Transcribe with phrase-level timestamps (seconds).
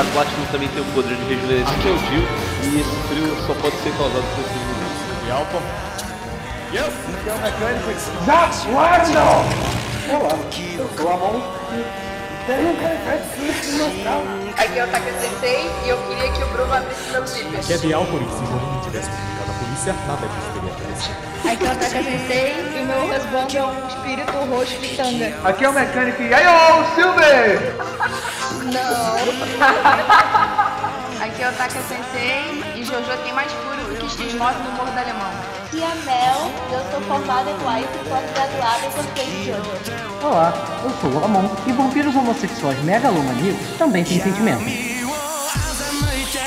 [0.00, 2.24] Star Platinum também tem o poder de rejuvenescer seu Dio
[2.64, 4.88] e esse frio só pode ser causado por esse inimigo.
[5.26, 5.60] E Alpha?
[6.72, 6.94] Yes!
[7.20, 7.92] Então, mecânico.
[8.72, 9.44] Wardell!
[10.08, 10.38] Olá,
[10.78, 11.36] eu sou a mão.
[11.36, 11.84] Um.
[14.56, 17.60] Aqui é o Taka Sensei e eu queria que o Bruno abrisse meu zíper.
[17.68, 21.30] É de Alpha, se o jogo não tivesse comunicado a polícia, nada disso teria acontecido.
[21.44, 25.48] Aqui é o Taka Sensei e o meu husband é um espírito roxo de tanga.
[25.48, 28.39] Aqui é o mecânico e aí, ô, Silver!
[28.72, 29.16] Não.
[31.22, 34.90] Aqui é o Taka Sensei e Jojo tem mais furo do que X9 no Morro
[34.92, 35.30] da Alemão.
[35.66, 39.70] Aqui é a Mel, eu sou formada em White e pós-graduada em português de Jojo.
[40.22, 44.72] Olá, eu sou o Amon e vampiros homossexuais megalomaníacos também têm sentimentos.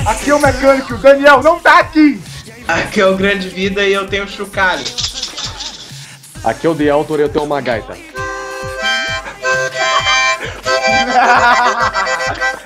[0.05, 2.21] Aqui é o mecânico e o Daniel não tá aqui!
[2.67, 4.83] Aqui é o Grande Vida e eu tenho Chucalho.
[6.43, 8.12] Aqui é o The Autor e eu tenho uma gaita.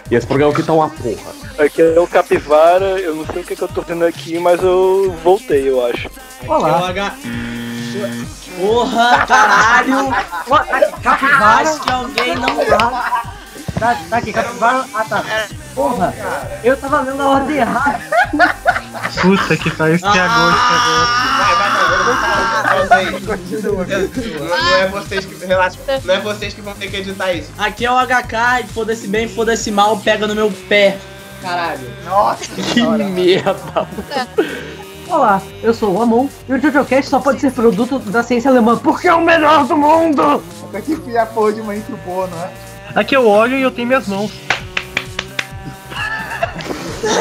[0.10, 1.38] E esse programa aqui tá uma porra.
[1.60, 4.62] Aqui é o Capivara, eu não sei o que, que eu tô vendo aqui, mas
[4.62, 6.10] eu voltei, eu acho.
[6.48, 6.94] Olá.
[8.60, 10.10] Porra, caralho!
[11.04, 11.70] Capivara?
[11.70, 13.37] Acho que alguém não tá.
[13.80, 14.86] Tá, tá aqui, capivara.
[14.94, 15.23] Ah, tá.
[15.75, 16.14] Porra,
[16.64, 18.00] eu tava lendo a ordem errada.
[19.22, 20.36] Puta que pariu, vai, vai,
[22.86, 23.22] vai, vai.
[24.39, 27.52] Não é vocês que relaxa, não é vocês que vão ter que editar isso.
[27.58, 30.98] Aqui é o HK e foda-se bem, foda-se mal, pega no meu pé.
[31.42, 31.88] Caralho.
[32.05, 33.88] Nossa, Que merda.
[35.08, 38.78] Olá, eu sou o Amon e o JoJoCast só pode ser produto da ciência alemã
[38.78, 40.44] porque é o melhor do mundo!
[40.72, 42.50] Tem que enfiar a porra de uma intro boa, não é?
[42.96, 44.32] Aqui eu olho e eu tenho minhas mãos.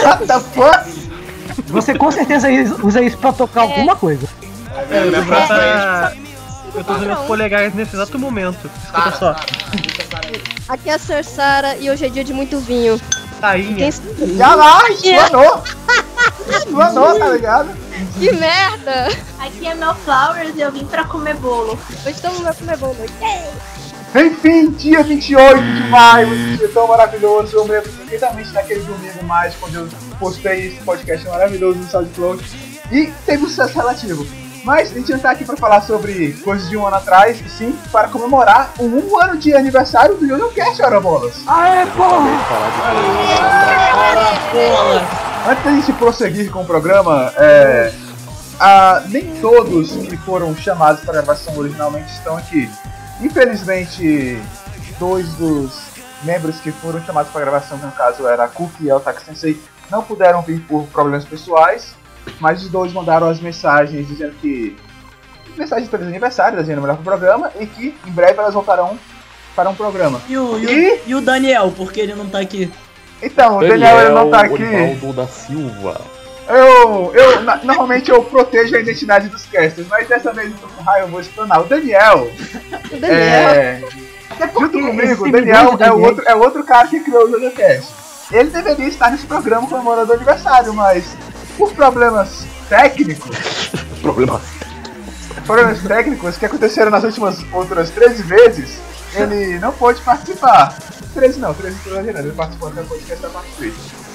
[0.05, 1.07] What the fuck?
[1.69, 2.49] Você com certeza
[2.83, 4.27] usa isso pra tocar alguma coisa.
[4.91, 6.13] É, minha próxima Tá-
[6.75, 8.71] Eu tô usando meus polegares nesse exato momento.
[8.85, 9.37] Escuta só.
[10.69, 13.01] Aqui é a Cersara e hoje é dia de muito vinho.
[13.41, 13.91] Tainha.
[13.91, 14.37] Quem...
[14.37, 15.63] Já lá, explanou!
[16.49, 17.69] Explanou, tá ligado?
[18.19, 19.09] Que merda!
[19.41, 21.79] Aqui é Mel Flowers e eu vim pra comer bolo.
[22.07, 22.97] Hoje todo mundo vai comer bolo.
[23.21, 23.43] Yay!
[24.19, 27.57] Enfim, dia 28 de maio, esse dia tão maravilhoso.
[27.57, 29.89] Eu me lembro perfeitamente daquele domingo mais, quando eu
[30.19, 32.43] postei esse podcast maravilhoso no SoundCloud.
[32.91, 34.27] E teve um sucesso relativo.
[34.65, 37.49] Mas a gente não tá aqui para falar sobre coisas de um ano atrás, e
[37.49, 41.35] sim para comemorar o um ano de aniversário do YoYoCast, ora bolas.
[41.47, 42.27] Aê, porra!
[45.49, 47.93] Antes da gente prosseguir com o programa, é,
[48.59, 52.69] a- nem todos que foram chamados para a gravação originalmente estão aqui.
[53.21, 54.39] Infelizmente,
[54.99, 55.87] dois dos
[56.23, 59.23] membros que foram chamados para gravação, que no caso era a Cookie e o Taki
[59.23, 59.61] Sensei,
[59.91, 61.95] não puderam vir por problemas pessoais,
[62.41, 64.77] mas os dois mandaram as mensagens dizendo que.
[65.57, 68.99] mensagens de aniversário, desejando melhor pro programa e que em breve elas voltarão
[69.55, 70.21] para um programa.
[70.29, 70.91] E o, e, E?
[70.91, 72.71] o, e o Daniel, por que ele não tá aqui?
[73.23, 74.63] Então, o Daniel ele não tá aqui.
[74.63, 76.01] Osvaldo da Silva.
[76.49, 80.69] Eu, eu na- normalmente eu protejo a identidade dos casters, mas dessa vez eu tô
[80.69, 81.61] com raiva, eu vou explanar.
[81.61, 82.31] O Daniel,
[82.93, 83.11] O Daniel.
[83.11, 83.83] é,
[84.59, 87.31] junto comigo, o Daniel é o, Daniel- outro, é o outro cara que criou o
[87.31, 87.93] JojoCast.
[88.31, 91.05] Ele deveria estar nesse programa comemorando o aniversário, mas
[91.57, 93.71] por problemas técnicos,
[94.03, 94.41] Problema.
[95.47, 98.79] problemas técnicos que aconteceram nas últimas outras 13 vezes,
[99.15, 100.77] ele não pôde participar.
[101.15, 103.75] 13 não, 13 não ele participou até o podcast da parte 3.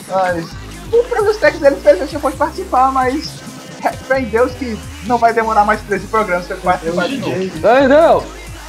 [0.09, 0.45] Mas,
[0.91, 3.31] por problemas técnicos, ele infelizmente não pôde participar, mas
[4.07, 7.59] fé em Deus que não vai demorar mais 13 programas pra ele participar de novo.
[7.59, 8.25] Não, não.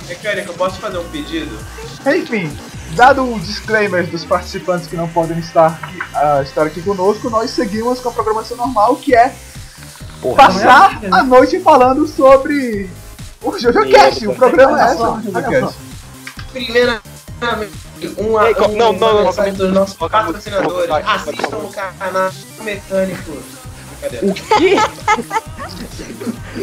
[0.08, 1.58] Mecânica, eu posso fazer um pedido?
[2.06, 2.56] Enfim,
[2.94, 7.50] dado o disclaimer dos participantes que não podem estar aqui, ah, estar aqui conosco, nós
[7.50, 9.34] seguimos com a programação normal, que é
[10.20, 10.36] Porra.
[10.36, 12.88] passar a noite falando sobre
[13.42, 14.28] o JoJoCast.
[14.28, 15.78] O programa é só, o JoJoCast.
[16.52, 17.02] Primeiramente,
[18.18, 20.88] um, Ei, um não, não, não, lançamento dos nossos patrocinadores.
[20.88, 22.30] Vai, vai, Assistam o canal
[22.62, 23.32] Mecânico.
[24.22, 24.76] O quê?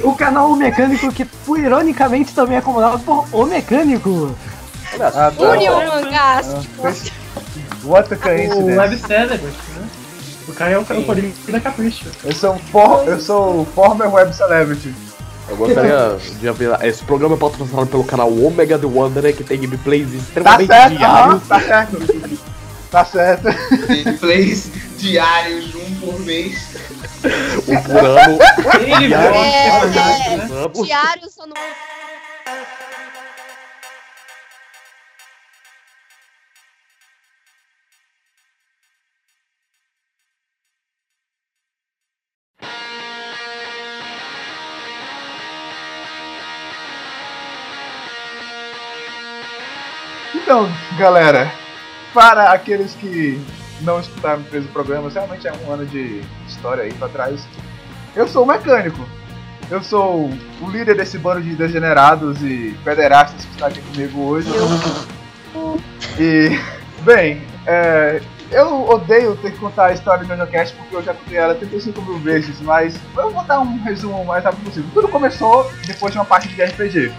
[0.04, 4.36] o canal O Mecânico, que foi ironicamente também acomodado por O Mecânico.
[5.00, 5.34] Ah, tá.
[5.38, 6.48] Une o mangás.
[7.84, 8.78] What a O coincidence.
[8.78, 9.90] Web Celebrity, né?
[10.50, 12.06] O cara é o cara poderia da capricho.
[12.24, 14.94] Eu sou, um for, eu sou former web celebrity.
[15.50, 16.86] Eu gostaria de avisar.
[16.86, 20.98] Esse programa é patrocinado pelo canal Omega The Wanderer, que tem gameplays Tá extremamente certo,
[20.98, 21.48] diários.
[21.48, 21.98] tá certo.
[22.92, 23.44] Tá certo.
[23.88, 26.76] Gameplays diários, um por mês.
[27.68, 28.40] Um por ano.
[28.82, 29.36] Ele Diário.
[29.36, 30.88] É, é, Vamos.
[30.88, 31.54] diário só no.
[50.50, 50.68] Então,
[50.98, 51.54] galera,
[52.12, 53.40] para aqueles que
[53.82, 57.48] não escutaram três programas, realmente é um ano de história aí pra trás.
[58.16, 59.08] Eu sou o mecânico.
[59.70, 60.28] Eu sou
[60.60, 64.50] o líder desse bando de degenerados e pederastas que está aqui comigo hoje.
[66.18, 66.60] E,
[67.04, 68.20] bem, é,
[68.50, 72.02] eu odeio ter que contar a história do JoJoCast porque eu já contei ela 35
[72.02, 74.90] mil vezes, mas eu vou dar um resumo o mais rápido possível.
[74.96, 77.14] Tudo começou depois de uma partida de RPG.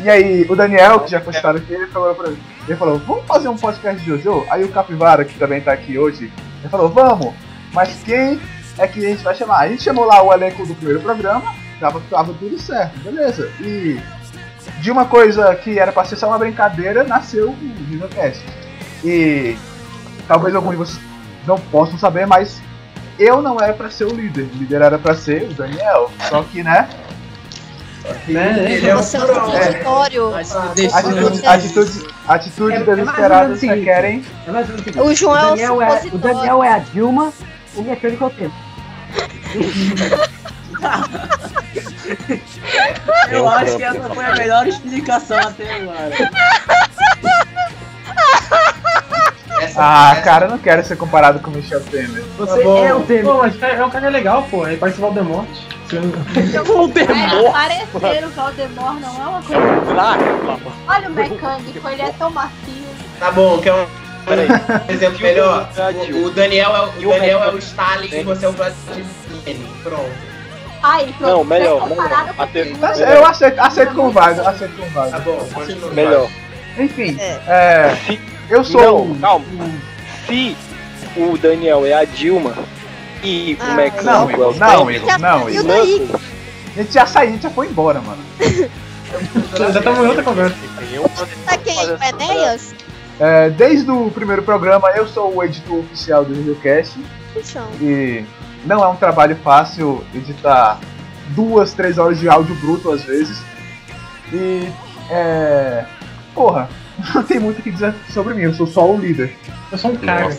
[0.00, 2.38] E aí, o Daniel, que já foi citado aqui, ele falou pra mim,
[2.68, 4.44] ele falou, vamos fazer um podcast de Jojo?
[4.50, 7.34] Aí o Capivara, que também tá aqui hoje, ele falou, vamos,
[7.72, 8.38] mas quem
[8.78, 9.60] é que a gente vai chamar?
[9.60, 13.50] A gente chamou lá o elenco do primeiro programa, tava, tava tudo certo, beleza.
[13.60, 13.98] E
[14.80, 17.56] de uma coisa que era pra ser só uma brincadeira, nasceu o
[17.90, 18.44] JojoCast.
[19.02, 19.56] E
[20.28, 21.00] talvez alguns de vocês
[21.46, 22.60] não possam saber, mas
[23.18, 26.10] eu não era pra ser o líder, o líder era pra ser o Daniel.
[26.28, 26.88] Só que, né?
[28.28, 28.72] Né?
[28.72, 29.62] Ele é um Você é um pro- é.
[29.62, 30.34] supositório.
[30.34, 34.24] Atitudes, atitudes, atitudes desesperadas requerem.
[34.96, 36.18] O João é o Daniel é, o.
[36.18, 37.32] Daniel é a Dilma,
[37.74, 38.54] o mecânico é o tempo.
[43.30, 46.10] Eu acho que essa foi a melhor explicação até agora.
[49.76, 52.24] Ah, cara, eu não quero ser comparado com o Michel Temer.
[52.36, 52.84] Você bom.
[52.84, 53.24] é o Temer.
[53.24, 54.66] Pô, mas é um cara legal, pô.
[54.66, 55.46] Ele parece o Valdemort.
[55.86, 55.98] É,
[57.92, 59.62] parecer o Valdemar não é uma coisa.
[60.88, 62.50] Olha o mecânico, ele é tão macio.
[63.20, 63.86] Tá bom, quer um
[64.26, 65.68] um exemplo melhor?
[66.12, 69.04] O, o Daniel, é, o, o Daniel é o Stalin e você é o Vladimir
[69.44, 69.68] Lenin.
[69.82, 70.10] Pronto.
[70.82, 71.32] Aí, pronto.
[71.32, 72.34] Não, melhor, melhor.
[72.34, 75.16] com Até- o Eu aceito, aceito como válido, aceito válido.
[75.16, 75.90] Tá bom, continua.
[75.92, 76.28] Melhor.
[76.78, 77.96] Enfim, é,
[78.48, 79.06] eu sou.
[79.08, 79.44] Não, calma.
[80.26, 80.56] Se
[81.16, 82.54] o Daniel é a Dilma
[83.22, 86.20] e o Ah, Não, é o Igor, não, Igor, não, E o Igor.
[86.76, 88.22] A gente já saiu, a gente já foi embora, mano.
[89.56, 90.56] Já estamos em outra conversa.
[91.46, 91.78] Tá quem?
[91.78, 92.74] O Enéas?
[93.18, 96.56] É, desde o primeiro programa, eu sou o editor oficial do.
[97.32, 97.66] Puxão.
[97.80, 98.24] E
[98.64, 100.80] não é um trabalho fácil editar
[101.28, 103.38] duas, três horas de áudio bruto às vezes.
[104.32, 104.68] E
[105.10, 105.84] é.
[106.34, 106.68] Porra,
[107.14, 109.34] não tem muito o que dizer sobre mim, eu sou só o líder.
[109.70, 110.30] Eu sou um cara.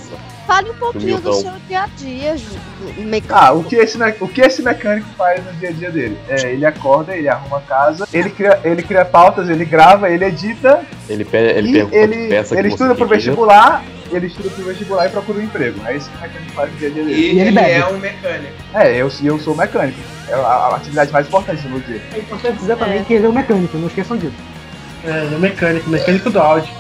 [0.48, 2.57] Fale um pouquinho do seu dia a dia, Ju.
[2.98, 3.33] Mecânico.
[3.33, 6.18] Ah, o que esse, o que esse mecânico faz no dia a dia dele?
[6.30, 10.24] É, ele acorda, ele arruma a casa, ele cria, ele cria pautas, ele grava, ele
[10.24, 14.50] edita Ele, pe ele e pergunta ele, que peça ele estuda pro vestibular, ele estuda
[14.50, 15.81] pro vestibular e procura um emprego.
[15.86, 17.19] É isso que o mecânico faz no dia a dia dele.
[17.19, 17.71] E, ele ele, bebe.
[17.71, 18.54] é um mecânico.
[18.74, 20.00] É, eu, eu sou mecânico.
[20.30, 22.01] É a, a atividade mais importante do meu dia.
[22.13, 24.56] É importante dizer também que ele é o mecânico, não esqueçam disso.
[25.04, 26.74] É, ele é mecânico, mecânico do áudio.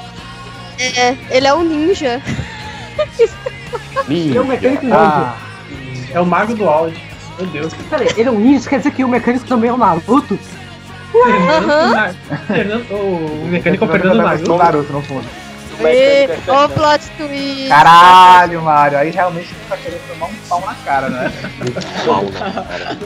[0.79, 2.21] É, ele é um ninja.
[4.09, 4.97] Ele é o mecânico ninja.
[4.97, 5.37] Ah,
[6.13, 6.99] É o mago do áudio.
[7.37, 7.73] Meu Deus.
[7.89, 10.37] Peraí, ele é um ninja, quer dizer que o mecânico também é um Naruto?
[12.47, 14.49] Fernando- O mecânico é o Fernando Naruto.
[14.49, 15.25] no Naruto no fundo.
[15.79, 16.69] o é Ô, Fernando.
[16.73, 17.67] plot twist.
[17.69, 21.31] Caralho, Mário, aí realmente tu tá querendo tomar um pau na cara, né?
[22.05, 22.97] Cara?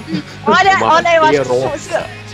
[0.46, 2.31] Olha, olha, eu acho que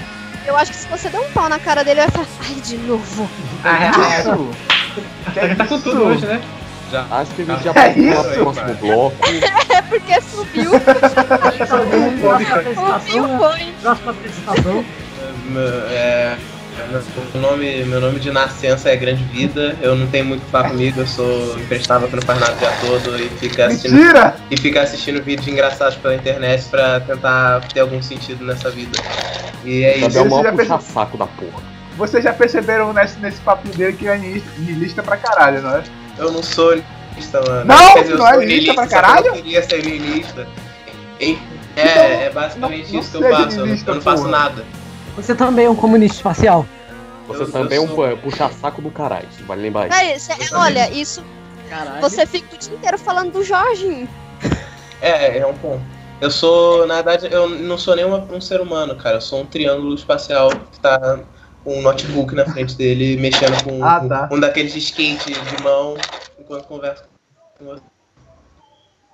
[0.47, 2.61] eu acho que se você der um pau na cara dele, ele vai falar, ai,
[2.61, 3.29] de novo.
[3.63, 4.55] Ah, isso?
[5.33, 6.41] Que Ele tá com tudo hoje, né?
[7.11, 9.15] Acho que a gente já É passou isso, pro próximo bloco.
[9.69, 10.71] É porque subiu.
[10.79, 11.21] Próxima
[12.55, 13.37] apresentação, Subiu, né?
[13.37, 13.73] foi.
[13.81, 14.85] Próxima apresentação.
[15.49, 16.37] Meu, é,
[16.85, 19.75] meu, nome, meu nome de nascença é Grande Vida.
[19.81, 20.99] Eu não tenho muito que falar comigo.
[21.01, 24.35] Eu sou imprestável que não faz nada o dia todo e fica assistindo, Mentira!
[24.51, 28.97] e fica assistindo vídeos engraçados pela internet pra tentar ter algum sentido nessa vida.
[29.65, 30.07] E é isso.
[30.07, 31.63] o Você maior já puxa saco da porra.
[31.97, 35.83] Vocês já perceberam nesse, nesse papinho dele que é niilista- niilista pra caralho, não é?
[36.17, 37.65] Eu não sou niilista, mano.
[37.65, 37.93] Não?
[37.93, 39.33] Quer dizer, eu Não é niilista pra que eu caralho?
[39.33, 40.47] queria ser niilista.
[41.19, 43.59] É, Então, é basicamente não- isso que eu faço.
[43.59, 44.63] Eu não, eu não faço nada.
[45.17, 46.65] Você também é um comunista espacial.
[47.27, 49.97] Você Eu- também é eu um sou- puxa-saco do caralho, vale lembrar isso.
[49.97, 51.23] Peraí, cê- olha, isso.
[51.69, 51.99] Caralho.
[52.01, 54.07] Você fica o dia inteiro falando do Jorginho.
[55.01, 55.81] É, é um ponto.
[56.21, 59.17] Eu sou, na verdade, eu não sou nem uma- um ser humano, cara.
[59.17, 61.19] Eu sou um triângulo espacial que tá
[61.63, 64.29] com um notebook na frente dele, mexendo com, Ah, com tá.
[64.31, 65.95] um daqueles de skate de mão
[66.39, 67.03] enquanto conversa
[67.59, 67.81] com você.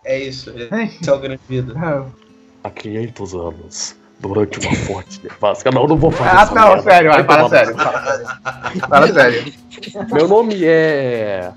[0.05, 0.51] É isso.
[0.51, 1.73] Esse é o grande vida.
[2.63, 3.95] Há 500 anos,
[4.27, 5.69] durante uma forte nevasca.
[5.71, 6.83] Não, não vou fazer Ah, essa não, merda.
[6.83, 7.75] sério, vai, fala tomar sério.
[7.75, 8.27] Fala sério.
[8.87, 9.53] Fala sério.
[10.13, 11.51] Meu nome é.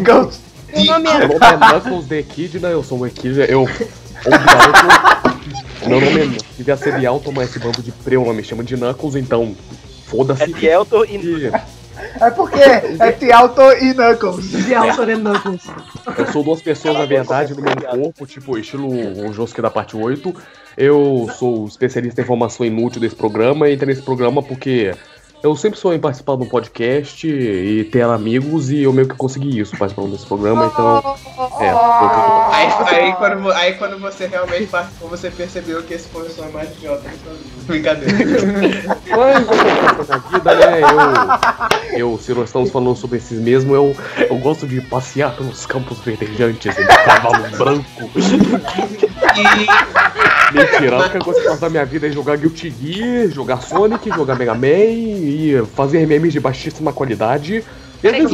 [0.00, 0.40] Ghost.
[0.74, 1.26] Meu nome Meu é.
[1.28, 3.68] nome é Knuckles The Echidna, eu sou um Echidna, eu.
[5.86, 6.38] Meu nome é.
[6.56, 9.54] Devia ser de alto, mas esse bando de preula me chama de Knuckles, então.
[10.06, 10.66] Foda-se.
[10.66, 11.50] É Elton E
[12.20, 14.50] É porque é Tialto e Knuckles.
[14.64, 15.62] De Alto Knuckles.
[16.18, 19.96] Eu sou duas pessoas, na verdade, no mesmo corpo, tipo, estilo o Josuke da parte
[19.96, 20.34] 8.
[20.76, 24.94] Eu sou especialista em informação inútil desse programa e entrei nesse programa porque
[25.42, 29.16] Eu sempre sonhei em participar de um podcast e ter amigos e eu meio que
[29.16, 31.16] consegui isso participando desse programa, então.
[31.60, 31.70] É.
[32.52, 36.52] Aí, aí, quando, aí quando você realmente participou, você percebeu que esse foi o sonho
[36.52, 37.52] mais idiota da sua vida.
[37.66, 38.12] Brincadeira.
[39.98, 40.80] Mas na vida, né?
[41.92, 43.96] Eu, eu, se nós estamos falando sobre esses mesmo, eu,
[44.30, 48.10] eu gosto de passear pelos campos verdejantes em cavalo branco.
[50.52, 53.62] Mentira, a única coisa que eu faço da minha vida é jogar Guilty Gear, jogar
[53.62, 57.64] Sonic, jogar Mega Man e fazer memes de baixíssima qualidade.
[58.02, 58.32] E às vezes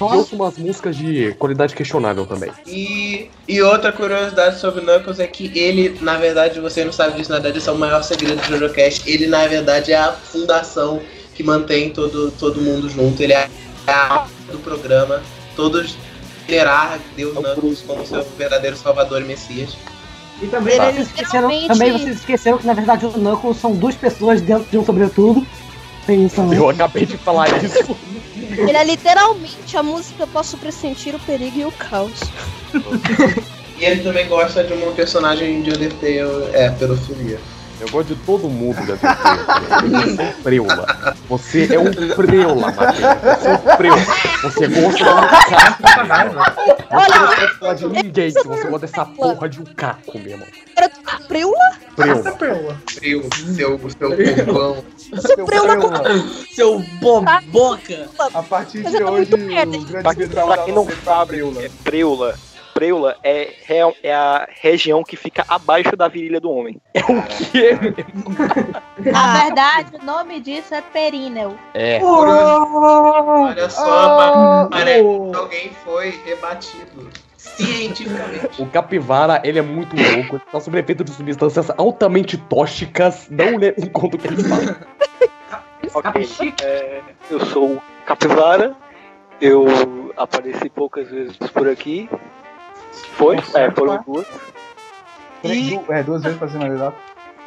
[0.00, 2.50] ouço umas músicas de qualidade questionável também.
[2.66, 7.18] E, e outra curiosidade sobre o Knuckles é que ele, na verdade, você não sabe
[7.18, 9.02] disso, na verdade, esse é o maior segredo do JoJoCast.
[9.10, 11.02] Ele, na verdade, é a fundação
[11.34, 13.22] que mantém todo, todo mundo junto.
[13.22, 13.50] Ele é
[13.86, 15.22] a alma do programa.
[15.54, 15.94] Todos
[16.46, 19.76] venerar Deus Knuckles como seu verdadeiro salvador e messias.
[20.42, 20.90] E também, Tá.
[20.90, 24.66] vocês esqueceram, Literalmente- também vocês esqueceram que na verdade o Knuckles são duas pessoas dentro
[24.70, 25.46] de um sobretudo.
[26.04, 26.52] Pensando.
[26.52, 27.96] Eu acabei de falar isso.
[28.50, 32.18] Ele é literalmente a música Posso Pressentir o Perigo e o Caos.
[33.78, 37.38] E ele também gosta de uma personagem de Undertale, é, pedofilia.
[37.82, 41.16] Eu gosto de todo mundo da Você é um preula.
[41.28, 42.98] Você é um preula, Matheus.
[43.34, 44.04] Você é um preula.
[44.42, 45.16] Você gosta de um
[45.48, 45.82] caco.
[46.92, 50.30] Você não pode falar de ninguém se você gosta dessa porra de um caco, meu
[50.30, 50.46] irmão.
[50.76, 50.88] Era
[51.26, 51.58] Preula?
[51.96, 52.80] Preula.
[52.88, 54.84] Frio, seu, seu pombão.
[55.20, 56.00] Seu preula.
[56.54, 58.08] Seu boboca.
[58.32, 62.38] A partir de hoje, o grande pra quem não sabe, é preula.
[62.82, 66.80] Preula é, real- é a região que fica abaixo da virilha do homem.
[66.92, 67.22] É o
[67.52, 67.78] quê?
[69.08, 71.56] Na verdade, o nome disso é períneo.
[71.74, 72.02] É.
[72.02, 78.60] Olha só, pa- parece que alguém foi rebatido cientificamente.
[78.60, 83.58] O capivara, ele é muito louco, ele tá sob efeito de substâncias altamente tóxicas, não
[83.58, 84.76] lê em conta o que ele fala.
[85.94, 86.26] Ok,
[86.62, 88.74] é, eu sou o Capivara,
[89.40, 89.66] eu
[90.16, 92.08] apareci poucas vezes por aqui.
[93.16, 93.36] Foi?
[93.54, 94.26] É, foram duas.
[95.44, 95.80] E...
[95.88, 96.96] É, duas vezes fazendo uma exato.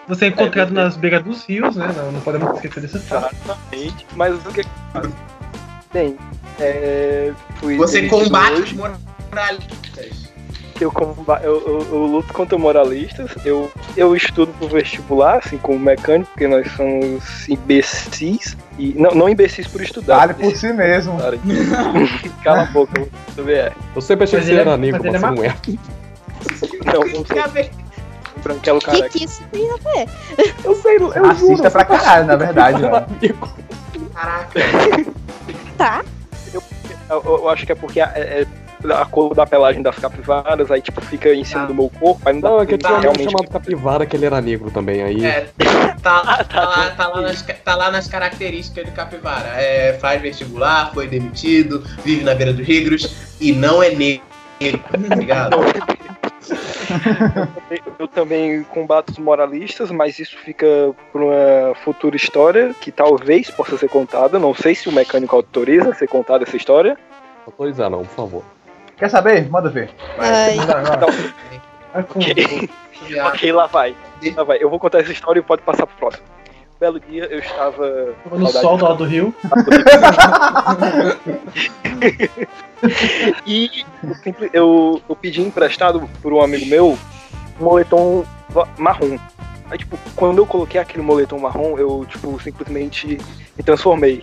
[0.07, 1.91] Você é encontrado nas beiras dos rios, né?
[1.97, 3.35] Não, não podemos esquecer desse fato.
[3.43, 4.05] Exatamente.
[4.15, 4.61] Mas o que
[5.91, 6.17] Bem,
[6.59, 10.24] é, fui Você combate os moralistas.
[10.79, 15.79] Eu, comba- eu, eu- eu luto contra moralistas, eu, eu estudo pro vestibular, assim como
[15.79, 18.57] mecânico, porque nós somos imbecis.
[18.77, 20.17] E, não, não imbecis por estudar.
[20.17, 21.17] Vale por si mesmo.
[22.43, 23.01] Cala a boca,
[23.47, 23.71] é.
[23.95, 25.43] Eu sempre achei que Mas você é- era negro, mas mas ele você é não
[25.43, 26.93] é.
[26.93, 27.75] Não, não sou.
[28.43, 29.09] Branquelo Que careca.
[29.09, 30.09] que isso tem a ver?
[30.63, 33.37] Eu sei, eu Racista pra caralho, na verdade, velho.
[34.13, 34.59] Caraca.
[35.77, 36.03] Tá.
[36.53, 36.63] Eu,
[37.09, 38.47] eu- eu acho que é porque é- é
[38.91, 42.33] a cor da pelagem das capivaras, aí tipo fica em cima do meu corpo, aí
[42.33, 43.31] não dá Não, é que tinha um realmente.
[43.31, 45.25] chamado capivara que ele era negro também, aí...
[45.25, 45.47] É,
[46.01, 49.49] tá, tá, lá, tá, lá nas, tá lá nas características do capivara.
[49.57, 55.15] É, faz vestibular, foi demitido, vive na beira dos rigros e não é negro, tá
[55.15, 55.57] ligado?
[57.99, 60.65] Eu também combato os moralistas, mas isso fica
[61.11, 64.39] para uma futura história que talvez possa ser contada.
[64.39, 66.97] Não sei se o mecânico autoriza ser contada essa história.
[67.45, 68.54] Autorizar não, por favor.
[68.97, 69.49] Quer saber?
[69.49, 69.89] Manda ver.
[70.17, 70.55] Ai.
[70.55, 71.07] Manda agora.
[71.93, 72.69] Ok,
[73.25, 73.95] ok, lá vai.
[74.35, 74.57] Lá vai.
[74.61, 76.23] Eu vou contar essa história e pode passar pro próximo.
[76.75, 78.13] Um belo dia eu estava.
[78.31, 79.33] No sol do lado do rio.
[83.45, 86.97] e eu, eu, eu pedi emprestado por um amigo meu
[87.59, 88.25] um moletom
[88.77, 89.17] marrom.
[89.69, 93.17] Aí, tipo, quando eu coloquei aquele moletom marrom, eu, tipo, simplesmente
[93.57, 94.21] me transformei.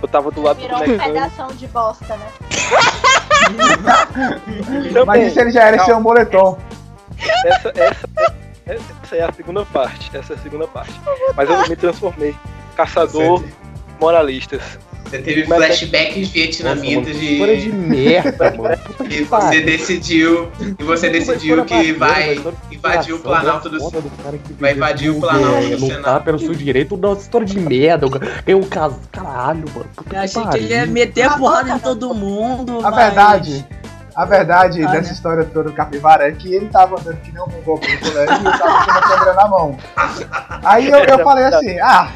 [0.00, 1.14] Eu tava do lado Virou do um mecânico.
[1.14, 2.26] pedação de bosta, né?
[5.06, 6.58] Mas isso ele já era seu moletom.
[7.46, 8.08] Essa, essa,
[8.66, 10.10] essa é a segunda parte.
[10.16, 10.92] Essa é a segunda parte.
[11.36, 12.34] Mas eu me transformei.
[12.76, 13.42] Caçador
[14.00, 14.78] moralistas.
[15.04, 17.56] Você teve Mas é- flashbacks vietnamitas de.
[17.60, 18.78] De merda, mano.
[19.10, 20.50] E você decidiu.
[20.78, 22.40] E você decidiu que vai
[22.90, 26.38] invadir o Planalto do do cara que Vai invadir o Planalto é, do lutar pelo
[26.38, 28.06] seu direito, nossa, história de merda.
[28.44, 28.96] Ganhou um caso.
[29.10, 29.86] Caralho, mano.
[29.94, 30.64] Puta Eu achei que pariu.
[30.64, 32.78] ele ia meter a porrada em todo mundo.
[32.80, 33.66] A mas- verdade,
[34.14, 35.12] a verdade Ah, dessa né?
[35.14, 38.34] história toda do capivara é que ele tava andando que nem um mongol pelo colégio
[38.42, 39.76] e eu tava com uma câmera na mão.
[40.64, 42.08] Aí eu, eu falei assim, ah,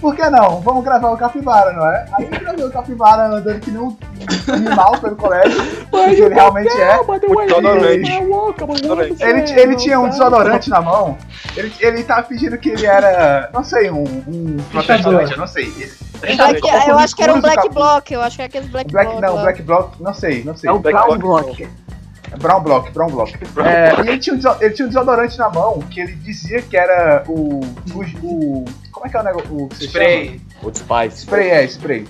[0.00, 0.60] por que não?
[0.60, 2.06] Vamos gravar o capivara, não é?
[2.12, 3.96] Aí eu gravei o capivara andando que nem um
[4.52, 6.98] animal pelo colégio, porque ele realmente é.
[9.20, 11.16] Ele, ele tinha um desodorante na mão.
[11.56, 15.72] Ele, ele tava fingindo que ele era, não sei, um, um protestante, eu não sei.
[16.20, 19.08] Black- eu acho que era um Black Block, eu acho que é aqueles Black, Black,
[19.08, 19.22] Block.
[19.24, 19.42] não, lá.
[19.42, 20.68] Black Block, não sei, não sei.
[20.68, 21.68] É Brown Block.
[22.40, 23.38] Brown Block, Brown Block.
[23.64, 26.76] É, e ele tinha, um, ele tinha um desodorante na mão que ele dizia que
[26.76, 27.60] era o.
[27.60, 29.54] o, o- como é que é o negócio?
[29.56, 30.40] O Spray.
[30.62, 31.16] O Spice.
[31.22, 32.06] Spray, é, spray.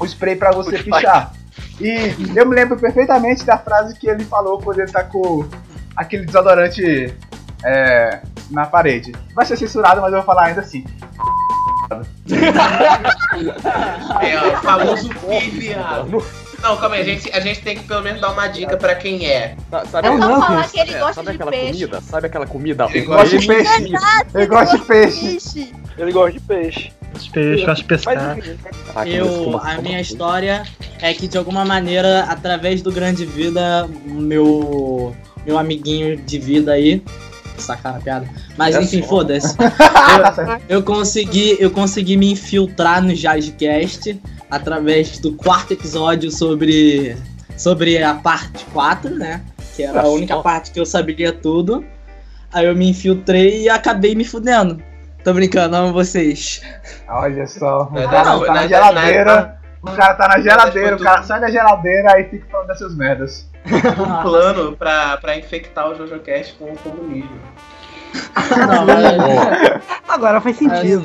[0.00, 1.32] O spray pra você pichar.
[1.80, 5.46] E eu me lembro perfeitamente da frase que ele falou quando ele tá com
[5.94, 7.14] aquele desodorante
[7.62, 9.12] é, na parede.
[9.34, 10.84] Vai ser censurado, mas eu vou falar ainda assim.
[14.20, 15.08] É, o famoso
[15.52, 16.24] viado.
[16.62, 18.94] Não, calma aí, a gente, a gente tem que pelo menos dar uma dica pra
[18.94, 19.56] quem é.
[19.90, 21.72] Sabe, falar que ele é, gosta sabe de aquela peixe.
[21.72, 22.00] comida?
[22.00, 22.88] Sabe aquela comida?
[22.92, 23.92] Ele gosta de peixe.
[24.34, 25.72] Ele gosta de peixe.
[25.98, 26.92] Ele gosta de peixe.
[27.14, 28.38] Os peixes, eu acho pescar.
[29.06, 30.64] Eu, a minha história
[31.00, 35.14] é que de alguma maneira, através do Grande Vida, meu
[35.46, 37.02] meu amiguinho de vida aí,
[37.56, 38.28] sacaram a piada.
[38.56, 39.56] Mas É enfim, foda-se.
[40.68, 44.18] Eu, eu consegui, eu consegui me infiltrar no Jazzcast
[44.50, 47.16] através do quarto episódio sobre
[47.56, 49.42] sobre a parte 4, né?
[49.74, 51.84] Que era a única parte que eu sabia tudo.
[52.52, 54.80] Aí eu me infiltrei e acabei me fudendo.
[55.24, 56.62] Tô brincando, amo vocês.
[57.08, 59.56] Olha só, o Nada- cara tá na geladeira.
[59.82, 63.48] O cara tá na geladeira, o cara sai da geladeira e fica falando dessas merdas.
[63.66, 67.38] Um plano pra, pra infectar o JoJoCast com o comunismo.
[68.68, 71.02] Não, mas, Agora faz sentido.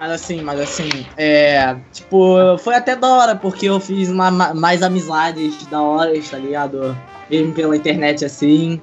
[0.00, 1.76] Mas assim, mas assim, é.
[1.92, 6.38] Tipo, foi até da hora, porque eu fiz uma- ma- mais amizades da hora, tá
[6.38, 6.96] ligado?
[7.30, 8.80] Mesmo pela internet assim.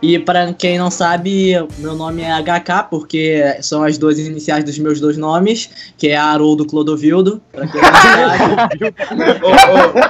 [0.00, 4.78] E pra quem não sabe, meu nome é HK, porque são as duas iniciais dos
[4.78, 7.42] meus dois nomes, que é Haroldo Clodovildo.
[7.50, 7.92] Pra quem não
[8.56, 8.94] sabe,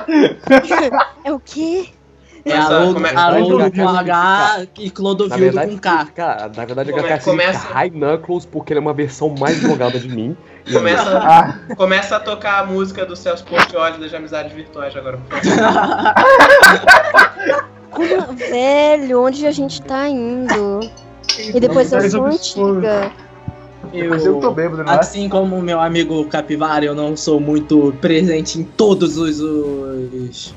[1.25, 1.87] É o quê?
[2.45, 6.07] É Começa- Haroldo, com H e Clodovildo verdade, com K.
[6.15, 9.99] Cara, na verdade, Come- HK começa- High Knuckles porque ele é uma versão mais jogada
[9.99, 10.37] de mim.
[10.73, 15.19] Começa, Ah, começa a tocar a música do Celso Portioli das Amizades Virtuais agora.
[17.91, 20.81] Como- velho, onde a gente tá indo?
[21.39, 23.11] E depois eu sou antiga.
[24.09, 24.99] Mas eu tô bêbado, não é?
[24.99, 30.55] Assim como o meu amigo Capivara, eu não sou muito presente em todos os os,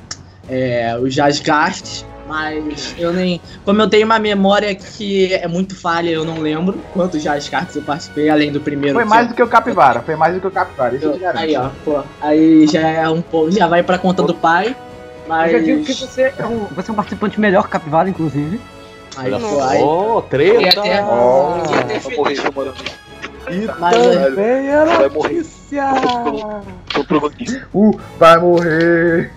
[0.52, 3.42] é, os jazzcasts, mas eu nem.
[3.66, 7.82] Como eu tenho uma memória que é muito falha, eu não lembro quantos jazzcasts eu
[7.82, 8.96] participei, além do primeiro.
[8.96, 11.14] Foi mais eu- do que o Capivara, foi mais do que o Capivara, isso eu
[11.14, 11.42] te garanto.
[11.42, 13.52] Aí, ó, pô, aí já é um pouco.
[13.52, 14.76] Já vai pra conta do pai,
[15.28, 15.54] mas.
[15.54, 18.60] Eu já digo que você é um, você é um participante melhor que Capivara, inclusive.
[19.18, 19.82] Aí, pô, aí.
[19.82, 20.82] Ia treta!
[20.84, 21.58] ter- Ó.
[21.70, 22.00] ia ter
[23.52, 23.68] Vai morrer, feliz.
[23.68, 23.80] mano.
[23.80, 25.34] Mas, Também é Vai morrer.
[25.34, 25.84] notícia!
[27.74, 29.32] Uh, vai morrer.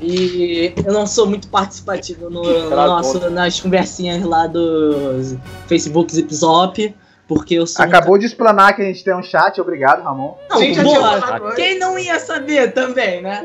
[0.00, 5.34] E eu não sou muito participativo no, nosso, nas conversinhas lá dos
[5.66, 6.94] Facebook Zip Zop,
[7.26, 7.84] porque eu sou.
[7.84, 10.34] Acabou de explanar que a gente tem um chat, obrigado, Ramon.
[10.50, 11.54] Não, Gente, antes.
[11.56, 13.44] quem não ia saber também, né?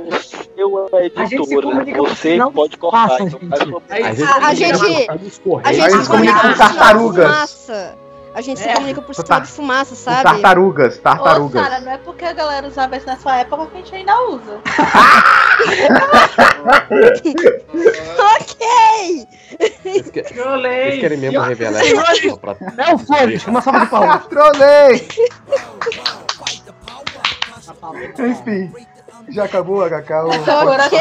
[0.56, 3.08] Eu é A gente se comunica você não pode cortar.
[3.10, 3.84] passa, então gente.
[3.90, 5.84] Aí, A gente, A- a gente- nos Correios.
[5.84, 7.26] A gente se comunica com tartarugas.
[7.26, 7.96] fumaça.
[8.38, 8.74] A gente se É.
[8.76, 10.22] comunica por sinal de fumaça, sabe?
[10.22, 11.60] tartarugas, Ô, tartarugas.
[11.64, 14.16] Sara, não é porque a galera usava isso na sua época que a gente ainda
[14.30, 14.62] usa.
[18.38, 19.28] ok!
[19.86, 21.00] Eles que- eles Trolei!
[21.00, 24.26] querem mesmo revelar coisa pra É o Flores, uma salva de palmas.
[24.30, 25.08] Trolei!
[28.20, 28.72] Enfim,
[29.30, 30.12] já acabou, HK.
[30.86, 31.00] Ok!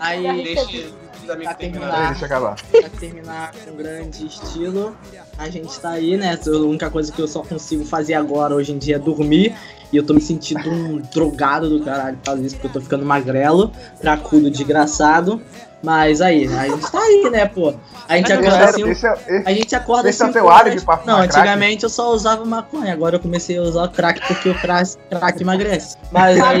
[0.00, 1.86] Aí, Deixa os amigos pra terminar.
[1.90, 2.56] terminar, Deixa eu acabar.
[2.70, 4.96] pra terminar com grande estilo,
[5.38, 6.38] a gente tá aí, né?
[6.46, 9.54] A única coisa que eu só consigo fazer agora hoje em dia é dormir.
[9.92, 12.80] E eu tô me sentindo um drogado do caralho por causa disso, porque eu tô
[12.80, 15.42] ficando magrelo, cracudo, desgraçado.
[15.82, 17.74] Mas aí, a gente tá aí, né, pô?
[18.08, 18.90] A gente acorda Sério, assim.
[18.90, 21.24] esse é- esse- A gente acorda esse é o cinco teu álibi pra Não, crack?
[21.24, 25.40] antigamente eu só usava maconha, agora eu comecei a usar crack porque o crack, crack
[25.42, 25.96] emagrece.
[26.12, 26.58] Mas aí.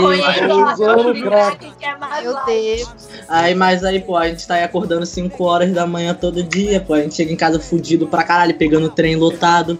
[2.22, 3.08] Meu Deus.
[3.28, 6.80] Aí, mas aí, pô, a gente tá aí acordando 5 horas da manhã todo dia,
[6.80, 6.94] pô.
[6.94, 9.78] A gente chega em casa fudido pra caralho, pegando trem lotado.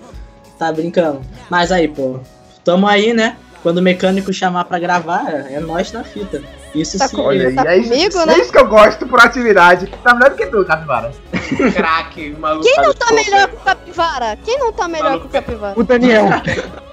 [0.59, 1.21] Tá brincando.
[1.51, 2.21] Mas aí, pô,
[2.65, 3.37] tamo aí, né?
[3.63, 6.43] Quando o mecânico chamar pra gravar, é nós na fita.
[6.75, 7.17] Isso Tá sim.
[7.17, 8.39] com- Olha aí, Tá é isso, comigo, é né?
[8.39, 9.87] isso que eu gosto por atividade.
[10.03, 11.11] Tá melhor do que tu, Capivara.
[11.75, 12.65] Craque, o maluco.
[12.65, 14.39] Quem não tá melhor que o Capivara?
[14.45, 15.79] Quem não tá melhor que o Capivara?
[15.79, 16.25] O Daniel.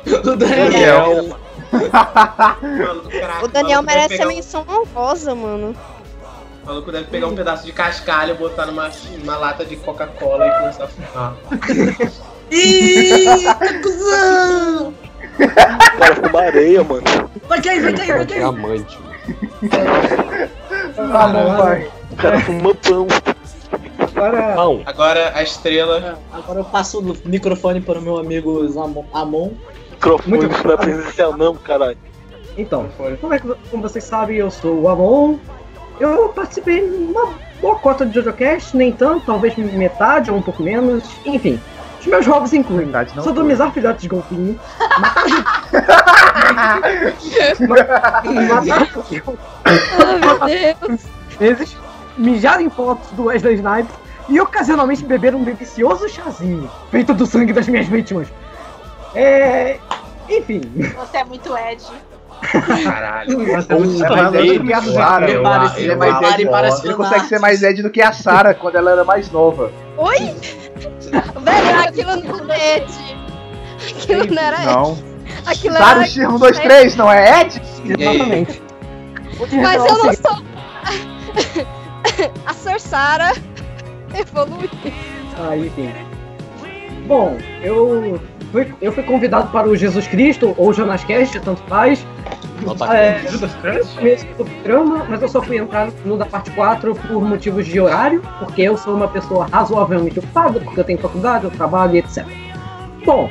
[0.09, 1.37] O Daniel.
[1.71, 3.09] maluco
[3.43, 5.75] O Daniel maluco merece pegar a menção honrosa, mano.
[6.63, 8.89] O maluco deve pegar um pedaço de cascalho, botar numa,
[9.19, 11.33] numa lata de Coca-Cola e começar a fumar.
[12.51, 13.45] Ih,
[13.83, 14.93] cuzão!
[15.99, 17.03] Cara fuma areia, mano.
[17.47, 18.39] Vai cair, vai cair, vai cair.
[18.39, 18.99] Diamante.
[20.95, 21.89] Tá bom, vai.
[22.11, 23.07] O cara fuma pão.
[23.99, 24.81] Agora, Pão.
[24.85, 26.19] Agora a estrela.
[26.31, 29.03] Agora eu passo o microfone para o meu amigo Amon.
[29.13, 29.51] Amon.
[29.91, 31.97] Microfone Muito não é presencial, não, caralho.
[32.57, 32.89] então,
[33.19, 35.37] como, é que, como vocês sabem, eu sou o Amon.
[35.99, 41.03] eu participei uma boa cota de JoJoCast, nem tanto, talvez metade ou um pouco menos,
[41.25, 41.59] enfim.
[41.99, 42.89] Os meus hobbies incluem
[43.21, 44.57] sodomizar filhotes de golfinho,
[49.99, 51.01] Oh, meu Deus.
[51.39, 51.77] vezes,
[52.17, 53.93] mijar em fotos do Wesley Snipes
[54.27, 58.27] e ocasionalmente beber um delicioso chazinho, feito do sangue das minhas vítimas.
[59.15, 59.79] É.
[60.29, 60.61] Enfim.
[60.97, 61.83] Você é muito Ed.
[62.83, 63.39] Caralho.
[63.39, 65.29] Nossa, é muito mais Ed do que a Sarah.
[65.29, 65.79] eu acho.
[65.79, 66.47] Ele mais Ed.
[66.83, 69.71] Ele consegue ser mais Ed do que a Sarah quando ela era mais nova.
[69.99, 70.17] Oi?
[71.43, 72.93] Velho, aquilo não é Ed.
[73.91, 74.65] Aquilo não era Ed.
[74.65, 74.97] Não.
[75.45, 76.03] Aquilo era.
[76.03, 77.61] X1, 2, 3, não é Ed?
[77.85, 78.61] Exatamente.
[79.61, 80.49] Mas eu não sou.
[82.45, 83.33] A Sor Sara
[84.17, 84.69] evolui.
[85.37, 85.93] Ah, enfim.
[87.07, 88.19] Bom, eu
[88.51, 92.05] fui, eu fui convidado para o Jesus Cristo ou Jonas Cast, tanto faz.
[92.93, 93.21] É,
[93.77, 97.65] eu comecei do programa, mas eu só fui entrar no da parte 4 por motivos
[97.65, 101.95] de horário, porque eu sou uma pessoa razoavelmente ocupada, porque eu tenho faculdade, eu trabalho
[101.95, 102.25] e etc.
[103.05, 103.29] Bom,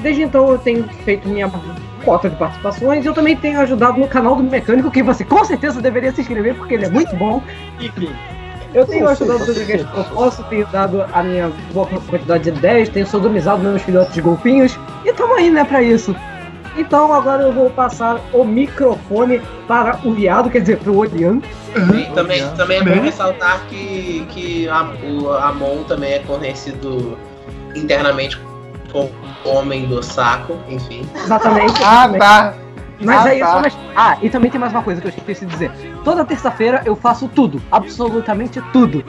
[0.00, 1.50] desde então eu tenho feito minha
[2.04, 5.44] cota de participações e eu também tenho ajudado no canal do Mecânico, que você com
[5.44, 7.42] certeza deveria se inscrever, porque ele é muito bom.
[7.80, 8.10] Enfim.
[8.74, 12.88] Eu tenho ajudado os que eu posso, tenho dado a minha boa quantidade de ideias,
[12.88, 16.14] tenho sodomizado meus filhotes de golfinhos e tamo aí, né, pra isso.
[16.76, 21.40] Então agora eu vou passar o microfone para o viado, quer dizer, pro Orian.
[21.94, 27.18] E também, também é bom ressaltar que, que a, o Amon também é conhecido
[27.74, 28.40] internamente
[28.92, 29.10] como
[29.44, 31.08] Homem do Saco, enfim.
[31.14, 31.82] Exatamente.
[31.84, 32.54] Ah, tá.
[33.00, 33.60] Mas Ah, é isso, tá.
[33.60, 33.78] mas...
[33.94, 35.70] Ah, e também tem mais uma coisa que eu esqueci de dizer.
[36.04, 39.04] Toda terça-feira eu faço tudo, absolutamente tudo.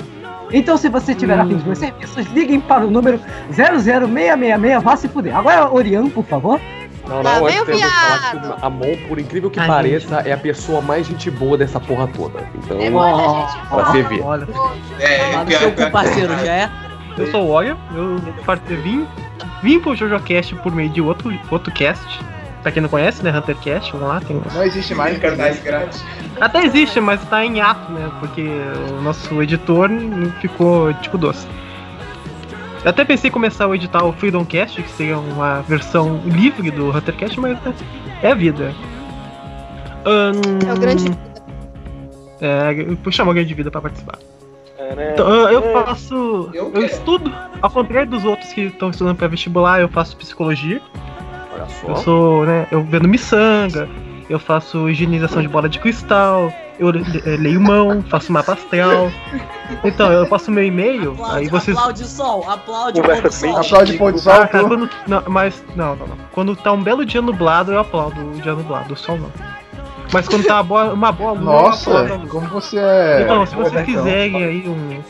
[0.52, 3.20] Então se você tiver afim dos meus serviços, liguem para o número
[3.52, 5.36] 00666, vá se fuder.
[5.36, 6.60] Agora, Orian, por favor.
[7.08, 10.80] Não, não, eu falar que a Mon, por incrível que Ai, pareça, é a pessoa
[10.82, 12.48] mais gente boa dessa porra toda.
[12.54, 14.22] Então, É muita gente pra você ver.
[14.22, 14.48] Olha,
[15.00, 16.70] É, seu pior- parceiro, já é?
[17.18, 19.08] eu sou o far- eu vim,
[19.64, 22.20] vim pro JoJoCast por meio de outro, outro cast.
[22.62, 23.38] Pra quem não conhece, né?
[23.38, 25.18] Huntercast, vamos lá, tem um- Não existe mais.
[25.18, 26.04] Canais grátis.
[26.42, 28.10] Até existe, mas tá em ato, né?
[28.20, 28.48] Porque
[28.98, 29.90] o nosso editor
[30.42, 31.48] ficou tipo doce.
[32.84, 36.70] Eu até pensei em começar a editar o Freedom Cast, que seria uma versão livre
[36.72, 37.74] do Huntercast, mas né,
[38.22, 38.74] é a vida.
[40.06, 41.12] Ahn, É o grande.
[42.42, 44.18] É, eu chamo alguém de vida pra participar.
[44.78, 46.50] É, Então, eu- eu faço.
[46.54, 50.82] Eu Eu, estudo, ao contrário dos outros que estão estudando pra vestibular, eu faço psicologia.
[51.84, 52.68] Olha Eu sou, né?
[52.72, 53.88] Eu vendo miçanga,
[54.30, 57.04] eu faço higienização de bola de cristal, eu le-
[57.38, 59.12] leio mão, faço mapa astral.
[59.84, 61.78] Então, eu passo meu e-mail, Aplaude, aí vocês.
[61.78, 63.58] aplaude o sol, aplaude o pôr do sol.
[63.58, 64.34] Aplaude pôr do sol.
[64.34, 64.90] Ah, cara, quando.
[65.08, 65.64] Não, mas.
[65.76, 66.18] Não, não, não.
[66.32, 69.30] Quando tá um belo dia nublado, eu aplaudo o dia nublado, o sol não.
[70.12, 73.22] Mas quando tá uma boa, uma boa lua, eu Nossa, como você é.
[73.24, 75.04] Então, se vocês quiserem aí um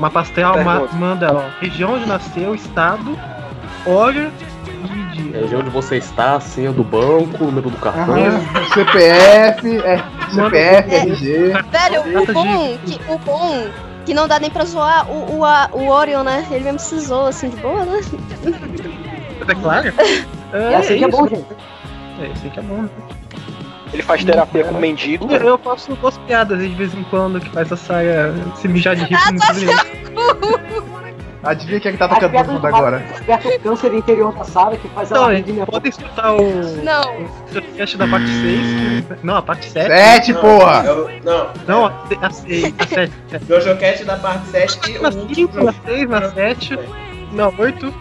[0.00, 0.96] mapa astral, ma- Pergunta.
[0.96, 3.18] manda ó, região onde nasceu, estado,
[3.84, 4.30] hora
[5.18, 5.40] e dia.
[5.40, 8.14] Região onde você está, a senha do banco, o número do cartão.
[8.16, 8.40] Aham,
[8.74, 9.98] CPF, é,
[10.32, 10.98] CPF, É.
[10.98, 11.52] RG.
[11.70, 13.66] Velho, o de- bom, que, o bom
[14.04, 16.46] que não dá nem pra zoar o, o, a- o Orion, né?
[16.50, 18.00] Ele mesmo se zoa assim de boa, né?
[19.48, 19.92] É claro?
[20.52, 21.44] É assim que é bom, gente.
[22.20, 22.82] É, isso aí que é bom.
[22.82, 22.88] né?
[23.92, 25.30] Ele faz terapia com mendigo.
[25.30, 28.94] Eu, eu faço duas piadas de vez em quando que faz a saia se mijar
[28.94, 30.95] de rir com muitos
[31.42, 32.98] Adivinha quem é que tá tocando no fundo agora?
[32.98, 35.90] Desperta o câncer interior da Sara que faz Então, ela hein, rir de minha podem
[35.90, 36.40] escutar o
[36.82, 37.26] Não.
[37.52, 38.36] podcast da parte 6.
[38.40, 39.26] Que...
[39.26, 39.86] Não, a parte 7.
[39.86, 40.84] Sete, porra!
[40.84, 41.88] Eu- não, Não, a,
[42.22, 43.12] a, a 7.
[43.48, 45.34] JoJoCast da parte 7 e o Na último.
[45.34, 46.78] 5, na 6, na 7.
[47.32, 47.94] Na 8.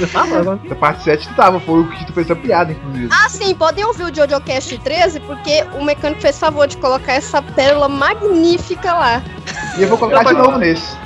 [0.00, 0.56] Eu tava.
[0.68, 3.08] Da parte 7 tu tava, foi o que tu fez a piada, inclusive.
[3.12, 7.40] Ah, sim, podem ouvir o JoJoCast 13, porque o mecânico fez favor de colocar essa
[7.40, 9.22] pérola magnífica lá.
[9.78, 10.96] E eu vou colocar de novo nesse.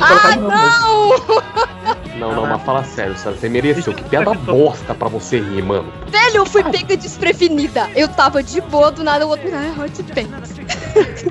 [0.00, 1.94] Ah, não!
[2.14, 3.92] Não, não, mas fala sério, Sara, você mereceu.
[3.92, 5.92] Que piada bosta pra você rir, mano.
[6.06, 7.90] Velho, eu fui pega desprevenida.
[7.96, 9.48] Eu tava de boa, do nada o outro.
[9.52, 10.54] Ai, hot pants.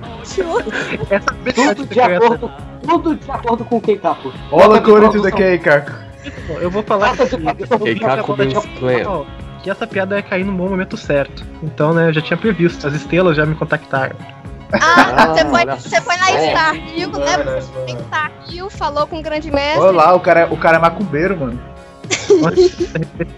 [1.55, 2.51] Tudo de acordo,
[2.85, 4.33] tudo de acordo com o Keikaku.
[4.51, 5.85] According to the cake, cara.
[6.59, 7.27] Eu vou falar que,
[7.79, 8.35] Keikaku.
[9.07, 9.25] Ó,
[9.61, 11.45] que essa piada ia cair no bom momento certo.
[11.61, 12.85] Então, né, eu já tinha previsto.
[12.85, 14.15] As estrelas já me contactaram.
[14.81, 16.37] Ah, você foi, você foi na só.
[16.37, 17.37] Starkill, né?
[17.37, 19.81] Você foi em Starkill, falou com o grande mestre.
[19.81, 21.59] Olha lá, o cara, o cara é macumbeiro, mano.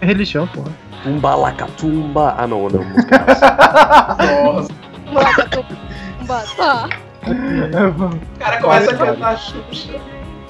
[0.01, 0.71] É religião, porra.
[1.03, 2.35] Tumba lacatumba.
[2.37, 3.25] Ah, não, não, música.
[6.27, 6.55] Nossa.
[6.55, 6.89] Tá.
[7.25, 9.93] O cara começa a cantar Xuxa.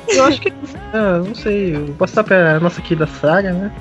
[0.08, 0.54] Eu acho que.
[0.94, 1.76] Ah, não sei.
[1.76, 3.72] Eu posso estar pra nossa querida Saga, né?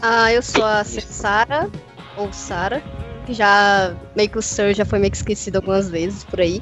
[0.00, 1.68] Ah, eu sou a Sara,
[2.16, 2.82] ou Sara,
[3.30, 6.60] que já meio que o Sir já foi meio que esquecido algumas vezes por aí.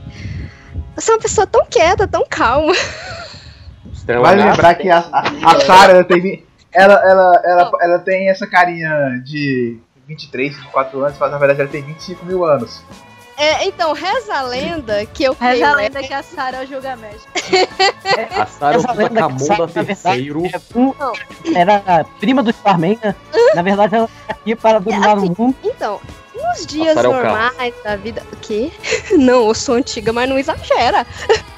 [0.95, 2.75] Eu sou uma pessoa tão quieta, tão calma.
[4.21, 5.21] Vai lembrar que a, a,
[5.53, 11.19] a Sarah ela tem, ela, ela, ela, ela tem essa carinha de 23, 24 anos,
[11.19, 12.83] mas na verdade ela tem 25 mil anos.
[13.37, 16.65] É, então, reza a lenda que eu Reza a tenho- lenda que a Sarah é
[16.65, 17.23] o Gilgamesh.
[18.61, 20.43] A ocupa lenda Camon que da terceiro.
[20.47, 23.15] é Era prima do Superman, né?
[23.55, 25.55] Na verdade, ela tá aqui para dominar o mundo.
[25.63, 26.01] Então,
[26.49, 28.23] nos dias normais da vida.
[28.33, 28.71] O quê?
[29.17, 31.07] Não, eu sou antiga, mas não exagera.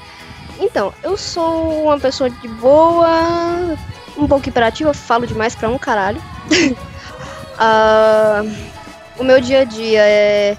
[0.62, 3.74] Então, eu sou uma pessoa de boa,
[4.14, 6.20] um pouco imperativa, falo demais pra um caralho.
[7.62, 8.42] Ah,
[9.18, 10.56] o meu dia a dia é.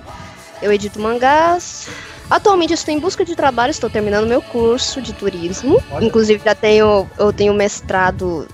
[0.62, 1.88] Eu edito mangás.
[2.30, 5.82] Atualmente eu estou em busca de trabalho, estou terminando meu curso de turismo.
[6.00, 7.10] Inclusive já tenho.
[7.18, 8.48] Eu tenho mestrado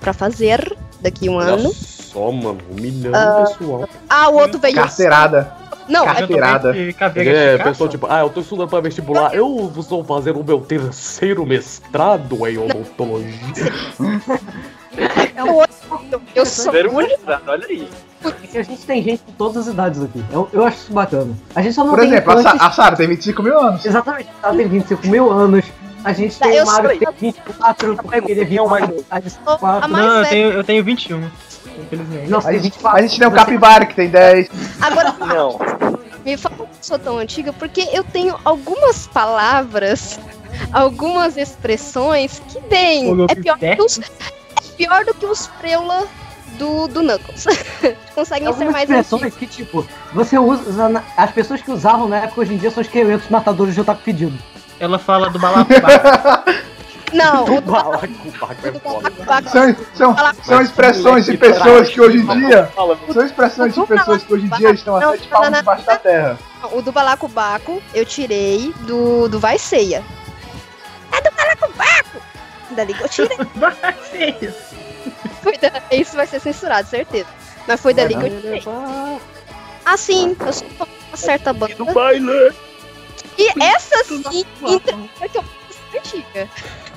[0.00, 1.72] pra fazer daqui a um ano.
[2.14, 3.88] Só, mano, humilhando Ah, o pessoal.
[4.08, 4.76] Ah, o outro veio.
[4.76, 5.52] Carteirada.
[5.88, 6.72] Não, é Carteirada.
[7.16, 11.44] É, pessoal, tipo, ah, eu tô estudando pra vestibular, eu estou fazendo o meu terceiro
[11.44, 13.72] mestrado em odontologia.
[15.36, 15.64] Eu,
[16.36, 17.88] eu sou olha aí.
[18.24, 20.24] É que a gente tem gente de todas as idades aqui.
[20.32, 21.34] Eu, eu acho isso bacana.
[21.54, 23.84] A gente só não Por tem exemplo, infantes- a Sarah tem 25 mil anos.
[23.84, 25.64] Exatamente, ela tem 25 mil anos.
[26.04, 29.88] A gente tem Eu o Mario tem 24, porque ele viu mais a de 24.
[29.88, 31.30] Não, eu tenho, eu tenho 21.
[31.78, 32.30] Infelizmente.
[32.30, 32.98] Nossa, A gente, 24.
[32.98, 34.48] a gente tem o Capibara que tem 10.
[34.80, 35.58] Agora, Não.
[36.24, 40.20] me fala que eu sou tão antiga, porque eu tenho algumas palavras,
[40.72, 43.10] algumas expressões que bem.
[43.28, 44.02] É pior, que os, é
[44.76, 46.06] pior do que os preula
[46.58, 47.46] do, do Knuckles.
[48.14, 49.38] Conseguem ser mais expressões antigos.
[49.38, 51.02] que, tipo, você usa.
[51.16, 54.38] As pessoas que usavam na época hoje em dia são esqueletos matadores de otaku pedido.
[54.84, 56.50] Ela fala do balacobaco.
[57.14, 59.12] Não, do Balacobaco é foda.
[59.48, 62.68] São, são, são expressões de pessoas que hoje em dia.
[63.12, 66.38] São expressões de pessoas que hoje em dia estão a sete palmos debaixo da terra.
[66.72, 70.02] O do Balacobaco eu tirei do, do Vai Ceia.
[71.12, 72.20] É do Balacobaco!
[72.72, 73.38] Dali que eu tirei.
[75.40, 77.28] Foi da- Isso vai ser censurado, certeza.
[77.68, 78.62] Mas foi dali que eu tirei.
[79.86, 81.74] Ah, sim, eu sou uma certa banda.
[83.38, 85.44] E essa sim, sou
[85.96, 86.48] antiga.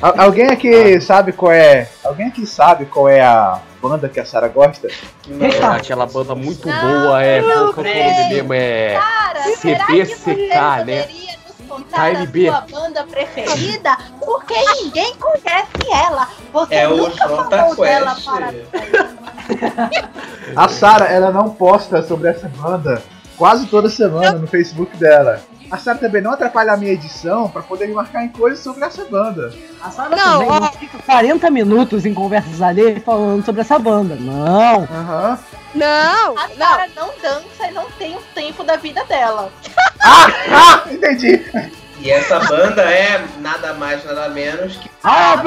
[0.01, 1.89] Al- alguém aqui sabe qual é.
[2.03, 4.87] Alguém aqui sabe qual é a banda que a Sarah gosta?
[4.87, 7.41] É, aquela banda muito boa é.
[7.41, 8.53] Qual que é mesmo?
[8.53, 8.93] É.
[8.99, 11.01] Cara, será que você CBCK, né?
[11.03, 12.49] poderia nos contar KLB.
[12.49, 13.97] a sua banda preferida?
[14.23, 16.27] Porque ninguém conhece ela.
[16.53, 18.25] Você É o nunca falou dela Quest.
[18.25, 18.53] para...
[20.55, 23.01] A Sarah, ela não posta sobre essa banda
[23.37, 25.41] quase toda semana no Facebook dela.
[25.69, 28.85] A Sarah também não atrapalha a minha edição pra poder me marcar em coisas sobre
[28.85, 29.53] essa banda.
[29.81, 30.59] A Sarah Não, também ó.
[30.61, 34.15] não fica 40 minutos em conversas alheias falando sobre essa banda.
[34.15, 34.83] Não.
[34.83, 35.39] Aham.
[35.75, 39.51] Não, A Sarah não dança e não tem o tempo da vida dela.
[40.01, 41.45] Ah, entendi.
[41.99, 44.89] E essa banda é nada mais, nada menos que.
[45.03, 45.43] Ah,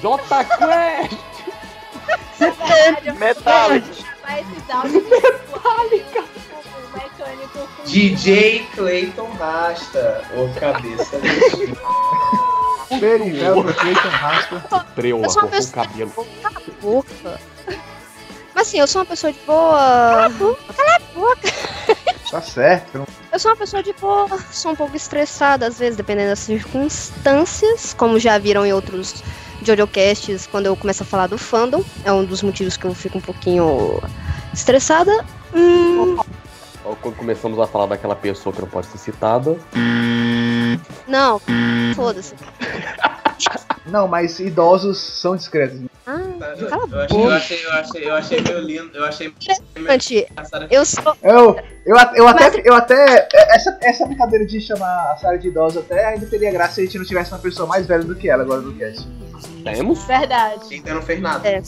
[0.00, 1.18] J Quest!
[3.18, 3.86] Metallica.
[4.28, 6.24] Metallica.
[7.84, 10.22] DJ Clayton Rasta.
[10.36, 11.16] Ô cabeça.
[13.00, 14.86] Perivel, Clayton Rasta.
[14.94, 16.12] Preula, Eu sou uma cortou o pessoa- cabelo.
[16.42, 17.40] Cala a boca.
[18.54, 20.30] Mas assim, eu sou uma pessoa de boa.
[20.76, 21.52] Cala a boca.
[22.30, 23.06] Tá certo.
[23.32, 27.92] Eu sou uma pessoa de boa, sou um pouco estressada às vezes, dependendo das circunstâncias,
[27.94, 29.22] como já viram em outros
[29.62, 33.18] JoJocasts, quando eu começo a falar do fandom, é um dos motivos que eu fico
[33.18, 34.00] um pouquinho
[34.54, 35.24] estressada.
[35.54, 36.16] Hum,
[36.94, 39.56] Quando começamos a falar daquela pessoa que não pode ser citada.
[41.08, 41.40] não,
[41.94, 42.34] foda-se.
[43.86, 45.80] Não, mas idosos são discretos.
[46.04, 46.18] Ah,
[46.58, 47.36] Eu cala a achei, eu boca.
[47.36, 48.90] achei, eu achei, eu achei meio lindo.
[48.96, 49.32] Eu achei.
[49.76, 50.26] Gente,
[50.70, 51.16] eu sou.
[51.22, 55.80] Eu, eu, eu até, eu até essa, essa brincadeira de chamar a Sarah de idosa
[55.80, 58.28] até ainda teria graça se a gente não tivesse uma pessoa mais velha do que
[58.28, 59.06] ela agora no cast.
[59.62, 60.02] Temos?
[60.04, 60.62] Verdade.
[60.74, 61.48] Ainda não fez nada.
[61.48, 61.62] É.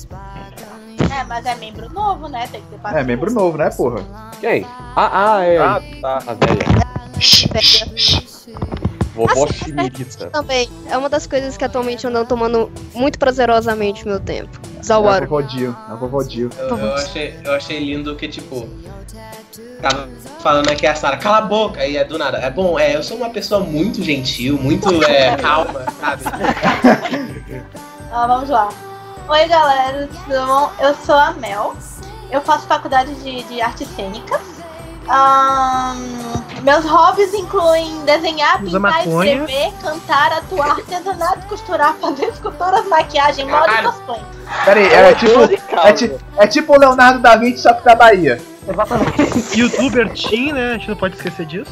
[1.11, 2.46] É, mas é membro novo, né?
[2.50, 3.06] Tem que ter É, paciência.
[3.06, 4.04] membro novo, né, porra?
[4.40, 4.66] Quem?
[4.96, 5.58] Ah, ah, é.
[5.58, 6.18] Ah, tá.
[6.26, 6.66] A velha.
[9.14, 10.30] Vovó Assim, Chimirita.
[10.30, 14.61] Também, é uma das coisas que atualmente eu ando tomando muito prazerosamente meu tempo.
[14.76, 14.82] É
[15.42, 16.50] Dio, é a vovó Dio.
[16.56, 18.68] Eu, eu achei, eu achei lindo que, tipo,
[19.82, 20.08] tava
[20.40, 22.38] falando aqui a Sara, cala a boca, aí é do nada.
[22.38, 26.22] É bom, é, eu sou uma pessoa muito gentil, muito é, calma, sabe?
[28.11, 28.70] Ah, vamos lá.
[29.29, 30.71] Oi, galera, tudo bom?
[30.81, 31.77] Eu sou a Mel.
[32.31, 34.41] Eu faço faculdade de, de artes cênicas.
[35.07, 35.97] Ahn,
[36.62, 39.35] meus hobbies incluem desenhar, Usa pintar, maconha.
[39.35, 44.21] escrever, cantar, atuar, artesanato, costurar, fazer esculturas, maquiagem, moda e cosplay.
[44.64, 48.41] Pera aí, é tipo, é, é tipo o Leonardo da Vinci, só que da Bahia.
[49.57, 50.70] Youtuber Tim, né?
[50.70, 51.70] A gente não pode esquecer disso.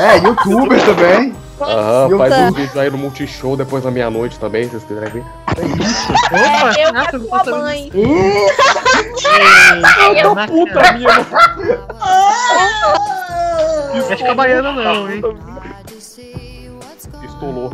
[0.00, 1.34] É, youtuber também.
[1.60, 5.10] Aham, Eu faz um vídeo aí no Multishow depois da meia-noite também, se vocês quiserem
[5.10, 5.24] ver.
[6.32, 7.90] É, eu e a sua mãe.
[10.16, 11.08] Eu tô puta minha.
[14.12, 15.20] Acho que a baiana não, hein?
[17.20, 17.72] Pistolou.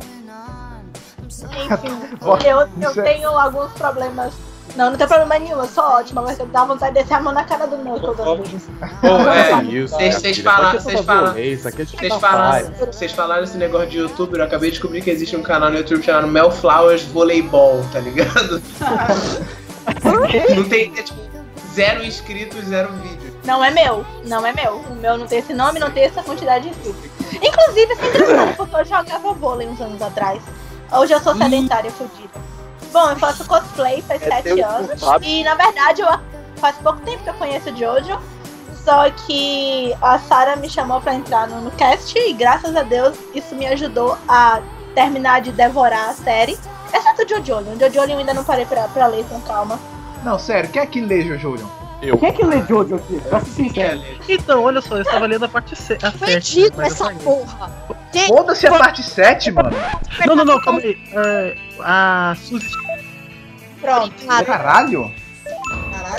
[1.28, 4.32] Enfim, eu, eu Isso é- tenho alguns problemas.
[4.76, 7.20] Não, não tem problema nenhum, eu sou ótima, mas eu dá vontade de descer a
[7.20, 8.62] mão na cara do meu vez.
[9.00, 13.56] Pô, é, Isso, vocês minha vocês falaram, vocês falaram, é vocês falaram, vocês falaram esse
[13.56, 16.50] negócio de youtuber, eu acabei de descobrir que existe um canal no YouTube chamado Mel
[16.50, 18.60] Flowers Voleibol, tá ligado?
[20.56, 21.20] Não tem, é tipo,
[21.74, 23.34] zero inscritos, zero vídeo.
[23.44, 24.76] Não é meu, não é meu.
[24.76, 27.10] O meu não tem esse nome, não tem essa quantidade de inscritos.
[27.34, 30.42] Inclusive, isso é engraçado, porque eu jogava vôlei uns anos atrás.
[30.90, 32.53] Hoje eu sou sedentária fodida.
[32.94, 35.00] Bom, eu faço cosplay faz É sete anos.
[35.00, 35.26] sabe.
[35.26, 36.08] E na verdade eu
[36.56, 38.18] faz pouco tempo que eu conheço o Jojo.
[38.84, 43.16] Só que a Sarah me chamou pra entrar no, no cast e graças a Deus
[43.34, 44.60] isso me ajudou a
[44.94, 46.56] terminar de devorar a série.
[46.92, 47.54] Exceto o Jojo.
[47.70, 49.76] O Jojo eu ainda não parei pra, pra ler com calma.
[50.22, 51.68] Não, sério, quem é que lê Jojo?
[52.04, 52.18] Eu.
[52.18, 53.18] Quem é que lê Jojo aqui?
[53.28, 54.02] Pra ser sincero.
[54.28, 56.04] Então, olha só, eu estava lendo a parte 7.
[56.24, 57.72] Ridículo essa porra.
[58.28, 59.70] Foda-se a parte 7, mano.
[60.26, 60.98] Não, não, não, calma aí.
[61.12, 62.68] É, a Suzy.
[63.80, 64.26] Pronto.
[64.44, 65.10] Caralho.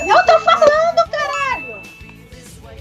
[0.06, 1.76] Eu tô falando, caralho!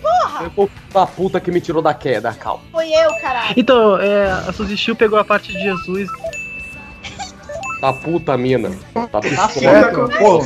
[0.02, 0.50] Porra!
[0.50, 2.64] Foi o da puta que me tirou da queda, calma.
[2.72, 3.54] Foi eu, caralho.
[3.56, 6.10] Então, é, a Suzy Shield pegou a parte de Jesus.
[7.82, 8.72] Da puta mina.
[9.12, 9.50] Tá pistola.
[9.50, 10.40] certo, pô.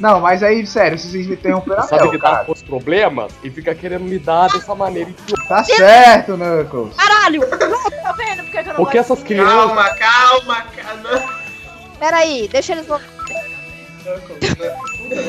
[0.00, 3.74] Não, mas aí, sério, vocês me interromperam a sabe lidar com os problemas e fica
[3.74, 5.44] querendo lidar dessa maneira idiota.
[5.48, 6.96] Tá certo, Knuckles.
[6.96, 7.40] Caralho!
[7.48, 8.42] Tá vendo?
[8.42, 9.54] Porque eu não Porque essas de- crianças.
[9.54, 11.24] Calma, calma, calma.
[11.98, 13.06] Peraí, deixa eles voltar.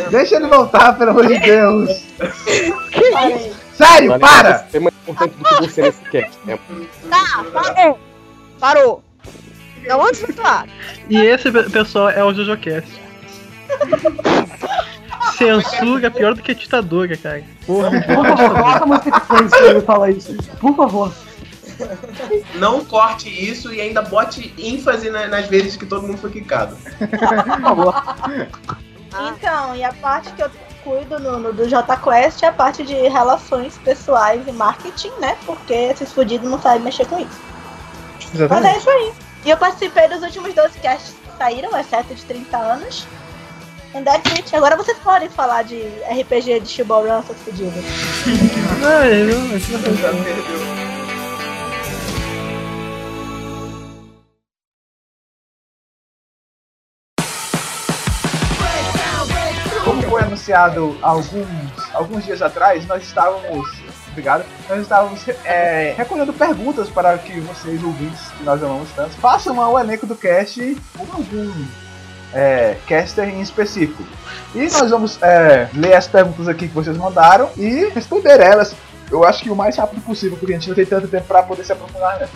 [0.10, 2.04] Deixa ele voltar, pelo amor de Deus.
[3.74, 4.68] Sério, para!
[4.74, 6.58] É importante do que você nesse cast, né?
[7.10, 8.00] Tá, parou.
[8.60, 9.04] Parou.
[9.88, 10.66] Da onde você tá?
[11.10, 13.05] E esse pe- pessoal é o JoJoCast.
[15.38, 17.44] Censura pior do que ditadura, cara.
[17.66, 17.90] Porra.
[18.02, 20.34] Por favor, coloca a música de Friends quando ele fala isso.
[20.60, 21.12] Por favor.
[22.56, 26.78] Não corte isso e ainda bote ênfase na- nas vezes que todo mundo foi quicado.
[26.78, 28.04] Por favor.
[29.34, 30.50] Então, e a parte que eu
[30.84, 35.36] cuido no, no- do JQuest é a parte de relações pessoais e marketing, né?
[35.46, 37.42] Porque esses fudidos não sabem mexer com isso.
[38.50, 39.14] Mas é isso aí.
[39.46, 43.06] E eu participei dos últimos 12 casts que saíram, exceto de 30 anos.
[43.96, 44.54] And that's it.
[44.54, 47.74] Agora vocês podem falar de RPG de Shiborian, seus fudidos.
[48.84, 49.80] Ai, não, isso não
[59.86, 61.48] Como foi anunciado alguns,
[61.94, 63.70] alguns dias atrás, nós estávamos.
[64.10, 64.44] Obrigado.
[64.68, 69.80] Nós estávamos é, recolhendo perguntas para que vocês, ouvintes, que nós amamos tanto, façam ao
[69.80, 71.85] elenco do cast ou algum
[72.36, 74.04] é, caster em específico.
[74.54, 78.76] E nós vamos é, ler as perguntas aqui que vocês mandaram e responder elas.
[79.10, 81.42] Eu acho que o mais rápido possível, porque a gente não tem tanto tempo para
[81.44, 82.20] poder se aprofundar.
[82.20, 82.28] Né?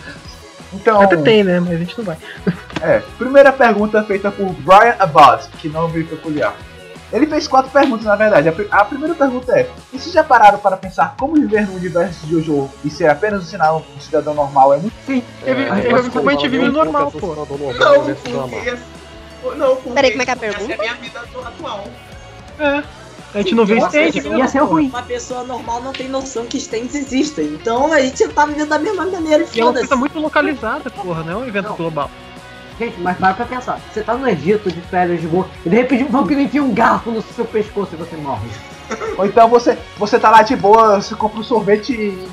[0.72, 1.60] Então, Até tem, né?
[1.60, 2.16] Mas a gente não vai.
[2.80, 6.54] é, primeira pergunta feita por Brian Abbott, que não veio peculiar.
[7.12, 8.48] Ele fez quatro perguntas, na verdade.
[8.48, 11.74] A, pri- a primeira pergunta é: e se já pararam para pensar como viver no
[11.74, 14.74] universo de Jojo e ser apenas um sinal um cidadão normal?
[14.74, 17.32] É muito Sim, É, ele, mas ele gente vive eu normal, conto essa pô.
[17.32, 18.48] história do normal, Não, eu vou reclamar.
[18.50, 18.70] porque.
[18.70, 18.99] Não,
[19.40, 19.90] porque.
[19.94, 20.74] Peraí, como é que é a Essa é pergunta?
[20.74, 21.84] a minha vida atu- atual.
[22.58, 22.82] É.
[23.32, 24.88] A gente não vê stage, ia ser ruim.
[24.88, 27.44] Uma pessoa normal não tem noção que stands existem.
[27.46, 30.90] Então a gente tá vivendo da mesma maneira e E é uma coisa muito localizada,
[30.90, 32.10] porra, não é um evento global.
[32.78, 33.78] Gente, mas para pra pensar.
[33.92, 36.72] Você tá no Egito de férias de boa e de repente um vampiro enfia um
[36.74, 38.48] garfo no seu pescoço e você morre.
[39.16, 42.28] Ou então você, você tá lá de boa, você compra um sorvete e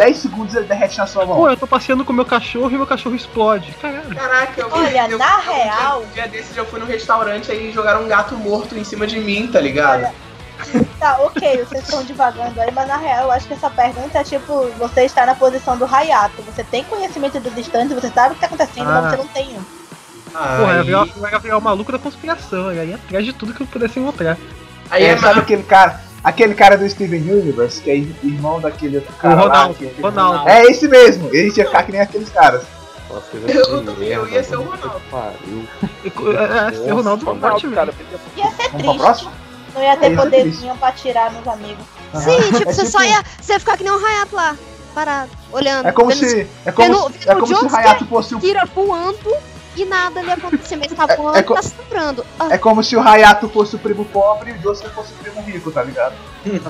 [0.00, 1.36] 10 segundos ele derrete na sua mão.
[1.36, 3.70] Pô, eu tô passeando com o meu cachorro e meu cachorro explode.
[3.82, 4.14] Caralho.
[4.14, 7.70] Caraca, eu Olha, eu- na eu- real- Um dia desses eu fui no restaurante aí
[7.70, 10.10] jogaram um gato morto em cima de mim, tá ligado?
[10.98, 14.24] Tá, ok, vocês estão divagando aí, mas na real eu acho que essa pergunta é
[14.24, 16.40] tipo, você está na posição do Hayato.
[16.42, 19.02] Você tem conhecimento dos instantes, você sabe o que tá acontecendo, Ah.
[19.02, 19.62] mas você não tem um.
[20.32, 23.66] Porra, Aí- é vai virar o maluco da conspiração, aí atrás de tudo que eu
[23.66, 24.38] pudesse encontrar.
[24.90, 28.96] Aí É, é sabe aquele cara, aquele cara do Steven Universe, que é irmão daquele
[28.98, 30.48] outro cara lá, Ronaldo, que- Ronaldo.
[30.48, 32.62] É esse mesmo, ele tinha que ficar que nem aqueles caras.
[33.08, 35.00] Nossa, Eu- eu- merda, eu ia ser o Ronaldo.
[35.10, 35.64] pariu.
[36.38, 37.74] É, é, ser Ronaldo Nossa, forte mesmo.
[37.76, 37.94] cara.
[38.36, 39.28] Ia ser Vamos triste.
[39.74, 41.84] Não ia É, ter ia ser poderzinho pra tirar nos amigos.
[42.14, 42.52] Sim, Aham.
[42.58, 43.22] tipo, É você só ia.
[43.40, 44.56] Você ia ficar que nem um Hayato lá,
[44.94, 45.86] parado, olhando.
[45.86, 46.46] É como vendo se.
[46.66, 48.40] É como, vendo- se- vendo é como se o Hayato fosse o.
[48.40, 49.32] tira voando
[49.82, 52.24] e nada ali acontecer, mas tá é e co- tá sobrando.
[52.38, 55.16] Ah, É como se o Hayato fosse o primo pobre e o Joseph fosse o
[55.16, 56.14] primo rico, tá ligado?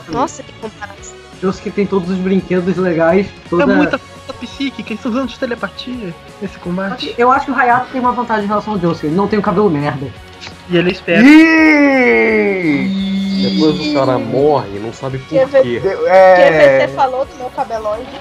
[0.09, 1.17] nossa, que comparação.
[1.63, 3.63] Que tem todos os brinquedos legais, toda...
[3.63, 7.15] É muita, luta psíquica, eles estão usando de telepatia nesse combate.
[7.17, 9.39] Eu acho que o Hayato tem uma vantagem em relação ao Josuke, ele não tem
[9.39, 10.07] o cabelo merda.
[10.69, 11.23] E ele espera.
[13.43, 15.81] Depois o cara morre, não sabe por ver- quê.
[16.07, 16.79] É...
[16.85, 18.21] QVC falou do meu cabelóide.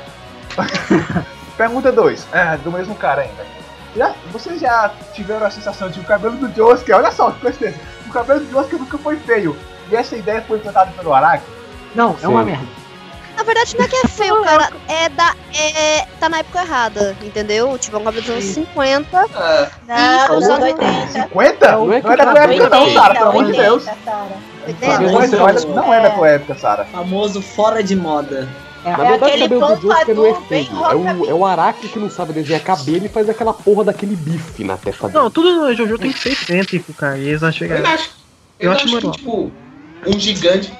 [1.58, 3.46] Pergunta 2, é, do mesmo cara ainda.
[3.96, 7.40] Já, vocês já tiveram a sensação de que o cabelo do Josuke, olha só, que
[7.42, 9.58] coincidência, o cabelo do Josuke nunca foi feio.
[9.90, 11.44] E essa ideia foi implantada pelo Araki?
[11.96, 12.52] Não, é uma Sim.
[12.52, 12.68] merda.
[13.36, 14.70] Na verdade, não é que é feio, cara.
[14.88, 15.34] É da.
[15.58, 17.78] É, tá na época errada, entendeu?
[17.78, 19.18] Tipo, é um cabelo dos anos 50.
[19.88, 21.08] Não, e dos os anos anos 80.
[21.24, 21.72] 50?
[21.72, 23.86] Não, Não é é da tua época não, 80, Sara, pelo amor de 80, Deus.
[23.86, 26.86] Não é, não é- não é da tua época, Sara.
[26.86, 28.48] Famoso fora de moda.
[28.86, 30.86] Na verdade, o aquele cabelo do Josuke não é bem feio.
[30.86, 34.16] É o, é o Araki que não sabe desenhar cabelo e faz aquela porra daquele
[34.16, 35.20] bife na testa dele.
[35.20, 37.18] Não, tudo no Jojo tem que ser excêntrico, cara.
[37.18, 37.82] E eles não chegaram.
[37.84, 38.10] Eu acho,
[38.60, 39.52] Eu eu acho acho que, tipo,
[40.08, 40.72] um gigante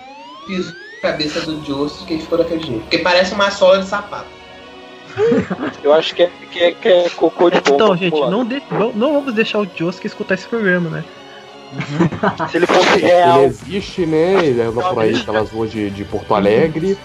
[0.48, 0.74] pisou
[1.04, 2.82] na cabeça do Josuke que ele ficou daquele jeito.
[2.82, 4.28] Porque parece uma sola de sapato.
[5.84, 7.76] Eu acho que é, que é, que é cocô de bomba.
[7.76, 11.04] Então, gente, não, de- não- não vamos deixar o Josuke escutar esse programa, né?
[12.50, 13.44] Se ele fosse Ele real.
[13.44, 14.46] existe, né?
[14.46, 16.98] Ele anda por aí pelas ruas de, de Porto Alegre.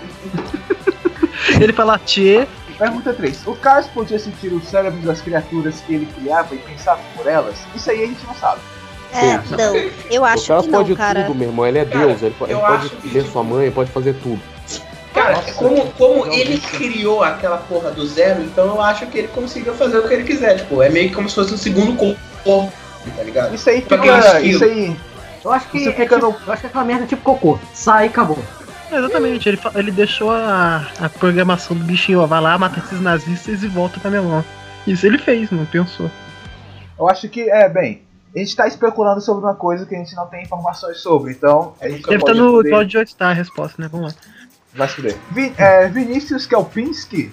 [1.61, 2.47] Ele fala Tchê.
[2.79, 3.47] Pergunta 3.
[3.47, 7.55] O Cars podia sentir os cérebros das criaturas que ele criava e pensava por elas?
[7.75, 8.61] Isso aí a gente não sabe.
[9.13, 9.77] É, não.
[10.11, 11.23] Eu O acho cara que não, pode cara.
[11.25, 11.67] tudo, meu irmão.
[11.67, 12.21] Ele é Deus.
[12.23, 14.41] Ele, ele pode que- ler sua mãe, ele pode fazer tudo.
[15.13, 19.73] Cara, como, como ele criou aquela porra do zero, então eu acho que ele conseguiu
[19.75, 20.57] fazer o que ele quiser.
[20.57, 22.73] Tipo, é meio que como se fosse um segundo corpo,
[23.11, 23.55] tá ligado?
[23.55, 23.97] Isso aí fica.
[23.97, 24.45] estilo.
[24.47, 24.97] Isso aí.
[25.45, 26.15] Eu acho que, é tipo-
[26.47, 27.59] eu acho que aquela merda é tipo cocô.
[27.75, 28.39] Sai e acabou.
[28.91, 33.01] É, Exatamente, ele, ele deixou a, a programação do bichinho, ó, vai lá, mata esses
[33.01, 34.45] nazistas e volta pra minha mão.
[34.87, 36.11] Isso ele fez, não pensou.
[36.99, 38.03] Eu acho que, é, bem.
[38.35, 41.75] A gente tá especulando sobre uma coisa que a gente não tem informações sobre, então
[41.81, 43.89] a gente Deve pode estar no poder- episódio 8 tá a resposta, né?
[43.91, 44.21] Vamos lá.
[44.75, 45.17] Vai se fuder.
[45.31, 47.33] Vi, é, Vinícius Kelpinski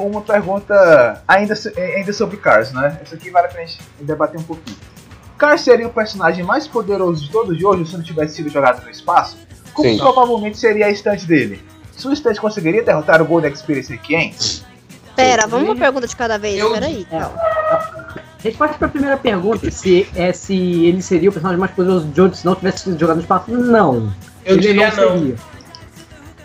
[0.00, 2.98] com uma pergunta ainda, é, ainda sobre Cars, né?
[3.04, 4.78] Isso aqui vale pra gente debater um pouquinho.
[5.36, 8.82] Cars seria o personagem mais poderoso de todo o jogo se não tivesse sido jogado
[8.82, 9.36] no espaço?
[9.74, 9.98] Como Sim.
[9.98, 11.62] provavelmente seria a estante dele?
[11.92, 14.34] Sua estante conseguiria derrotar o Golden Experience Requiem?
[15.14, 16.64] Pera, vamos uma pergunta de cada vez.
[16.64, 17.18] Peraí, É.
[17.18, 18.16] calma.
[18.42, 22.34] Resposta pra primeira pergunta, se, é se ele seria o personagem mais poderoso de Jojo
[22.34, 24.10] se não tivesse sido jogado no espaço, não.
[24.46, 24.94] Eu ele diria não.
[24.94, 25.34] seria.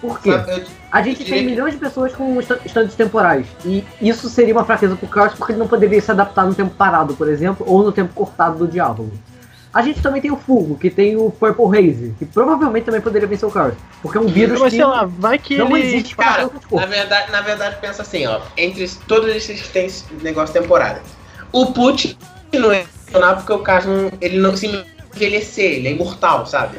[0.02, 0.32] Por quê?
[0.32, 3.46] Eu- A gente tem milhões de pessoas com esta- estantes temporais.
[3.66, 6.74] E isso seria uma fraqueza pro Chaos porque ele não poderia se adaptar no tempo
[6.74, 9.12] parado, por exemplo, ou no tempo cortado do diálogo.
[9.74, 13.28] A gente também tem o Fugo, que tem o Purple Haze, que provavelmente também poderia
[13.28, 13.74] vencer o Chaos.
[14.02, 15.86] Porque é um vírus Mas que sei lá, vai que não ele.
[15.86, 18.40] existe Cara, na verdade, na verdade, pensa assim, ó.
[18.56, 19.90] Entre todos esses que tem
[20.22, 21.02] negócio temporário.
[21.52, 22.18] O Put
[22.54, 24.68] não é funcionar porque o caso não, ele não se
[25.14, 26.78] envelhecer, ele é imortal, sabe?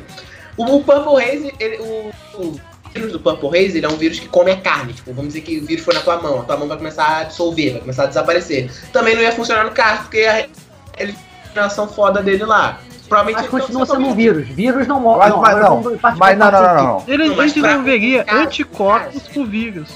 [0.56, 2.12] O, o Purple Haze, ele- o,
[2.42, 2.60] o
[2.97, 4.92] vírus do Purple Haze, ele é um vírus que come a carne.
[4.92, 7.18] Tipo, vamos dizer que o vírus foi na tua mão, a tua mão vai começar
[7.20, 8.70] a dissolver, vai começar a desaparecer.
[8.92, 10.47] Também não ia funcionar no caso, porque a
[10.99, 12.80] eliminação foda dele lá.
[13.09, 14.49] Provavelmente Mas continua sendo um vírus.
[14.49, 15.18] Vírus não morre.
[15.20, 15.55] Mas, não, mas
[16.38, 17.05] não, não, não.
[17.07, 19.88] Ele Não, pra- desenvolveria anticorpos pro vírus.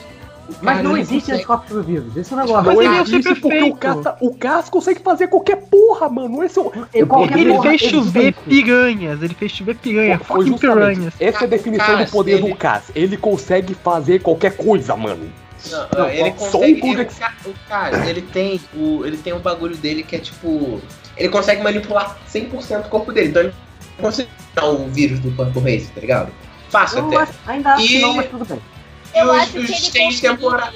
[0.62, 1.32] Mas Cara, não existe
[1.68, 2.16] pro vírus.
[2.16, 2.64] Esse é o negócio.
[2.66, 3.76] Mas Não ele ia existe ser porque o perfeito.
[4.04, 6.42] Cas, o Cas consegue fazer qualquer porra, mano.
[6.44, 10.46] Esse é o, Ele- poder- Ele porra, fez chover piranhas, ele fez chover piranha, Foi
[10.46, 10.60] justamente.
[10.96, 11.14] piranhas.
[11.20, 12.90] Essa é a definição do poder ele- do Cas.
[12.94, 15.30] Ele consegue fazer qualquer coisa, mano.
[15.70, 16.82] Não, Não, ele só consegue.
[16.82, 17.08] um ele-
[17.46, 19.04] o cara, ele tem o.
[19.04, 20.80] Ele tem um bagulho dele que é tipo.
[21.16, 23.28] Ele consegue manipular 100% do corpo dele.
[23.28, 23.52] Então ele
[24.00, 26.32] consegue tirar o vírus do Purple Haze, tá ligado?
[26.70, 27.16] Fácil Eu até.
[27.18, 28.58] acho- ainda acho que E- não, mas tudo bem.
[29.14, 30.20] E Eu os, acho que os conseguiria.
[30.30, 30.74] temporais.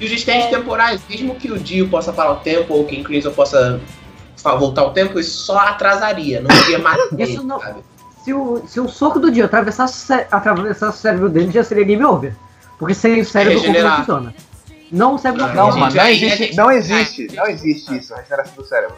[0.00, 0.50] E os stands É.
[0.50, 3.80] temporais, mesmo que o Dio possa parar o tempo ou o King Crimson possa
[4.58, 7.80] voltar o tempo, isso só atrasaria, não iria matar Isso ele, não- sabe?
[8.24, 11.84] Se o, se o soco do dia atravessasse, o atravessasse o cérebro dele, já seria
[11.84, 12.34] game over.
[12.78, 14.34] Porque sem o cérebro o corpo não funciona.
[14.90, 18.16] Não o cérebro Não, não Não, existe, gente- não existe, gente- não existe isso, a
[18.18, 18.96] regeneração do cérebro.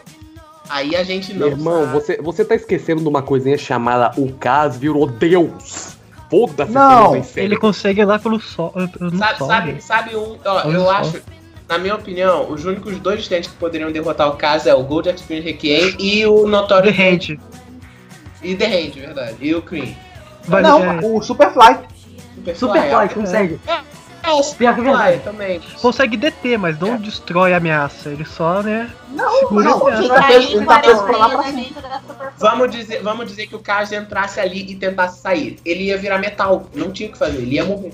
[0.69, 1.39] Aí a gente não.
[1.39, 1.93] Meu irmão, sabe.
[1.93, 5.96] você, você tá esquecendo de uma coisinha chamada o Cas virou Deus.
[6.29, 8.73] Foda-se Não, Ele consegue ir lá pelo sol.
[8.99, 10.37] No Sabe, sol sabe, sabe um.
[10.43, 10.91] Ó, eu só.
[10.91, 11.21] acho.
[11.69, 15.09] Na minha opinião, os únicos dois stands que poderiam derrotar o caso é o Gold
[15.09, 17.39] Experience Requiem e o The Notorious Hand.
[18.41, 19.35] E The Hand, verdade.
[19.41, 19.93] E o Cream.
[20.45, 21.79] Vai, não, é, o Superfly.
[22.55, 23.07] Superfly é.
[23.09, 23.59] consegue.
[23.67, 23.79] É,
[24.57, 25.17] Pior que é verdade.
[25.17, 25.61] Superfly também.
[25.81, 28.09] consegue deter, mas não destrói a ameaça.
[28.09, 28.89] Ele só, né?
[29.09, 30.03] Não, segura não, a ameaça.
[30.03, 31.65] ele Fica tá preso, aí ele tá preso pra lá pra cima.
[32.37, 35.57] Vamos dizer, vamos dizer que o Kaz entrasse ali e tentasse sair.
[35.65, 36.67] Ele ia virar metal.
[36.75, 37.93] Não tinha o que fazer, ele ia morrer.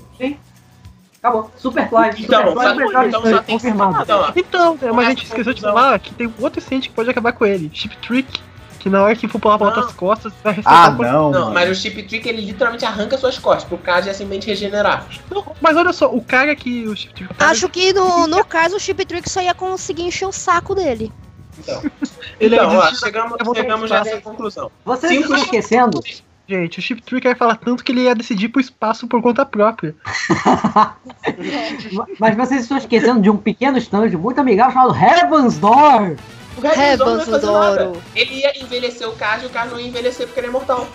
[1.18, 1.50] Acabou.
[1.56, 2.10] Superfly.
[2.24, 4.02] Então, Superfly só- melhor então só tem que- confirmado.
[4.02, 7.08] Então, ó, Então, mas a gente esqueceu de falar que tem outro stand que pode
[7.08, 7.70] acabar com ele.
[7.72, 8.40] Chip Trick.
[8.84, 11.30] Que na hora que for pular pra outras costas, vai Ah, ressaltar não.
[11.30, 11.54] Não, mano.
[11.54, 15.06] mas o Chip Trick ele literalmente arranca suas costas pro cara simplesmente regenerar.
[15.30, 18.76] Não, mas olha só, o cara que o Chip Trick Acho que no, no caso
[18.76, 21.10] o Chip Trick só ia conseguir encher o saco dele.
[21.58, 21.82] Então,
[22.38, 24.16] Ele então é ó, chegamos, chegamos já a tentar.
[24.18, 24.70] essa conclusão.
[24.84, 26.00] Vocês estão esquecendo?
[26.46, 29.46] Gente, o Chip Trick vai falar tanto que ele ia decidir pro espaço por conta
[29.46, 29.94] própria.
[32.20, 36.16] Mas vocês estão esquecendo de um pequeno stand muito amigável chamado Heaven's Door.
[36.56, 37.92] O Red Zone não vai fazer nada.
[38.14, 40.86] Ele ia envelhecer o Card e o Card não ia envelhecer porque ele é mortal.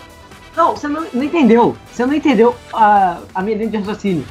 [0.56, 1.76] Não, você não, não entendeu.
[1.92, 4.26] Você não entendeu a, a minha linha de raciocínio.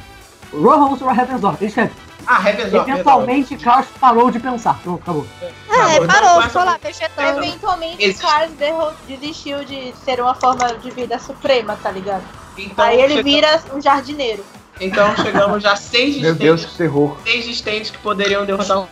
[0.52, 1.56] Rohan usa o Heaven's Door.
[1.60, 1.92] Ele escreve.
[2.26, 2.86] Ah, Revezor.
[2.88, 4.78] Eventualmente, Chaos parou de pensar.
[4.82, 5.26] Pronto, acabou.
[5.40, 7.38] É, então parou, ficou lá vegetando.
[7.44, 8.26] Eventualmente, Existe.
[8.58, 12.22] Derro- desistiu de ser uma forma de vida suprema, tá ligado?
[12.58, 14.44] Então, Aí ele chega- vira um jardineiro.
[14.80, 17.16] Então chegamos já a seis Meu Deus, stands, que terror.
[17.24, 18.88] seis stands que poderiam derrotar o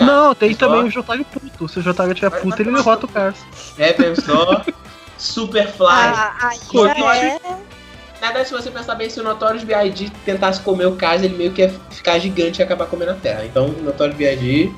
[0.00, 0.58] Não, tem Só.
[0.60, 1.68] também o Jotário puto.
[1.68, 3.38] Se o Jotário tiver puto, ele derrota o Cars.
[3.76, 4.64] Revezor,
[5.18, 5.86] Superfly.
[5.88, 7.40] Ah, aí já é.
[8.20, 10.10] Na verdade, se você pensar bem, se o Notorious B.I.G.
[10.26, 13.44] tentasse comer o Cars, ele meio que ia ficar gigante e acabar comendo a Terra.
[13.46, 14.72] Então, Notorious B.I.G.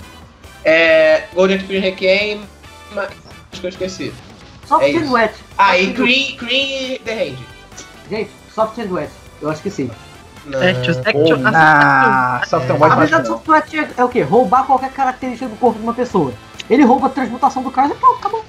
[0.65, 2.41] É, Golden Experience Requiem,
[2.93, 3.11] mas
[3.51, 4.15] acho que eu esqueci.
[4.69, 5.13] Soft É and isso.
[5.13, 5.35] Wet.
[5.59, 7.47] Ah, e Green, Green e The Range.
[8.09, 9.11] Gente, Soft and Wet.
[9.41, 9.91] Eu acho que sim.
[10.45, 10.61] Não.
[10.61, 11.09] Actions, Porra.
[11.11, 13.27] action, Ah, Soft and A habilidade.
[13.29, 14.23] Soft é, é o quê?
[14.23, 16.33] Roubar qualquer característica do corpo de uma pessoa.
[16.69, 18.45] Ele rouba a transmutação do cara e pronto, acabou.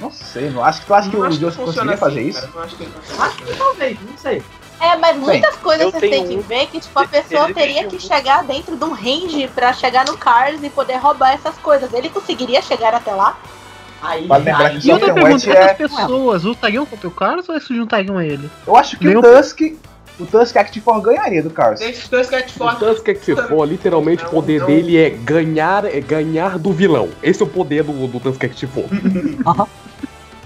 [0.00, 0.64] Não sei, não.
[0.64, 2.40] Acho que tu acha que o Deus funciona conseguiria fazer assim, isso?
[2.40, 2.88] cara, não acho que
[3.20, 4.42] Acho que talvez, não sei.
[4.80, 7.96] É, mas muitas coisas você tem que ver que tipo, a pessoa Ele teria que
[7.96, 11.92] um- chegar dentro de um range pra chegar no Cars e poder roubar essas coisas.
[11.92, 13.36] Ele conseguiria chegar até lá?
[14.02, 15.56] Aí, Vale lembrar que E outra pergunta, é.
[15.56, 18.50] essas pessoas lutariam contra o Cars ou se juntariam a ele?
[18.66, 19.60] Eu acho que Nem o Tusk.
[20.20, 21.50] O Tusk Active Force ganharia do
[22.08, 22.78] dois que é de O.
[22.78, 27.08] Tusk que for, literalmente, o poder Não, dele é ganhar, é ganhar do vilão.
[27.22, 28.84] Esse é o poder do, do Tusk que for.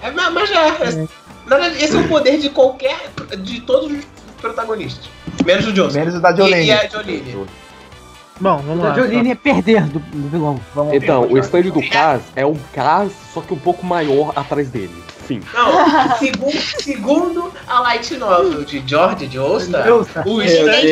[0.01, 0.67] É, mas mas já.
[0.67, 1.07] é-
[1.47, 3.09] verdade, esse é o poder de qualquer.
[3.39, 4.05] de todos os
[4.39, 5.09] protagonistas.
[5.45, 5.95] Menos o Joseph.
[5.95, 6.65] Menos o da E, Jolene.
[6.67, 7.45] e a Jolene.
[8.39, 8.95] Bom, vamos A lá.
[8.95, 10.59] Jolene é perder do, do vilão.
[10.75, 11.43] Vamos Então, o continuar.
[11.45, 14.93] stand do Kaz é um Kaz, só que um pouco maior atrás dele.
[15.53, 16.51] Não, segundo,
[16.81, 20.23] segundo a Light Novel de George de Osta, Ousta.
[20.25, 20.39] o.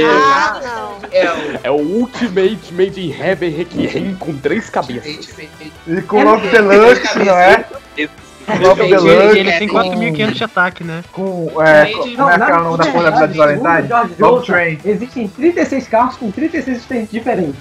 [0.06, 0.98] Ah, não.
[1.12, 1.60] é o.
[1.64, 5.30] É o Ultimate Made in Heaven Requiem com três cabeças.
[5.88, 7.66] E com o Logo Deluxe, não é?
[7.98, 8.10] Ele-
[8.48, 9.40] Deluxe.
[9.40, 11.04] Ele tem com- 4.500 de ataque, né?
[11.12, 11.50] Com.
[11.62, 14.46] É, Não, como é que é o nome da porra da de Valentine?
[14.46, 14.80] Train.
[14.86, 17.60] Existem 36 carros com 36 stands diferentes.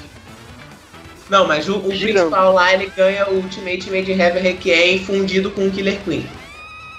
[1.31, 5.51] Não, mas o, o principal lá ele ganha o Ultimate Made in Heaven Requiem fundido
[5.51, 6.27] com o Killer Queen.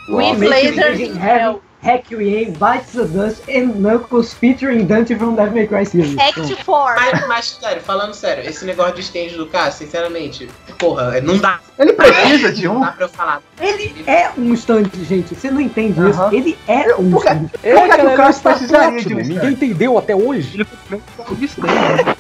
[0.07, 1.61] With lasers in hell.
[1.81, 6.17] Requiem, Bites the Dust and Knuckles featuring Dante from Devil May Cry series.
[6.17, 6.95] Act 4.
[6.95, 10.49] Mas, mas, sério, falando sério, esse negócio de stand do Cass, sinceramente,
[10.79, 12.81] porra, não dá, Ele precisa de não um.
[12.81, 13.39] dá pra eu falar.
[13.61, 15.35] Ele é um stand, gente.
[15.35, 16.19] Você não entende isso.
[16.19, 16.33] Aham.
[16.33, 17.29] Ele é um por quê?
[17.29, 17.49] stand.
[17.49, 19.33] Por que, que o Cars está precisaria de um stand?
[19.35, 20.55] Ninguém entendeu até hoje.
[20.55, 22.15] Ele foi disse daí.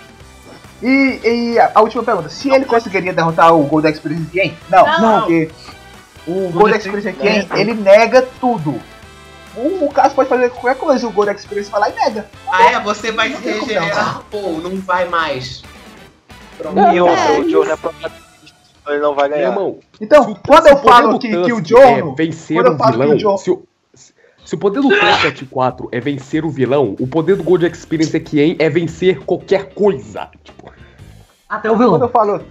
[0.83, 1.19] E,
[1.55, 4.55] e a última pergunta: se ele conseguiria derrotar o Gold Experience Game?
[4.69, 4.99] Não, Não.
[5.01, 5.49] não, porque
[6.27, 8.79] o Gold Experience Game ele nega tudo.
[9.55, 12.29] O, o caso pode fazer qualquer coisa, o Gold Experience vai lá e nega.
[12.51, 12.79] Ah, é?
[12.81, 14.21] Você vai se regenerar?
[14.29, 15.63] Pô, não vai mais.
[16.57, 16.77] Pronto.
[16.93, 17.77] E outra, o Joe não é
[18.81, 19.49] então ele não vai ganhar.
[19.49, 22.15] irmão, Então, quando eu se poder falo que, que o é Jono.
[22.15, 23.63] vencer quando eu o falo que o vilão, John- se, o,
[24.45, 28.13] se o poder do Tusk 4 é vencer o vilão, o poder do Gold Experience
[28.13, 30.29] Requiem é vencer qualquer coisa.
[30.43, 30.71] Tipo,
[31.49, 31.99] Até o Quando vilão.
[32.01, 32.41] eu falo.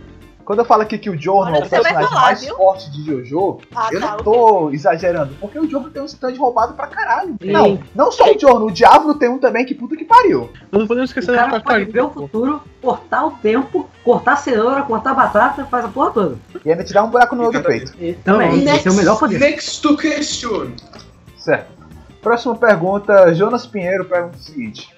[0.45, 2.57] Quando eu falo aqui que o Jono é o personagem falar, mais viu?
[2.57, 6.34] forte de Jojo, Ah, eu tá, não tô exagerando, porque o Jono tem um stand
[6.36, 7.34] roubado pra caralho.
[7.40, 7.51] Sim.
[7.51, 10.51] Não, não só o Jono, o Diablo tem um também, que puta que pariu.
[10.70, 14.82] Não podemos O esquecer da cara pode ver o futuro, cortar o tempo, cortar cenoura,
[14.82, 16.38] cortar batata, faz a porra toda.
[16.64, 17.92] E ainda te dá um buraco no olho do peito.
[18.22, 19.38] Também, esse é o melhor poder.
[19.38, 20.72] Next to question.
[21.38, 21.72] Certo.
[22.20, 24.93] Próxima pergunta, Jonas Pinheiro pergunta o seguinte.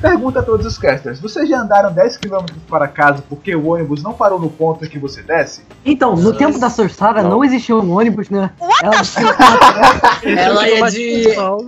[0.00, 4.00] Pergunta a todos os casters, vocês já andaram 10 km para casa porque o ônibus
[4.02, 5.62] não parou no ponto em que você desce?
[5.84, 7.42] Então, no tempo da Sorsara não.
[7.42, 8.50] existia um ônibus, né?
[8.82, 9.02] Ela
[10.24, 11.34] Ela ia de.
[11.36, 11.66] Não, não,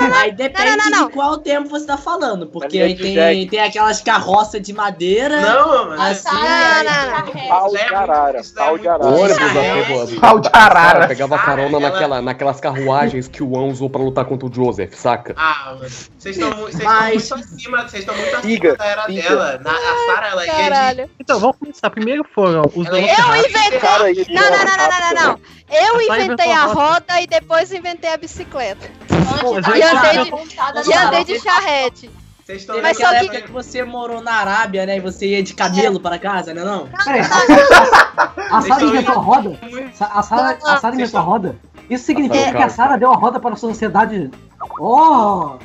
[0.00, 1.06] não, não, Aí depende não, não, não.
[1.08, 2.46] de qual tempo você tá falando.
[2.46, 3.46] Porque é aí de tem, Jack.
[3.50, 5.40] tem aquelas carroças de madeira.
[5.40, 6.02] Não, mano.
[6.02, 6.42] Assim, Não,
[6.84, 7.48] não, não.
[7.48, 9.06] Pau de arara, pau de o arara.
[9.06, 10.20] ônibus é.
[10.20, 10.74] Pau de arara.
[10.94, 14.52] Cara, pegava carona Ela- naquela, naquelas carruagens que o An usou pra lutar contra o
[14.52, 15.34] Joseph, saca?
[15.36, 15.88] Ah, mano.
[16.18, 19.04] Vocês estão mu- vocês estão Mas- muito acima, vocês estão muito acima Siga, da era
[19.06, 19.22] siga.
[19.22, 19.60] dela.
[19.62, 20.50] Na, a Sarah, ela de.
[20.50, 21.10] Caralho.
[21.20, 21.90] Então, vamos começar.
[21.90, 24.34] Primeiro foram os Ela ia Eu de- inventei.
[24.34, 25.40] Não, não, não, não, não, não, não.
[25.70, 27.20] Eu inventei a roda.
[27.20, 28.86] e depois inventei a bicicleta.
[29.10, 32.10] E eu- andei de, Montada e andei de charrete.
[32.44, 34.98] Vocês estão Mas só que- época que você morou na Arábia, né?
[34.98, 36.88] E você ia de camelo para casa, né não?
[37.02, 37.20] Peraí,
[38.50, 39.58] a Sara inventou a roda?
[40.00, 41.56] A Sara, a Sara inventou a roda?
[41.88, 44.30] Isso significa que a Sara deu a roda para a sociedade.
[44.78, 45.56] Oh!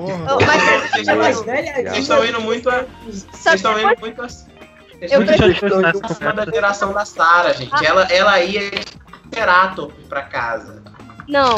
[0.00, 2.84] Vocês estão- mais velha Vocês estão indo muito a.
[3.06, 4.26] Vocês estão indo muito a.
[4.26, 7.84] Vocês Eu estão indo muito da geração da Sara, gente.
[7.84, 8.84] Ela, ela ia de
[9.32, 10.82] Cerato pra casa.
[11.28, 11.54] Não.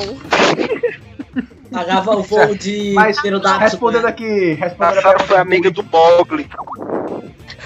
[1.73, 6.49] Pagava o voo de Mas respondendo aqui, respondendo A Sarah foi amiga do Mogli.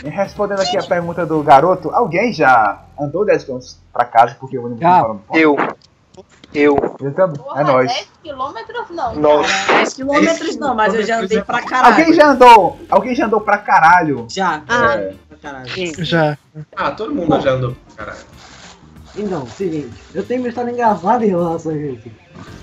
[0.03, 3.59] Respondendo aqui a pergunta do garoto, alguém já andou 10 km
[3.93, 4.89] pra casa porque o ônibus Já.
[4.89, 5.39] não parou no ponto?
[5.39, 5.57] Eu.
[6.53, 6.77] Eu.
[7.01, 7.41] Eu também.
[7.41, 7.93] É Porra, nóis.
[7.93, 9.15] 10 quilômetros não.
[9.17, 9.67] Nossa.
[9.67, 9.79] cara.
[9.79, 11.95] 10 quilômetros não, mas eu já andei pra caralho.
[11.95, 12.81] Alguém já andou?
[12.89, 14.27] Alguém já andou pra caralho?
[14.29, 14.63] Já.
[14.69, 14.95] Ah.
[14.95, 16.05] É, Pra caralho.
[16.05, 16.39] Já.
[16.77, 17.77] Ah, todo mundo já andou.
[17.97, 18.19] Caralho.
[19.17, 22.09] Então, seguinte, eu tenho uma história engraçada em relação a isso.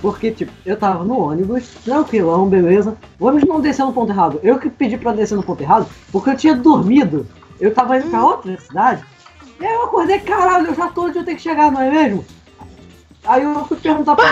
[0.02, 2.96] Porque, tipo, eu tava no ônibus, tranquilão, beleza.
[3.20, 4.40] O ônibus não desceu no ponto errado.
[4.44, 7.28] Eu que pedi pra descer no ponto errado, porque eu tinha dormido.
[7.60, 9.04] Eu tava indo pra outra cidade.
[9.60, 11.90] E aí eu acordei, caralho, eu já tô onde eu tenho que chegar, não é
[11.90, 12.24] mesmo?
[13.28, 14.26] Aí eu fui perguntar pra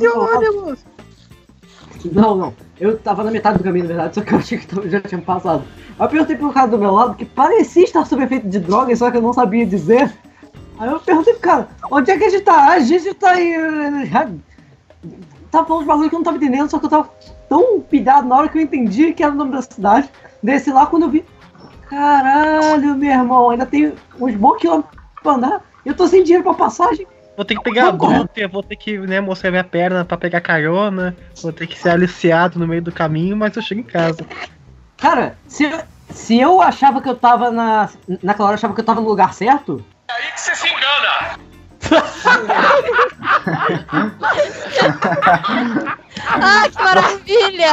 [0.00, 0.78] meu lado.
[2.12, 2.54] Não, não.
[2.78, 5.20] Eu tava na metade do caminho, na verdade, só que eu achei que já tinha
[5.20, 5.64] passado.
[5.98, 8.94] Aí eu perguntei pro cara do meu lado, que parecia estar sob efeito de droga,
[8.94, 10.12] só que eu não sabia dizer.
[10.78, 12.68] Aí eu perguntei pro cara, onde é que a gente tá?
[12.72, 13.54] A gente tá em.
[13.54, 14.28] eh,
[15.50, 17.08] Tava falando de bagulho que eu não tava entendendo, só que eu tava
[17.48, 20.08] tão pilhado na hora que eu entendi que era o nome da cidade.
[20.42, 21.24] Desci lá quando eu vi.
[21.88, 25.62] Caralho, meu irmão, ainda tem uns bons quilômetros pra andar.
[25.84, 27.06] Eu tô sem dinheiro pra passagem.
[27.36, 30.40] Vou ter que pegar a Duter, vou ter que né, mostrar minha perna pra pegar
[30.40, 34.24] carona, vou ter que ser aliciado no meio do caminho, mas eu chego em casa.
[34.96, 35.78] Cara, se eu,
[36.10, 37.90] se eu achava que eu tava na.
[38.22, 39.84] Naquela hora eu achava que eu tava no lugar certo.
[40.08, 41.38] aí que você se engana.
[46.28, 47.72] Ah, que maravilha!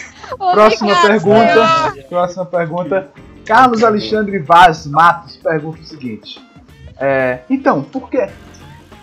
[0.36, 1.90] Próxima Obrigada, pergunta.
[1.92, 2.08] senhor.
[2.08, 3.08] Próxima pergunta.
[3.44, 6.40] Carlos Alexandre Vaz Matos pergunta o seguinte.
[6.98, 8.28] É, então, por quê?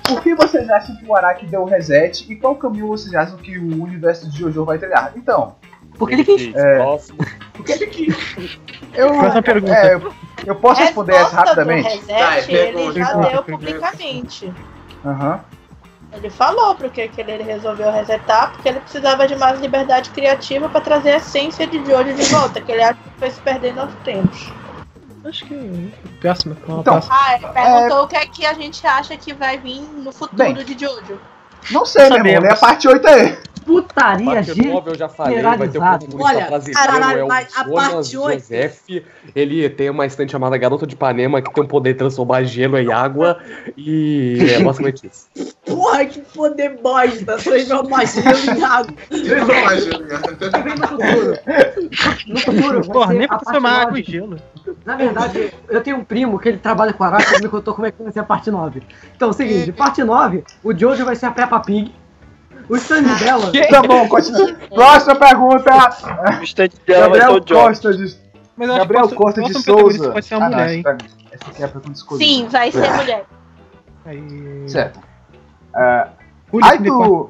[0.10, 3.38] Por que vocês acham que o Araki deu o reset e qual caminho vocês acham
[3.38, 5.14] que o universo de Jojo vai trilhar?
[5.16, 5.56] Então,
[5.98, 6.56] Porque ele quis.
[6.56, 6.80] É.
[7.54, 8.60] Porque ele quis.
[8.94, 9.74] eu, Próxima pergunta.
[9.74, 10.14] é, eu,
[10.46, 11.90] eu posso responder essa Resposta do rapidamente?
[11.90, 12.94] reset, Vai, ele pergunta.
[13.00, 14.54] já Pergunta, deu publicamente.
[15.06, 15.40] Aham.
[16.12, 20.82] Ele falou porque que ele resolveu resetar, porque ele precisava de mais liberdade criativa pra
[20.82, 23.94] trazer a essência de Jojo de volta, que ele acha que foi se perdendo aos
[24.04, 24.52] tempos.
[25.26, 25.94] Acho que.
[26.22, 26.56] Próxima.
[26.66, 27.16] Qual a Então, próxima?
[27.20, 30.36] Ah, ele perguntou o que é que a gente acha que vai vir no futuro
[30.38, 30.54] Bem.
[30.54, 31.20] de Jojo.
[31.72, 32.42] Não sei, meu irmão.
[32.44, 33.38] Lê a parte 8 aí.
[33.70, 34.68] Putaria, Parte gente.
[34.68, 37.64] 9 eu já falei, vai ter um protagonista Olha, brasileiro, caralho, é o mas a
[37.64, 38.82] Jonas parte oito- Joseph.
[39.36, 42.78] Ele tem uma estante chamada Garota de Ipanema que tem o poder de transformar gelo
[42.80, 43.38] em água
[43.78, 45.28] e é basicamente isso.
[45.66, 47.38] Porra, que poder bosta.
[47.38, 48.94] Transformar gelo em água.
[49.10, 51.38] Que vem no futuro.
[52.28, 54.02] No futuro, vai Porra, ser nem a pra parte transformar água nove.
[54.02, 54.38] em gelo.
[54.86, 57.86] Na verdade, eu tenho um primo que ele trabalha com Araki, ele me contou como
[57.88, 58.82] é que vai ser a parte 9.
[59.16, 61.94] Então, é o seguinte, parte 9, o Jojo vai ser a Peppa Pig.
[62.70, 63.52] O stand dela.
[63.70, 64.54] Tá bom, continua.
[64.70, 65.72] Próxima pergunta.
[66.40, 67.64] O stand dela vai ser Gabriel o John.
[67.68, 68.16] Costa de,
[68.56, 70.12] Mas eu acho que Gabriel o Costa de Souza.
[70.12, 70.98] pode ser uma Ah, não, mulher, essa hein?
[71.32, 72.26] essa aqui é a pergunta escolhida.
[72.32, 73.26] Sim, vai ser mulher.
[74.06, 74.70] Aí...
[74.70, 75.00] Certo.
[75.76, 76.08] É,
[76.52, 77.30] Julio Aito,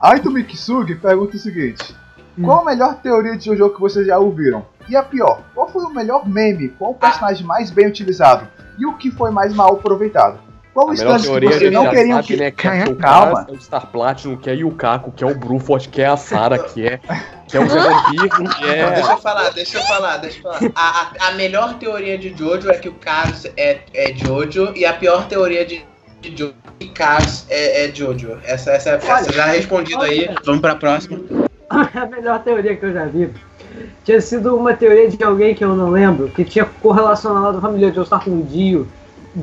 [0.00, 1.94] Aito Mikisugi pergunta o seguinte:
[2.38, 2.44] Hum.
[2.44, 4.64] Qual a melhor teoria de Jojo que vocês já ouviram?
[4.88, 6.68] E a pior, qual foi o melhor meme?
[6.70, 8.46] Qual o personagem mais bem utilizado?
[8.78, 10.38] E o que foi mais mal aproveitado?
[10.78, 12.36] Qual A melhor que teoria a vocês gente não já queriam sabe, que.
[12.36, 12.50] né?
[12.52, 13.46] Que é o Calma.
[13.48, 16.16] É o Star Platinum, que é o Yukaku, que é o Bruford, que é a
[16.16, 17.00] Sarah, que é,
[17.48, 18.90] que é o Zé Vampiro, que Não, é...
[18.92, 20.60] deixa eu falar, deixa eu falar, deixa eu falar.
[20.76, 24.86] A, a, a melhor teoria de Jojo é que o Carlos é, é Jojo e
[24.86, 25.84] a pior teoria de,
[26.20, 28.38] de Jojo é que Carlos é, é Jojo.
[28.44, 30.32] Essa, essa, essa já respondido aí.
[30.44, 31.18] Vamos pra próxima.
[31.68, 33.34] a melhor teoria que eu já vi
[34.04, 37.90] tinha sido uma teoria de alguém que eu não lembro, que tinha correlacionado a família
[37.90, 38.86] de Ostar com o Dio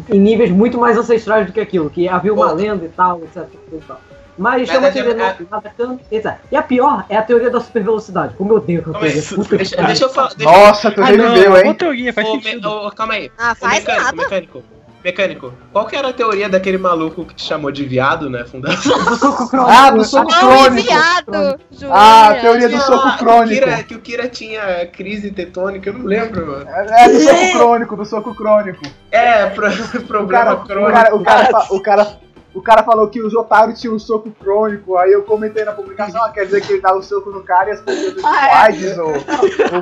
[0.10, 3.48] em níveis muito mais ancestrais do que aquilo, que havia uma lenda e tal, etc.
[3.72, 4.02] E tal.
[4.38, 6.04] Mas é uma Mas teoria é- não, nada tanto.
[6.52, 8.34] E a pior é a teoria da super velocidade.
[8.36, 9.30] Como eu odeio Calma aí, teoria.
[9.30, 10.34] Puta que deixa, deixa eu falar.
[10.36, 11.74] Deixa, Nossa, tu Ah, não, reviveu, é hein?
[11.74, 12.70] teoria, faz sentido.
[12.70, 13.32] me- ô, calma aí.
[13.38, 14.18] Ah, faz mecânico, nada.
[14.18, 14.64] mecânico.
[15.06, 18.44] Mecânico, qual que era a teoria daquele maluco que te chamou de viado, né?
[18.44, 18.98] Fundação.
[19.06, 19.72] Do soco crônico.
[19.72, 20.88] Ah, do soco Não, crônico.
[20.88, 21.60] viado!
[21.92, 23.54] Ah, a teoria do soco que o crônico.
[23.66, 26.66] Kira- Que o Kira tinha crise tetônica, eu não lembro, mano.
[26.68, 28.82] É, é do soco crônico, do soco crônico.
[29.12, 30.92] É, pro, O problema cara, o crônico.
[30.94, 32.08] cara, o cara, fa- o cara,
[32.56, 36.24] o cara falou que o Jotaro tinha um soco crônico, aí eu comentei na publicação,
[36.24, 38.28] ah, quer dizer que ele dá o soco no cara e as pessoas ficam com
[38.28, 38.52] Ah, é.
[38.54, 39.16] AIDS ou, ou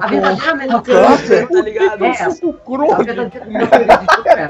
[0.02, 1.48] A verdadeira melhor com câncer.
[1.48, 2.04] Tá ligado?
[2.06, 2.94] É, Soco crônico.
[3.02, 4.48] a verdadeira melhor teoria de tudo é.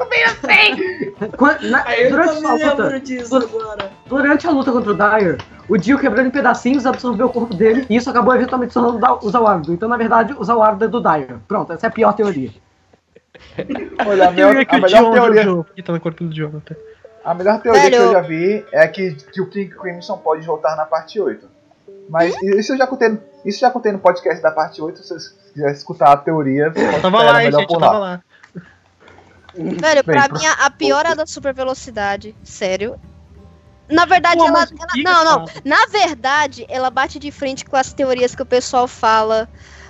[1.38, 3.92] Quando- na- Aí eu durante tô a luta, lembro disso agora.
[4.08, 5.38] durante a luta contra o Dyer,
[5.70, 9.20] o Dio quebrando em pedacinhos absorveu o corpo dele e isso acabou eventualmente se tornando
[9.22, 9.74] o Zawardo.
[9.74, 11.38] Então, na verdade, o Zawardo é do Dyer.
[11.48, 12.50] Pronto, essa é a pior teoria.
[14.08, 16.76] Olha, a, Eu melhor, que a o melhor teoria, que tá no corpo do Jonathan.
[17.24, 17.96] A melhor teoria Velho.
[17.98, 21.48] que eu já vi é que, que o King Crimson pode voltar na parte 8.
[22.10, 25.08] Mas isso eu já contei, no- isso já contei no podcast da parte 8, se
[25.08, 28.22] vocês quiserem escutar a teoria, pode Tava lá, hein, melhor gente, tava lá.
[29.56, 32.36] Velho, Bem, pra mim, a pior é a da super velocidade.
[32.44, 33.00] Sério.
[33.90, 34.68] Na verdade, Pô, ela, ela-
[35.04, 35.46] Não, não.
[35.46, 35.62] cara.
[35.64, 39.48] Na verdade, ela bate de frente com as teorias que o pessoal fala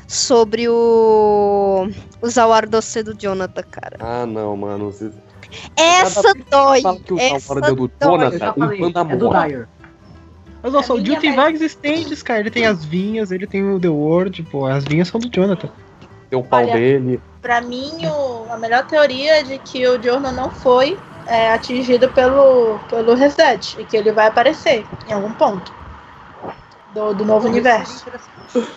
[0.08, 1.88] sobre o.
[2.22, 3.98] O Zawardoce do Jonathan, cara.
[4.00, 4.94] Ah, não, mano.
[5.76, 6.82] Essa dói.
[6.82, 7.92] fala que o Essa é do dói.
[8.00, 9.30] Eu já Jonathan, falei, um panda é do.
[9.30, 9.68] Dyer.
[10.62, 12.40] Mas olha só, A o Jill tem vários stands, cara.
[12.40, 15.70] Ele tem as vinhas, ele tem o The World, pô, as vinhas são do Jonathan.
[16.30, 17.22] Tem o pau Olha, dele.
[17.42, 20.98] Pra mim, o- a melhor teoria é de que o Jorno não foi
[21.28, 25.72] é, atingido pelo, pelo reset e que ele vai aparecer em algum ponto
[26.94, 28.06] do, do novo universo.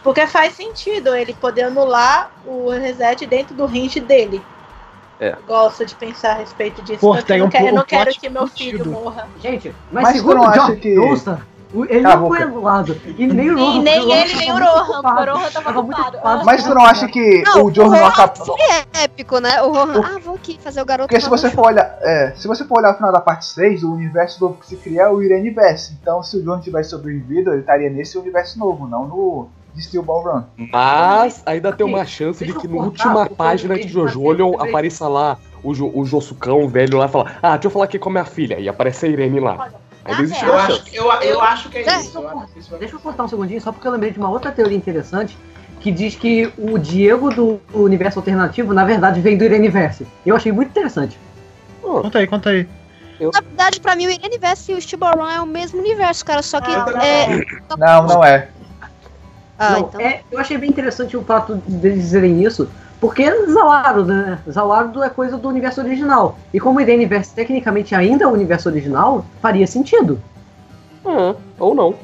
[0.03, 4.43] Porque faz sentido ele poder anular o reset dentro do range dele.
[5.21, 5.35] É.
[5.47, 7.01] Gosto de pensar a respeito disso.
[7.01, 8.91] Pô, porque tem eu não um quero, eu não quero que meu filho sentido.
[8.91, 9.27] morra.
[9.41, 10.89] Gente, mas, Mas tu segundo não o acha John que-
[11.89, 13.01] ele Cala não foi anulado.
[13.19, 13.83] E nem o E Rohan.
[13.83, 15.01] nem porque o ele, nem o Rohan.
[15.01, 15.35] O.
[15.37, 16.19] Rohan tava ocupado.
[16.45, 18.35] Mas tu não acha que Não, o Jorno não acaba.
[18.37, 18.57] foi
[19.03, 19.61] épico, né?
[19.63, 20.01] O Rohan.
[20.05, 21.09] Ah, vou aqui fazer o garoto.
[21.09, 23.83] Porque se você for olhar, é, se você for olhar o final da parte 6,
[23.83, 25.97] o universo novo que se cria é o Ireniverse.
[26.01, 30.03] Então, se o John tivesse sobrevivido, ele estaria nesse universo novo, não no de Steel
[30.03, 30.43] Ball Run.
[30.73, 34.45] Mas ainda tem uma chance de que eu na última página eu de Jojo coisa-
[34.69, 37.99] apareça lá o, jo, o Josucão velho lá e fala: Ah, deixa eu falar aqui
[37.99, 38.59] com a minha filha.
[38.59, 39.69] E aparece a Irene lá.
[40.05, 42.19] Ainda existe Eu acho, eu, eu acho que é isso.
[42.19, 45.37] Eu Deixa eu cortar um segundinho, só porque eu lembrei de uma outra teoria interessante
[45.81, 50.07] que diz que o Diego do universo alternativo, na verdade, vem do Ireniverse.
[50.25, 51.19] Eu achei muito interessante.
[51.83, 52.67] Conta aí, conta aí.
[53.21, 56.43] Na verdade, pra mim, o Ireniverse e o Stiboron é o mesmo universo, cara.
[56.43, 56.71] Só que.
[56.71, 57.41] É...
[57.79, 58.49] Não, não é.
[59.59, 60.01] Ah, Não, então.
[60.01, 62.69] é, eu achei bem interessante o fato deles dizerem isso,
[63.01, 64.39] porque Zawardo, né?
[64.51, 66.39] Zawardo é coisa do universo original.
[66.53, 70.21] E como o Ireniverse tecnicamente ainda é o universo original, faria sentido.
[71.05, 71.95] Ah, ou não.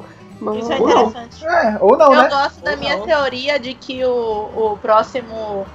[0.41, 1.07] Mas- Isso é ou não.
[1.09, 1.47] interessante.
[1.47, 2.29] É, ou não, eu né?
[2.29, 3.05] gosto da Ou minha não.
[3.05, 4.11] teoria de que o,
[4.73, 5.67] o próximo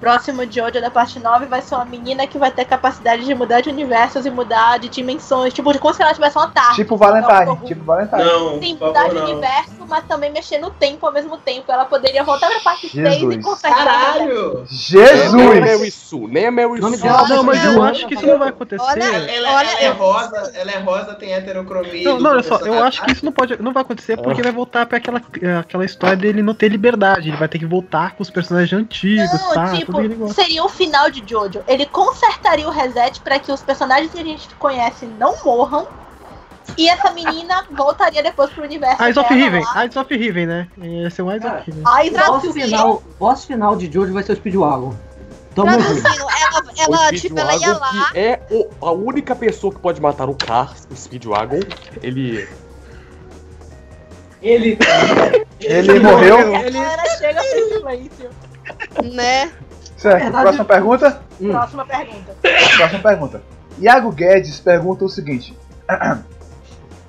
[0.00, 3.60] próximo Jojo da parte 9 vai ser uma menina que vai ter capacidade de mudar
[3.60, 5.52] de universos e mudar de dimensões.
[5.52, 6.76] Tipo, como se ela tivesse uma tarde.
[6.76, 8.22] Tipo Valentine, tipo Valentine.
[8.24, 9.24] Não, Sim, mudar favor, de não.
[9.30, 11.70] universo, mas também mexer no tempo ao mesmo tempo.
[11.70, 13.44] Ela poderia voltar pra parte 6 e Jesus.
[13.44, 13.84] consertar.
[13.84, 14.64] Caralho!
[14.92, 15.60] Nem a Jesus!
[15.60, 17.08] Mary Sue, nem a Mary O nome Sue.
[17.08, 18.82] dela- Não, mas eu acho que isso não vai acontecer.
[18.82, 22.04] Olha- Ela, ela Olha, é eu- rosa, ela é rosa, tem heterocromia.
[22.04, 22.88] Não, não, olha só, eu personagem.
[22.88, 25.20] acho que isso não pode, não vai acontecer porque vai voltar pra aquela,
[25.60, 27.28] aquela história dele não ter liberdade.
[27.28, 29.72] Ele vai ter que voltar com os personagens antigos, Não, tá?
[29.74, 30.42] tipo, Ele gosta.
[30.42, 31.62] seria o final de Jojo.
[31.66, 35.86] Ele consertaria o reset pra que os personagens que a gente conhece não morram.
[36.76, 39.02] E essa menina voltaria depois pro universo.
[39.02, 39.62] Eyes of Riven.
[39.76, 40.68] Eyes of Riven, né?
[40.78, 41.84] Ia ser o Eyes Cara, of Riven.
[41.98, 42.62] Eyes O of boss Riven.
[42.64, 44.94] final, boss final de Jojo vai ser o Speedwagon.
[45.54, 46.02] Tamo junto.
[46.02, 48.10] Traduzindo, ela, ela, tipo, ela ia lá.
[48.14, 51.60] é o- a única pessoa que pode matar o Cars, o Speedwagon.
[52.02, 52.46] Ele.
[54.40, 54.78] Ele.
[55.60, 56.54] Ele morreu.
[56.54, 58.30] A galera chega sem silêncio.
[59.12, 59.50] Né?
[59.98, 60.42] Certo, Verdade.
[60.42, 61.22] próxima pergunta?
[61.40, 61.50] Hum.
[61.50, 62.36] Próxima pergunta.
[62.76, 63.42] Próxima pergunta.
[63.78, 65.56] Iago Guedes pergunta o seguinte.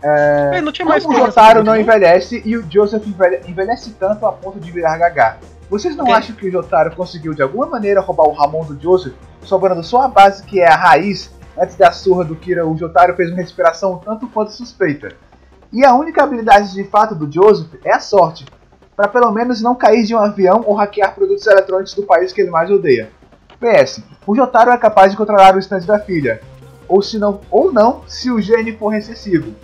[0.01, 1.79] É, não tinha mais como o Jotaro não não?
[1.81, 5.37] envelhece e o Joseph envelhe- envelhece tanto a ponto de virar gaga?
[5.69, 9.13] Vocês não acham que o Jotaro conseguiu de alguma maneira roubar o Ramon do Joseph,
[9.43, 11.29] sobrando só a base que é a raiz?
[11.61, 15.09] Antes da surra do Kira, o Jotaro fez uma respiração um tanto quanto suspeita.
[15.73, 18.45] E a única habilidade de fato do Joseph é a sorte,
[18.99, 22.41] para pelo menos não cair de um avião ou hackear produtos eletrônicos do país que
[22.41, 23.09] ele mais odeia.
[23.57, 26.41] PS, o Jotaro é capaz de controlar o stand da filha,
[26.85, 29.55] ou se não, ou não, se o gene for recessivo.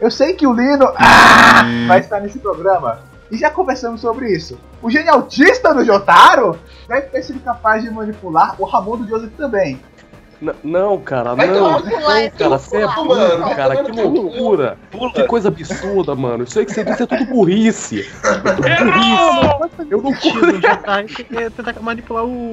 [0.00, 2.98] Eu sei que o Lino ah, vai estar nesse programa
[3.30, 4.58] e já conversamos sobre isso.
[4.82, 9.36] O gene autista do Jotaro deve ter sido capaz de manipular o Ramon do Joseph
[9.36, 9.80] também.
[10.40, 11.82] N- não, cara, Vai não.
[11.82, 12.94] pular, Não, cara, você é pular.
[12.94, 13.84] burro, Mano, cara.
[13.84, 14.78] Que loucura.
[15.14, 16.44] Que coisa absurda, mano.
[16.44, 18.08] Isso aí que você disse é tudo burrice.
[18.64, 19.90] É tudo burrice.
[19.90, 22.50] Eu não Tiro, já tá, ele quer tentar manipular o.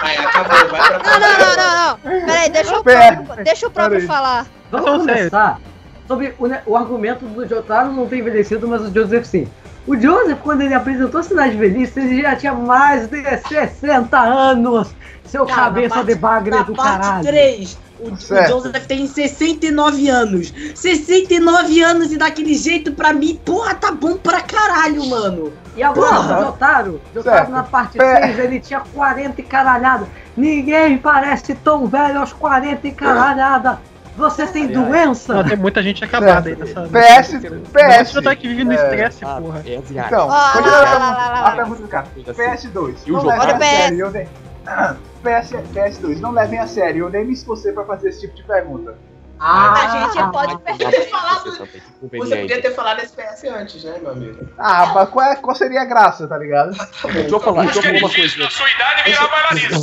[0.00, 2.26] Vai, acabou, vai pra Não, não, não, não, não.
[2.26, 3.16] Peraí, deixa o Pera.
[3.16, 4.46] próprio, deixa o próprio falar.
[4.70, 5.60] Vamos começar
[6.08, 9.46] sobre o, o argumento do Jotaro não ter envelhecido, mas o Joseph sim.
[9.86, 14.16] O Joseph, quando ele apresentou a Cidade de Velhice, ele já tinha mais de 60
[14.18, 14.94] anos.
[15.24, 17.24] Seu Cara, cabeça na de bagre Na do parte caralho.
[17.26, 18.48] 3, o, o Certo.
[18.50, 20.52] Joseph tem 69 anos.
[20.74, 25.52] 69 anos e daquele jeito, pra mim, porra, tá bom pra caralho, mano.
[25.76, 26.38] E agora, Porra.
[26.40, 27.24] o Jotaro, o Certo.
[27.24, 28.26] Jotaro na parte Pé.
[28.26, 30.06] 6, ele tinha 40 e caralhada.
[30.36, 33.80] Ninguém parece tão velho aos 40 e caralhada.
[34.16, 35.32] Você tem doença?
[35.34, 36.82] Não, tem muita gente acabada aí nessa.
[36.82, 37.38] PS,
[37.72, 38.12] PS.
[38.12, 38.76] Você tá aqui vivendo no É.
[38.76, 39.62] estresse, porra.
[39.64, 41.50] Então, Ah, continuando lá, a lá, lá, lá, a lá.
[41.56, 42.06] pergunta do cara.
[42.16, 42.94] PS2.
[43.06, 43.28] E o não jogo?
[43.30, 43.66] levem Olha a o PS.
[43.68, 43.98] sério.
[44.00, 44.28] Eu nem...
[45.24, 47.06] PS, PS2, não levem a sério.
[47.06, 48.94] Eu nem me esforcei pra fazer esse tipo de pergunta.
[49.40, 54.46] a gente pode Ter falado- Você podia ter falado SPS antes, né, meu amigo?
[54.58, 56.70] Ah, mas qual, é, qual seria a graça, tá ligado?
[57.12, 58.50] Deixa eu falar, deixa eu falar uma coisa.
[58.50, 59.78] Sua idade virar bailarina.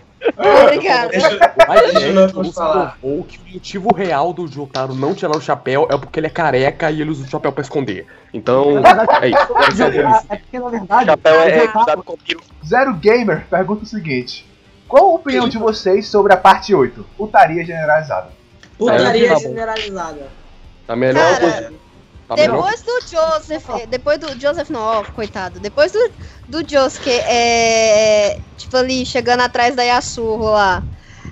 [0.36, 1.10] Obrigada.
[1.66, 2.96] Mas é, nos falar.
[3.00, 6.30] provou que o motivo real do Jotaro não tirar o chapéu é porque ele é
[6.30, 8.06] careca e ele usa o chapéu pra esconder.
[8.32, 8.78] Então,
[9.20, 9.38] é isso.
[9.38, 10.24] É a premissa.
[10.28, 12.04] É porque, na verdade, Chapéu é o Jotaro-
[12.66, 14.46] Zero Gamer pergunta o seguinte:
[14.86, 17.04] Qual a opinião de vocês sobre a parte 8?
[17.16, 18.28] Putaria generalizada.
[18.78, 20.28] Putaria Tá generalizada.
[20.86, 21.72] Tá melhor Cara, coisa.
[22.30, 22.58] Tá melhor.
[22.58, 25.58] Depois do Joseph, depois do Joseph não, ó, coitado.
[25.58, 26.10] Depois do,
[26.46, 30.80] do Josuke, é, tipo ali, chegando atrás da Yasuho lá.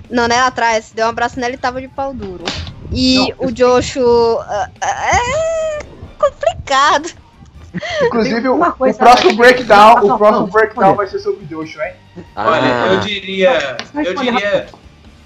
[0.09, 2.43] Não, não é atrás, deu um abraço nela e tava de pau duro.
[2.91, 5.79] E o Joshu ah, ah, é
[6.17, 7.09] complicado.
[8.01, 10.97] Inclusive, o, o próximo breakdown, Não, o próximo não, breakdown olha.
[10.97, 11.93] vai ser sobre o Joshua, hein?
[12.35, 12.87] Olha, Ah.
[12.87, 13.77] eu diria.
[13.93, 14.67] Eu diria.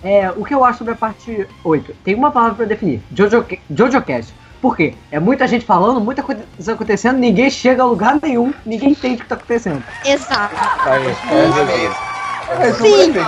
[0.03, 1.95] É, o que eu acho sobre a parte 8?
[2.03, 3.01] Tem uma palavra pra definir.
[3.15, 3.43] Jojo,
[3.73, 4.35] Jojo Cast.
[4.63, 4.95] Por quê?
[5.11, 6.41] É muita gente falando, muita coisa
[6.71, 9.83] acontecendo, ninguém chega a lugar nenhum, ninguém entende o que tá acontecendo.
[10.05, 10.55] Exato.
[10.85, 13.19] Aí, é, É, isso é perfeito.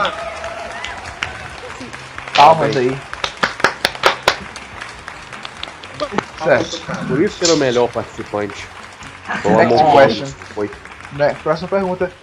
[2.38, 2.98] Palmas aí.
[6.42, 7.06] Certo.
[7.06, 8.66] Por isso que é o melhor participante.
[9.44, 10.28] Bom, Next amor, question.
[10.54, 10.72] Foi.
[11.18, 12.14] Né, próxima pergunta.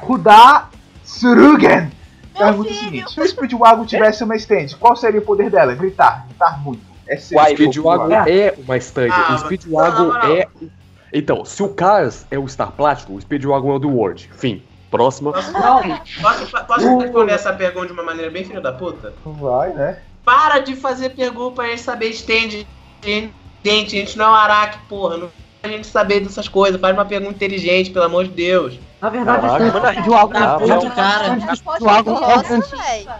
[0.00, 0.64] Ruda
[1.04, 1.92] Surugen
[2.36, 5.76] pergunta o seguinte: Se o Speedwagon tivesse uma stand, qual seria o poder dela?
[5.76, 6.87] Gritar, gritar muito.
[7.08, 9.08] É Speedwagon é uma stand.
[9.10, 10.36] Ah, o Speedwagon não, não, não.
[10.36, 10.46] é.
[11.12, 14.30] Então, se o Cars é o Star Plástico, o Speedwagon é o do World.
[14.34, 14.62] Fim.
[14.90, 15.32] Próxima.
[15.32, 19.12] Posso, posso responder essa pergunta de uma maneira bem filha da puta?
[19.24, 19.98] Vai, né?
[20.24, 22.64] Para de fazer pergunta pra gente saber stand.
[23.02, 23.32] Gente,
[23.64, 25.16] gente, a gente não é um araque, porra.
[25.18, 25.30] Não
[25.62, 26.80] a gente saber dessas coisas.
[26.80, 28.78] Faz uma pergunta inteligente, pelo amor de Deus.
[29.00, 30.78] Na verdade, Caraca, Ah, é não.
[30.78, 31.56] o cara.
[31.56, 33.10] Speedwagon Nossa, velho.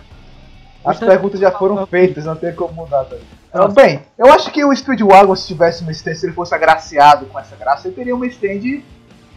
[0.85, 3.05] As perguntas já foram feitas, não tem como mudar.
[3.05, 3.17] Tá?
[3.51, 7.27] Então, bem, eu acho que o Speedwagon, se tivesse uma stand, se ele fosse agraciado
[7.27, 8.83] com essa graça, ele teria uma stand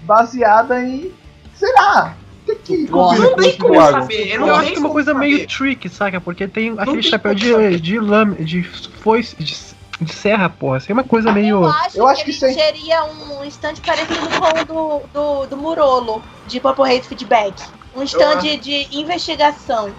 [0.03, 1.11] baseada em.
[1.55, 2.15] sei lá.
[2.41, 4.27] O que que combina Não tem como saber.
[4.29, 5.25] Eu Eu não acho que é uma coisa saber.
[5.27, 6.19] meio trick, saca?
[6.19, 7.79] Porque tem aquele tem chapéu de, saber.
[7.79, 9.57] de lâmina, de foice, de,
[10.01, 10.77] de serra, porra.
[10.77, 11.57] Assim, é uma coisa meio.
[11.63, 12.59] Eu acho, Eu acho que, que ele sim.
[12.59, 17.53] seria um stand parecido com o do, do, do Murolo, de Purple Haze Feedback.
[17.95, 19.91] Um stand acho- de investigação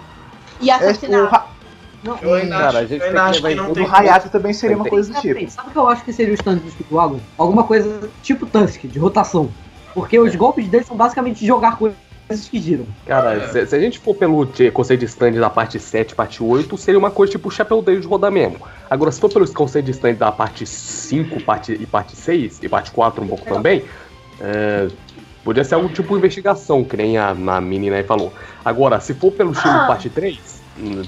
[0.63, 1.31] e É, o, assassinato.
[1.31, 1.47] Ra-
[2.03, 3.71] Não, Eu ainda Cara, acho, a gente eu tem ainda que acho que levar não
[3.71, 5.51] o tem do Hayato também seria uma coisa do tipo.
[5.51, 7.19] Sabe o que eu acho que seria o stand do Speedwagon?
[7.37, 9.49] Alguma coisa tipo Tusk, de rotação.
[9.93, 11.97] Porque os golpes dele são basicamente jogar coisas
[12.49, 12.85] que giram.
[13.05, 16.75] Cara, se, se a gente for pelo conceito de stand da parte 7, parte 8,
[16.77, 18.57] seria uma coisa tipo o chapéu dele de rodar mesmo.
[18.89, 22.67] Agora, se for pelo conceito de stand da parte 5 parte, e parte 6, e
[22.67, 23.83] parte 4 um pouco também,
[24.41, 24.87] é,
[25.43, 28.33] podia ser algo tipo investigação, que nem a, a menina aí falou.
[28.63, 31.01] Agora, se for pelo estilo parte 3, hum,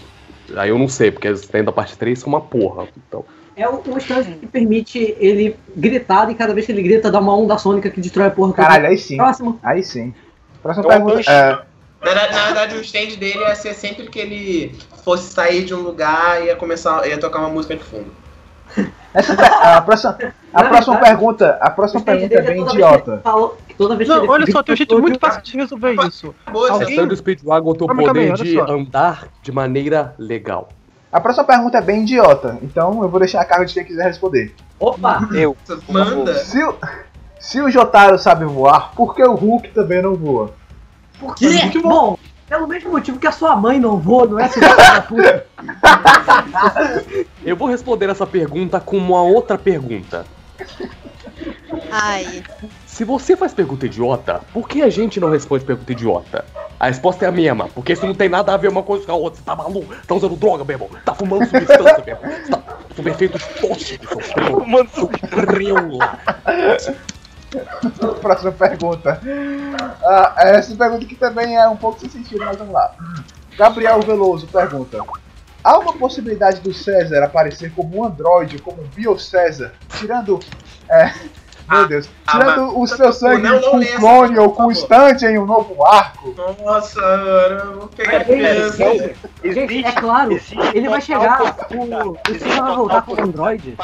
[0.55, 2.87] aí eu não sei, porque as stand da parte 3 são uma porra.
[3.07, 3.23] Então,
[3.55, 7.19] É o, um stand que permite ele gritar e cada vez que ele grita dá
[7.19, 8.67] uma onda sônica que destrói a porra toda.
[8.67, 9.17] Caralho, aí sim.
[9.17, 9.59] Próximo.
[9.63, 10.13] Aí sim.
[10.61, 11.31] Próxima É um pergunta.
[11.31, 11.61] É, Na
[12.03, 15.81] verdade, na verdade, o stand dele ia ser sempre que ele fosse sair de um
[15.81, 18.11] lugar e ia começar, ia tocar uma música de fundo.
[19.15, 20.17] Essa, pe- a próxima,
[20.53, 21.57] a próxima pergunta.
[21.61, 23.21] A próxima pergunta é bem idiota.
[23.25, 26.35] Não, olha só, tem um jeito muito fácil de resolver isso.
[26.45, 30.69] A Alguém- stand do Speedwagon tem o poder de andar de maneira legal.
[31.11, 34.03] A próxima pergunta é bem idiota, então eu vou deixar a cargo de quem quiser
[34.05, 34.53] responder.
[34.79, 35.27] Opa!
[35.33, 35.55] Eu.
[35.87, 36.33] Manda.
[36.35, 36.75] Se o,
[37.39, 40.51] se o Jotaro sabe voar, por que o Hulk também não voa?
[41.17, 41.47] Por quê?
[41.81, 42.17] Bom,
[42.47, 45.45] pelo mesmo motivo que a sua mãe não voa, não é filha da puta.
[47.43, 50.25] Eu vou responder essa pergunta com uma outra pergunta.
[51.91, 52.43] Ai.
[52.85, 56.45] Se você faz pergunta idiota, por que a gente não responde pergunta idiota?
[56.79, 59.11] A resposta é a mesma, porque isso não tem nada a ver uma coisa com
[59.11, 59.39] a outra.
[59.39, 59.93] Você tá maluco?
[60.07, 60.89] Tá usando droga, meu irmão?
[61.03, 62.31] Tá fumando substância, meu irmão?
[62.31, 64.65] Você tá sob efeito de tóxico, seu.
[64.65, 64.89] Mano,
[65.29, 66.19] Preula.
[68.21, 69.19] Próxima pergunta.
[70.03, 72.93] Ah, essa pergunta aqui também é um pouco sem sentido, mas vamos lá.
[73.57, 74.99] Gabriel Veloso pergunta:
[75.63, 80.39] Há uma possibilidade do César aparecer como um androide, como um Bio César, tirando,
[80.89, 81.11] é,
[81.69, 82.09] Meu Deus.
[82.29, 85.85] Tirando o seu sangue não, não com essa clone ou com stand em um novo
[85.85, 86.33] arco.
[86.63, 88.77] Nossa, mano, pegar Gente, criança.
[89.43, 90.39] gente, é claro,
[90.73, 91.41] ele vai chegar,
[91.71, 93.75] o, o Steve vai voltar com o Android.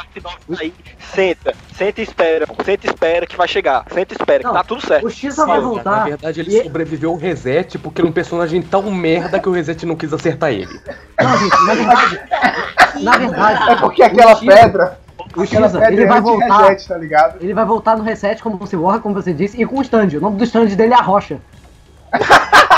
[0.59, 0.73] Aí,
[1.13, 4.63] senta, senta e espera, senta e espera que vai chegar, senta e espera, que tá
[4.63, 5.05] tudo certo.
[5.05, 6.03] O X vai Na voltar.
[6.05, 9.95] verdade, ele sobreviveu ao reset porque é um personagem tão merda que o reset não
[9.95, 10.79] quis acertar ele.
[11.19, 12.19] Não, gente, na verdade.
[13.01, 13.71] Na verdade.
[13.71, 14.99] É porque aquela o pedra.
[15.35, 16.45] O pedra ele é vai voltar.
[16.61, 17.37] anti-reset, tá ligado?
[17.41, 20.17] Ele vai voltar no reset como você Cyborg, como você disse, e com o stand.
[20.17, 21.39] O nome do stand dele é a Rocha.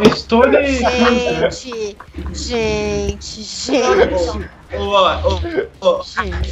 [0.00, 1.96] Estou Gente,
[2.32, 4.48] gente, gente.
[4.76, 5.40] Ô, ó, ô,
[5.80, 6.02] ó,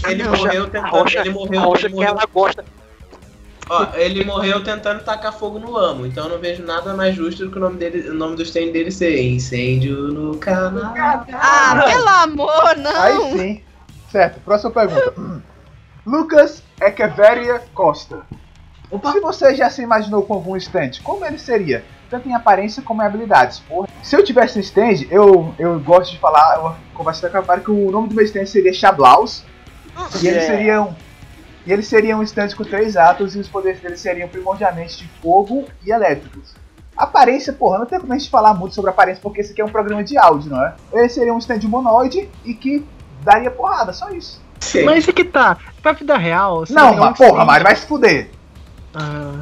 [0.08, 0.90] ele morreu tentando.
[0.90, 1.60] Rocha- ele morreu.
[1.60, 2.64] Rocha ele que morreu, ela gosta.
[3.68, 6.06] ó, ele morreu tentando tacar fogo no amo.
[6.06, 8.42] Então eu não vejo nada mais justo do que o nome dele, o nome do
[8.42, 10.94] stand dele ser Incêndio no canal.
[11.32, 13.00] Ah, pelo amor, não.
[13.02, 13.62] Aí sim.
[14.10, 15.42] Certo, próxima pergunta.
[16.04, 18.22] Lucas Echeverria Costa.
[19.12, 21.84] Se você já se imaginou como um stand, como ele seria?
[22.08, 23.58] Tanto em aparência como em habilidades.
[23.58, 23.88] Porra.
[24.02, 27.60] Se eu tivesse um stand, eu, eu gosto de falar, eu converso com a Cavara
[27.60, 29.42] que o nome do meu stand seria Chablaus.
[30.22, 30.46] E ele Yeah.
[30.46, 30.94] seria um.
[31.66, 35.08] E ele seria um stand com três atos e os poderes dele seriam primordialmente de
[35.20, 36.54] fogo e elétricos.
[36.96, 39.64] Aparência, porra, não tem como a gente falar muito sobre aparência porque esse aqui é
[39.64, 40.74] um programa de áudio, não é?
[40.92, 42.86] Ele seria um stand humanoide e que
[43.26, 44.40] daria porrada, só isso.
[44.84, 45.56] Mas é que tá.
[45.82, 46.60] Pra vida real.
[46.60, 48.30] você Não, pegar um mas porra, stand- Mário, vai se fuder.
[48.94, 49.32] Ah,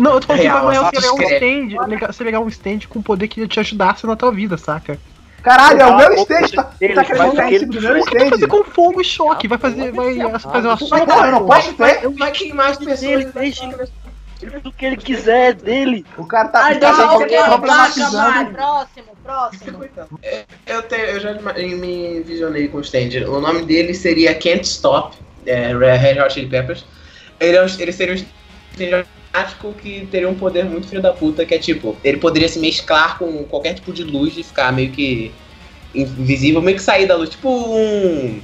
[0.00, 1.86] não, eu tô falando que Real, pra real fato seria um stand.
[1.88, 4.98] legal- Você legal um stand com poder que te ajudasse na tua vida, saca?
[5.42, 7.80] Caralho, é o Ah, meu stand, tá, ele tá querendo ficar em aquele cima do
[7.80, 8.48] meu O que vai fazer stand.
[8.48, 9.48] com fogo e choque?
[9.48, 9.92] Vai fazer.
[9.92, 10.06] Vai
[10.40, 11.06] fazer uma Mas, sopa.
[11.06, 12.08] cara, eu não posso ter.
[12.08, 13.26] Vai queimar as pessoas.
[14.42, 16.04] Ele, faz o que ele quiser dele.
[16.18, 18.50] O cara tá, Ai, tá eu ser babaca, problematizando.
[18.50, 19.84] Próximo, próximo.
[20.66, 23.26] Eu, tenho, eu já me visionei com o stand.
[23.28, 25.16] O nome dele seria Can't Stop,
[25.46, 26.84] é, Red Hot Chili Peppers.
[27.38, 31.46] Ele, é ele seria um stand automático que teria um poder muito filho da puta,
[31.46, 34.90] que é tipo, ele poderia se mesclar com qualquer tipo de luz e ficar meio
[34.90, 35.32] que
[35.94, 37.30] invisível, meio que sair da luz.
[37.30, 38.40] Tipo um.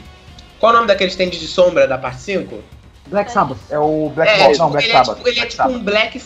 [0.58, 2.77] Qual é o nome daquele stand de sombra da parte 5?
[3.08, 3.58] Black Sabbath.
[3.70, 5.16] É o Black É, tipo, não, Black ele é Sabbath.
[5.16, 5.76] tipo, ele é Black tipo Sabbath.
[5.80, 6.22] um Black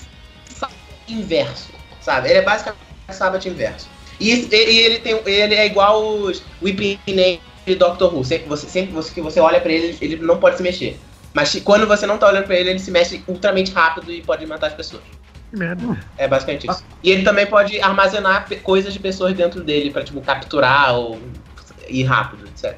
[0.54, 0.76] Sabbath
[1.08, 1.68] inverso,
[2.00, 2.28] sabe?
[2.28, 3.88] Ele é basicamente Black Sabbath inverso.
[4.20, 8.24] E, e- e ele, tem, ele é igual os Whipping Name de Doctor Who.
[8.24, 10.98] Sempre, você, sempre você, que você olha pra ele, ele não pode se mexer.
[11.34, 14.44] Mas quando você não tá olhando pra ele, ele se mexe ultramente rápido e pode
[14.46, 15.02] matar as pessoas.
[15.52, 15.98] Merda.
[16.18, 16.84] É basicamente isso.
[17.02, 21.20] E ele também pode armazenar coisas de pessoas dentro dele pra, tipo, capturar ou
[21.88, 22.76] ir rápido, etc.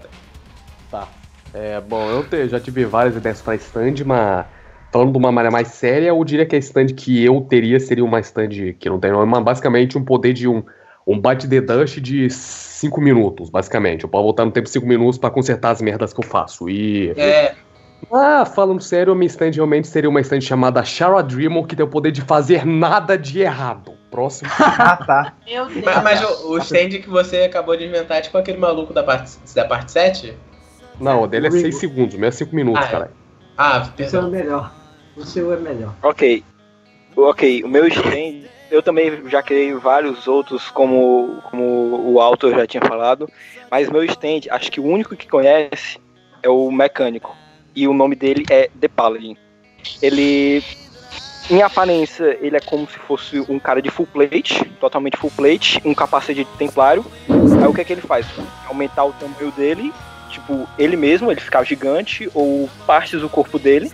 [1.55, 4.45] É, bom, eu te- já tive várias ideias pra stand, mas
[4.93, 8.05] falando de uma maneira mais séria, eu diria que a stand que eu teria seria
[8.05, 8.49] uma stand
[8.79, 10.65] que não tem nome, mas basicamente um poder de um,
[11.07, 14.03] um bate the dust de 5 minutos, basicamente.
[14.03, 16.69] Eu posso voltar no tempo 5 minutos pra consertar as merdas que eu faço.
[16.69, 17.13] E.
[17.17, 17.55] É.
[18.13, 21.87] Ah, falando sério, a minha stand realmente seria uma stand chamada Shara Dreamer, que tem
[21.87, 23.95] o poder de fazer nada de errado.
[24.11, 24.51] Próximo.
[24.61, 25.35] Ah, tá.
[25.47, 25.85] Meu Deus.
[25.85, 29.03] Mas, mas o, o stand que você acabou de inventar é tipo aquele maluco da
[29.03, 30.37] parte, da parte 7?
[31.01, 32.91] Não, o dele é 6 segundos, o meu é 5 minutos, Ah, é.
[32.91, 33.11] cara.
[33.57, 34.31] Ah, O seu é perdão.
[34.31, 34.75] melhor.
[35.17, 35.95] O seu é melhor.
[36.03, 36.45] Ok.
[37.17, 42.67] Ok, o meu stand, eu também já criei vários outros, como, como o autor já
[42.67, 43.29] tinha falado,
[43.71, 45.99] mas meu stand, acho que o único que conhece
[46.43, 47.37] é o mecânico.
[47.77, 49.37] E o nome dele é The Paladin.
[50.03, 50.63] Ele,
[51.51, 55.81] em aparência, ele é como se fosse um cara de full plate, totalmente full plate,
[55.85, 57.05] um capacete de templário.
[57.29, 58.27] Aí o que é que ele faz?
[58.69, 59.93] Aumentar o tamanho dele,
[60.35, 63.91] tipo, ele mesmo, ele ficar gigante, ou partes do corpo dele.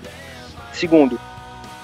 [0.72, 1.20] Segundo,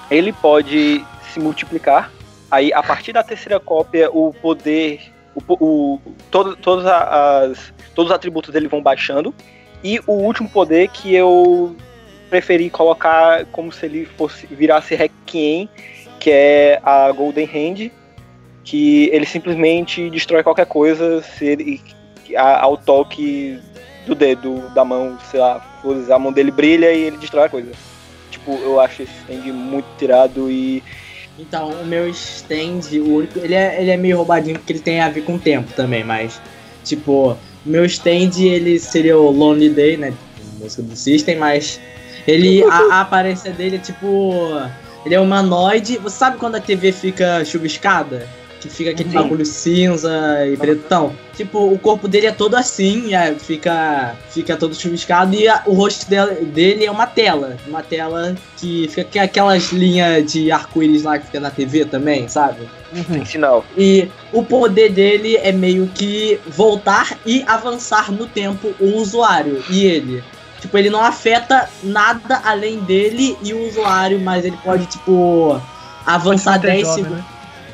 [0.09, 2.11] ele pode se multiplicar.
[2.49, 5.01] Aí, a partir da terceira cópia, o poder,
[5.35, 6.01] o, o,
[6.31, 9.33] todo, todas as, todos os atributos dele vão baixando.
[9.83, 11.75] E o último poder que eu
[12.29, 15.69] preferi colocar como se ele fosse virasse Requiem,
[16.19, 17.91] que é a Golden Hand,
[18.63, 21.81] que ele simplesmente destrói qualquer coisa se ele,
[22.35, 23.59] ao toque
[24.07, 25.61] do dedo, da mão, sei lá,
[26.09, 27.71] a mão dele brilha e ele destrói a coisa.
[28.31, 30.83] Tipo, eu acho esse stand muito tirado e.
[31.37, 35.01] Então, o meu stand, o único, ele é, ele é meio roubadinho porque ele tem
[35.01, 36.41] a ver com o tempo também, mas,
[36.83, 40.13] tipo, o meu stand, ele seria o Lonely Day, né,
[40.59, 41.79] música do System, mas
[42.27, 44.33] ele, a, a aparência dele é tipo,
[45.05, 48.27] ele é humanoide, você sabe quando a TV fica chuviscada?
[48.59, 50.11] Que fica aquele bagulho cinza
[50.47, 51.13] e pretão.
[51.35, 55.73] Tipo, o corpo dele é todo assim, é, fica, fica todo chuviscado e a- o
[55.73, 57.55] rosto dele é uma tela.
[57.67, 62.27] Uma tela que fica com aquelas linhas de arco-íris lá que fica na TV também,
[62.27, 62.67] sabe?
[63.11, 63.63] Tem sinal.
[63.77, 69.63] E o poder dele é meio que voltar e avançar no tempo o usuário.
[69.69, 70.23] E ele
[70.59, 75.61] Tipo, ele não afeta nada além dele e o usuário, mas ele pode, tipo,
[76.03, 77.25] avançar Pode ser 10 jovem, segundos.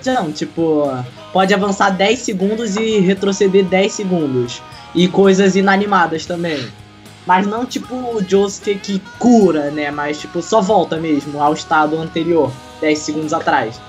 [0.06, 0.84] Não, tipo,
[1.32, 4.62] pode avançar 10 segundos e retroceder 10 segundos.
[4.94, 6.68] E coisas inanimadas também.
[7.26, 9.90] Mas não tipo o Josuke que cura, né?
[9.90, 12.52] Mas tipo, só volta mesmo ao estado anterior,
[12.82, 13.80] 10 segundos atrás.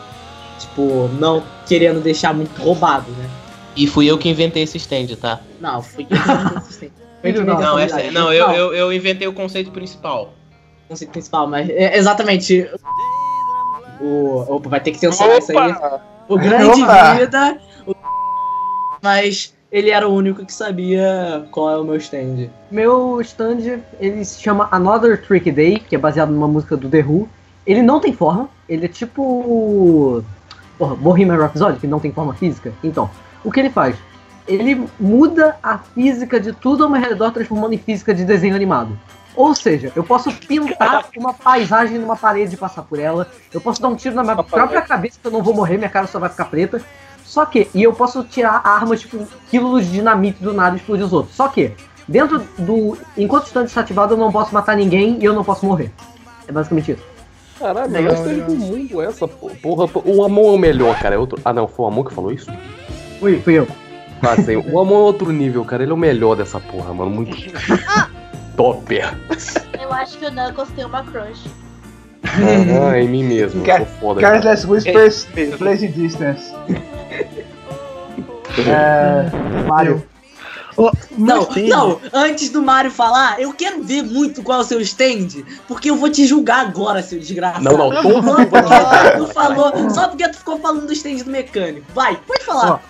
[0.59, 3.29] Tipo, não querendo deixar muito roubado, né?
[3.77, 5.41] E fui eu que inventei esse stand, tá?
[5.61, 6.91] Não, fui eu que inventei esse stand.
[7.25, 10.35] Que inventei Não, essa não eu, eu, eu inventei o conceito principal.
[10.85, 12.69] O conceito principal, mas é, exatamente.
[14.01, 15.75] O, opa, vai ter que censurar isso aí.
[16.29, 17.15] O grande Opa!
[17.15, 17.59] vida.
[17.87, 17.95] o-
[19.03, 22.49] mas ele era o único que sabia qual é o meu stand.
[22.71, 27.01] Meu stand, ele se chama Another Trick Day, que é baseado numa música do The
[27.03, 27.29] Who.
[27.67, 30.23] Ele não tem forma, ele é tipo.
[30.79, 32.73] Porra, Bohemian Rhapsody, que não tem forma física.
[32.83, 33.09] Então,
[33.45, 33.97] o que ele faz?
[34.47, 38.99] Ele muda a física de tudo ao meu redor, transformando em física de desenho animado.
[39.37, 43.29] Ou seja, eu posso pintar uma paisagem numa parede e passar por ela.
[43.53, 45.91] Eu posso dar um tiro na minha própria cabeça que eu não vou morrer, minha
[45.91, 46.81] cara só vai ficar preta.
[47.25, 51.05] Só que, e eu posso tirar armas, tipo, quilos de dinamite do nada e explodir
[51.05, 51.35] os outros.
[51.35, 51.73] Só que,
[52.07, 52.97] dentro do.
[53.17, 55.91] Enquanto o stand está ativado, eu não posso matar ninguém e eu não posso morrer.
[56.47, 57.03] É basicamente isso.
[57.59, 59.89] Caralho, melhor stand do mundo essa po- porra.
[60.05, 61.15] O Amon é o melhor, cara.
[61.15, 61.41] É outro...
[61.45, 62.53] Ah, não, foi o Amon que falou isso?
[63.19, 63.67] Fui, fui eu.
[64.23, 64.57] Ah, sim.
[64.57, 65.83] O Amon é outro nível, cara.
[65.83, 67.11] Ele é o melhor dessa porra, mano.
[67.11, 67.35] Muito
[68.57, 68.95] top.
[69.81, 71.47] Eu acho que o Knuckles tem uma crush.
[72.25, 73.65] Ah, em mim mesmo.
[73.65, 74.21] Sou foda.
[74.21, 74.41] cara.
[74.41, 75.27] Careless Whispers,
[75.59, 76.53] Blazing Distance.
[78.57, 79.67] É.
[79.67, 80.07] Mario.
[81.17, 85.45] Não, não, antes do Mario falar, eu quero ver muito qual é o seu stand,
[85.69, 87.65] porque eu vou te julgar agora, seu desgraçado.
[87.65, 91.31] Não, não, todo Só porque tu falou, só porque tu ficou falando do stand do
[91.31, 91.87] mecânico.
[91.95, 92.81] Vai, pode falar.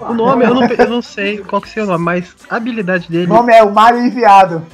[0.00, 3.10] O nome, eu não, eu não sei qual que é o nome, mas a habilidade
[3.10, 3.26] dele.
[3.26, 4.64] O nome é o Mario Enviado.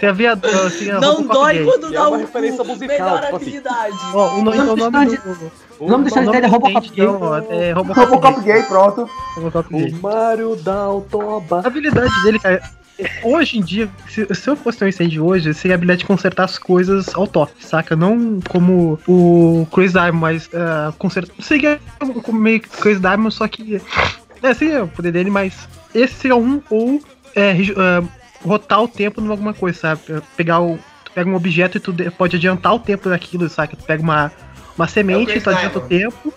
[0.00, 0.34] Se havia.
[0.70, 3.44] Se a Não dói quando dá uma um referência musical, melhor tipo assim.
[3.44, 3.96] habilidade.
[4.14, 5.52] Ó, o nome, O o nome do.
[5.78, 7.06] O nome do stand dele é Robocop Gay.
[7.06, 9.10] Não, é Robocop, Robocop gay, pronto.
[9.36, 9.92] Robocop gay.
[9.92, 11.60] O Mario da Autoba.
[11.62, 12.62] A habilidade dele, cara.
[13.22, 16.06] Hoje em dia, se, se eu fosse ter um incêndio hoje, seria a habilidade de
[16.06, 17.96] consertar as coisas ao top, saca?
[17.96, 21.34] Não como o Chris Diamond, mas uh, consertar.
[21.42, 21.80] Seria
[22.22, 23.80] como meio que Chris Diamond, só que.
[24.42, 27.00] É, seria o poder dele, mas esse seria um ou
[27.34, 28.02] é, ah,
[28.44, 30.00] rotar o tempo em alguma coisa, sabe?
[30.36, 30.78] Pegar o.
[31.04, 33.76] Tu pega um objeto e tu de- pode adiantar o tempo daquilo, saca?
[33.76, 34.30] Tu pega uma,
[34.76, 36.32] uma semente, Chris tu adianta o tempo,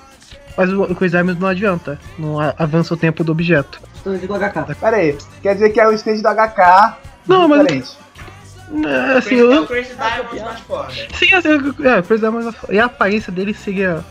[0.57, 1.99] mas o, o Chris Diamond não adianta.
[2.17, 3.79] Não avança o tempo do objeto.
[3.97, 4.75] Stand do HK.
[4.79, 6.97] Pera aí, quer dizer que é o stand do HK.
[7.27, 8.03] Não, mas- diferente.
[8.87, 10.91] É, assim, eu, Chris Diamond mais foda.
[11.13, 11.49] Sim, assim,
[11.87, 14.03] é, Chris Diamond, e a aparência dele seria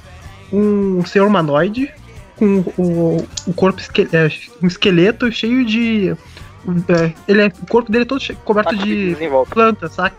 [0.52, 1.92] um ser humanoide
[2.36, 4.30] com o, o corpo esque- é,
[4.62, 6.14] um esqueleto cheio de.
[6.88, 9.16] É, ele é, o corpo dele é todo cheio- coberto de
[9.50, 10.16] planta, saca?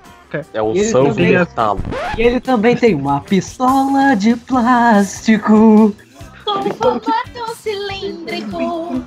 [0.54, 1.80] É o E também- Mortalo.
[2.18, 5.96] E ele também tem uma pistola de plástico.
[6.44, 9.04] Com formato cilíndrico.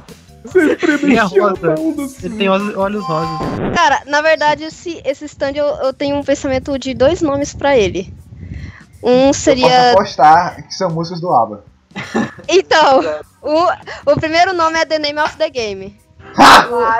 [0.54, 1.74] Ele é rosa.
[2.22, 3.38] Ele tem olhos, rosas.
[3.74, 7.76] Cara, na verdade, esse, esse stand eu, eu tenho um pensamento de dois nomes pra
[7.76, 8.14] ele.
[9.02, 9.92] Um Posso seria.
[9.92, 11.64] apostar que são músicas do ABBA.
[12.48, 13.00] Então,
[13.42, 15.96] o, o primeiro nome é The Name of the Game.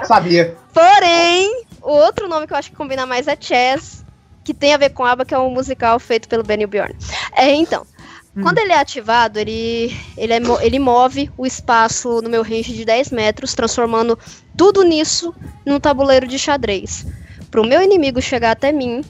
[0.04, 0.56] Sabia.
[0.72, 4.04] Porém, o outro nome que eu acho que combina mais é Chess,
[4.44, 6.94] que tem a ver com ABBA, que é um musical feito pelo Benny Bjorn.
[7.34, 7.86] É, então,
[8.42, 12.84] quando ele é ativado, ele, ele, é ele move o espaço no meu range de
[12.84, 14.18] 10 metros, transformando
[14.56, 15.34] tudo nisso
[15.64, 17.06] num tabuleiro de xadrez.
[17.50, 19.02] Pro meu inimigo chegar até mim,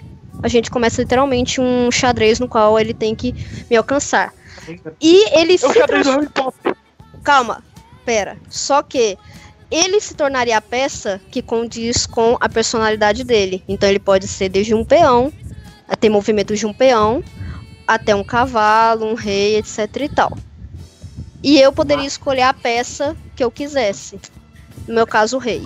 [0.43, 3.35] a gente começa literalmente um xadrez no qual ele tem que
[3.68, 4.33] me alcançar.
[5.01, 6.31] E ele se transforma...
[7.24, 7.64] Calma,
[8.05, 8.39] pera.
[8.49, 9.18] Só que
[9.71, 13.62] ele se tornaria a peça que condiz com a personalidade dele.
[13.69, 15.33] Então ele pode ser desde um peão,
[15.89, 17.23] a ter movimentos de um peão,
[17.87, 20.37] até um cavalo, um rei, etc e tal.
[21.43, 24.18] E eu poderia escolher a peça que eu quisesse.
[24.88, 25.63] No meu caso, o rei.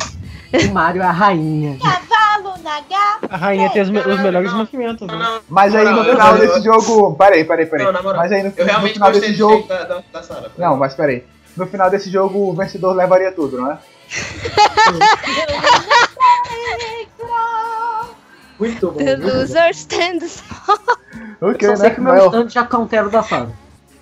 [0.53, 1.79] O Mario é a rainha.
[1.79, 3.29] Cavalo na gata.
[3.31, 5.07] A rainha tem os, me- os melhores movimentos.
[5.07, 5.41] né?
[5.49, 7.15] Mas aí no final eu- desse eu- jogo.
[7.15, 7.85] Peraí, peraí, peraí.
[7.87, 9.67] Não, na moral, Mas aí no, eu no final gostei desse jogo.
[9.69, 10.51] da, da, da Sarah.
[10.59, 11.25] Não, mas peraí.
[11.57, 13.79] No final desse jogo o vencedor levaria tudo, não é?
[18.59, 18.99] Muito bom.
[18.99, 19.39] The muito bom.
[19.39, 20.43] loser stands.
[21.43, 21.95] Ok, Só sei né?
[21.95, 23.21] que o meu stand já countero da.
[23.21, 23.55] Agora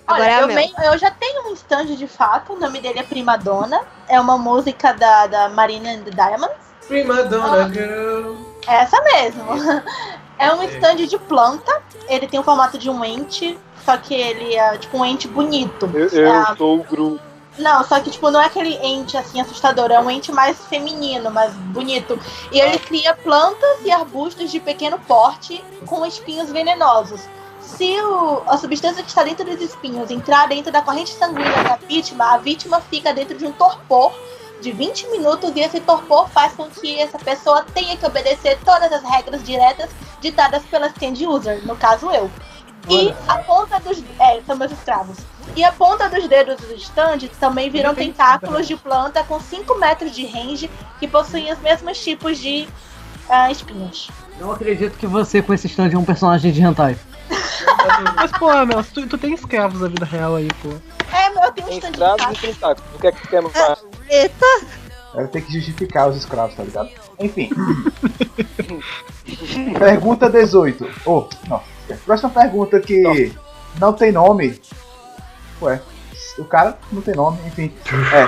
[0.09, 2.99] Olha, é a eu, venho- eu já tenho um stand de fato, o nome dele
[2.99, 3.79] é Prima Donna.
[4.09, 6.57] É uma música da, da Marina and the Diamonds.
[6.85, 8.35] Prima Donna Girl.
[8.67, 9.45] É essa mesmo.
[10.37, 11.81] É um stand de planta.
[12.09, 15.89] Ele tem o formato de um ente, só que ele é tipo um ente bonito.
[15.93, 17.19] Eu, eu É, sou o Gru.
[17.59, 21.29] Não, só que, tipo, não é aquele ente assim assustador, é um ente mais feminino,
[21.29, 22.17] mais bonito.
[22.51, 27.21] E ele cria plantas e arbustos de pequeno porte com espinhos venenosos.
[27.61, 31.75] Se o- a substância que está dentro dos espinhos entrar dentro da corrente sanguínea da
[31.75, 34.13] vítima, a vítima fica dentro de um torpor
[34.61, 38.91] de 20 minutos e esse torpor faz com que essa pessoa tenha que obedecer todas
[38.91, 39.89] as regras diretas
[40.21, 42.29] ditadas pela stand user, no caso eu.
[42.89, 44.01] E a ponta dos.
[44.19, 45.17] É, são meus escravos.
[45.55, 50.15] E a ponta dos dedos dos stands também viram tentáculos de planta com 5 metros
[50.15, 50.69] de range
[50.99, 52.67] que possuem os mesmos tipos de
[53.29, 54.09] ah, espinhos.
[54.39, 56.97] Não acredito que você com esse stand é um personagem de hentai.
[58.15, 60.69] Mas, pô, Mel, tu, tu tem escravos da vida real aí, pô.
[61.13, 62.95] É, eu tenho um stand de Escravos e tentáculos.
[62.95, 63.83] O que é que tu quer mais?
[64.09, 64.45] Eita!
[65.13, 66.89] Deve ter que justificar os escravos, tá ligado?
[67.19, 67.49] Enfim.
[69.77, 70.89] pergunta 18.
[71.05, 71.61] Oh, não.
[72.05, 73.33] Próxima pergunta que
[73.79, 74.59] não tem nome.
[75.61, 75.81] Ué,
[76.37, 77.73] o cara não tem nome, enfim.
[78.13, 78.27] É.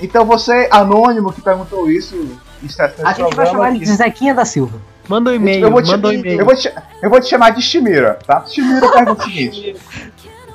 [0.00, 4.44] Então você, anônimo, que perguntou isso, está A gente vai chamar ele de Zequinha da
[4.44, 4.80] Silva.
[5.08, 6.72] Manda um eu vou, te, eu, vou te,
[7.02, 8.44] eu vou te chamar de Shimira, tá?
[8.46, 9.76] Shimira pergunta o seguinte: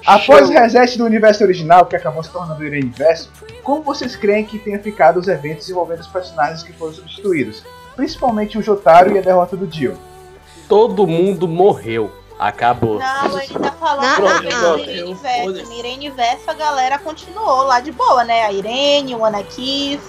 [0.05, 3.31] Após o reset do universo original, que acabou se tornando o universo,
[3.61, 7.63] como vocês creem que tenha ficado os eventos envolvendo os personagens que foram substituídos?
[7.95, 9.95] Principalmente o Jotaro e a derrota do Dio.
[10.67, 12.11] Todo mundo morreu.
[12.39, 12.99] Acabou.
[12.99, 15.51] Não, ele tá falando não, no Irene Verso.
[15.67, 18.45] No Irene Verso a galera continuou lá de boa, né?
[18.45, 19.99] A Irene, o Anakis.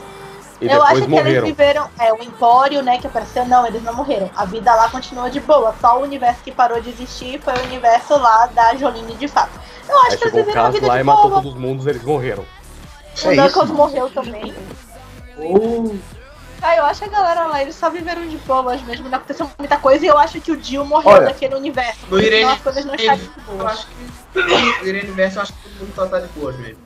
[0.60, 1.46] E Eu acho que eles morreram.
[1.46, 1.90] viveram.
[1.98, 3.44] É, o Empório, né, que apareceu.
[3.46, 4.30] Não, eles não morreram.
[4.36, 5.74] A vida lá continuou de boa.
[5.80, 9.58] Só o universo que parou de existir foi o universo lá da Jolene de fato.
[9.88, 11.34] Eu acho Aí que eles viveram a vida lá de e matou boa.
[11.42, 12.44] todos os mundos, eles morreram.
[13.24, 14.54] O Knuckles morreu também.
[15.36, 15.96] Oh.
[16.62, 19.50] Ah, eu acho que a galera lá, eles só viveram de boas mesmo, não aconteceu
[19.58, 22.00] muita coisa e eu acho que o Dio morreu Olha, daquele universo.
[22.08, 23.72] No Irene, senão as coisas não de eu boas.
[23.72, 26.78] acho que no Irene Verso eu acho que todo mundo só tá de boa mesmo.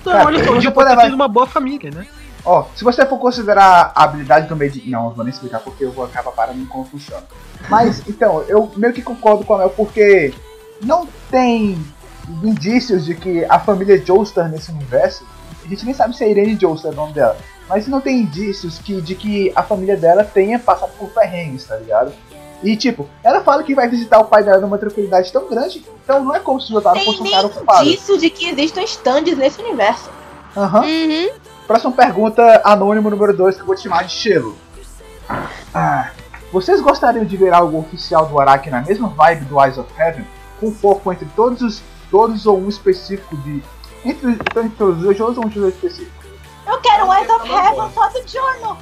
[0.00, 2.06] Então, Cara, olha já eu pode ter sido uma boa família, né?
[2.44, 4.88] Ó, se você for considerar a habilidade do meio de.
[4.88, 7.24] Não, eu vou nem explicar porque eu vou acabar parando em como funciona.
[7.68, 10.32] Mas, então, eu meio que concordo com a Mel porque
[10.80, 11.78] não tem
[12.42, 15.26] indícios de que a família Joestar nesse universo.
[15.64, 17.36] A gente nem sabe se é Irene Joestar o nome dela.
[17.68, 21.76] Mas não tem indícios que, de que a família dela tenha passado por perrengues, tá
[21.76, 22.12] ligado?
[22.62, 26.24] E tipo, ela fala que vai visitar o pai dela numa tranquilidade tão grande, então
[26.24, 27.86] não é como se o Jotaro fosse um cara ocupado.
[27.86, 30.10] Indício de que existam stands nesse universo.
[30.56, 30.82] Aham.
[31.66, 34.56] Próxima pergunta, anônimo número 2, que eu vou te chamar de Shelo.
[35.74, 36.10] Ah,
[36.50, 40.24] vocês gostariam de ver algo oficial do Araki na mesma vibe do Eyes of Heaven?
[40.58, 41.82] Com foco entre todos os.
[42.10, 43.62] todos ou um específico de.
[44.04, 46.17] Entre, entre os dois jogos ou um jogo específico?
[46.68, 48.78] Eu quero um Eyes of Heaven só do Giorno.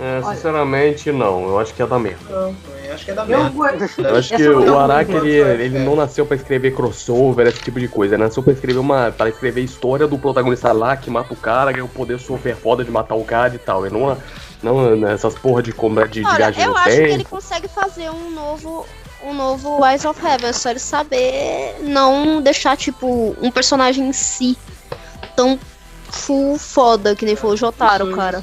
[0.00, 1.48] É, sinceramente, não.
[1.48, 2.20] Eu acho que é da merda.
[2.30, 3.84] Não, eu acho que é da merda.
[3.98, 7.88] Eu acho que o Araki, ele, ele não nasceu pra escrever crossover, esse tipo de
[7.88, 8.14] coisa.
[8.14, 9.10] Ele nasceu pra escrever uma.
[9.10, 12.84] para escrever história do protagonista lá que mata o cara, ganha o poder super foda
[12.84, 13.84] de matar o cara e tal.
[13.84, 14.16] Ele não.
[14.62, 17.30] Não nessas porra de, com- de, de Olha, eu acho que ele tempo.
[17.30, 18.84] consegue fazer um novo
[19.24, 24.12] um novo Eyes of Heaven, é só ele saber não deixar, tipo, um personagem em
[24.12, 24.56] si
[25.34, 25.58] tão
[26.10, 28.42] full foda que nem foi o Jotaro, cara.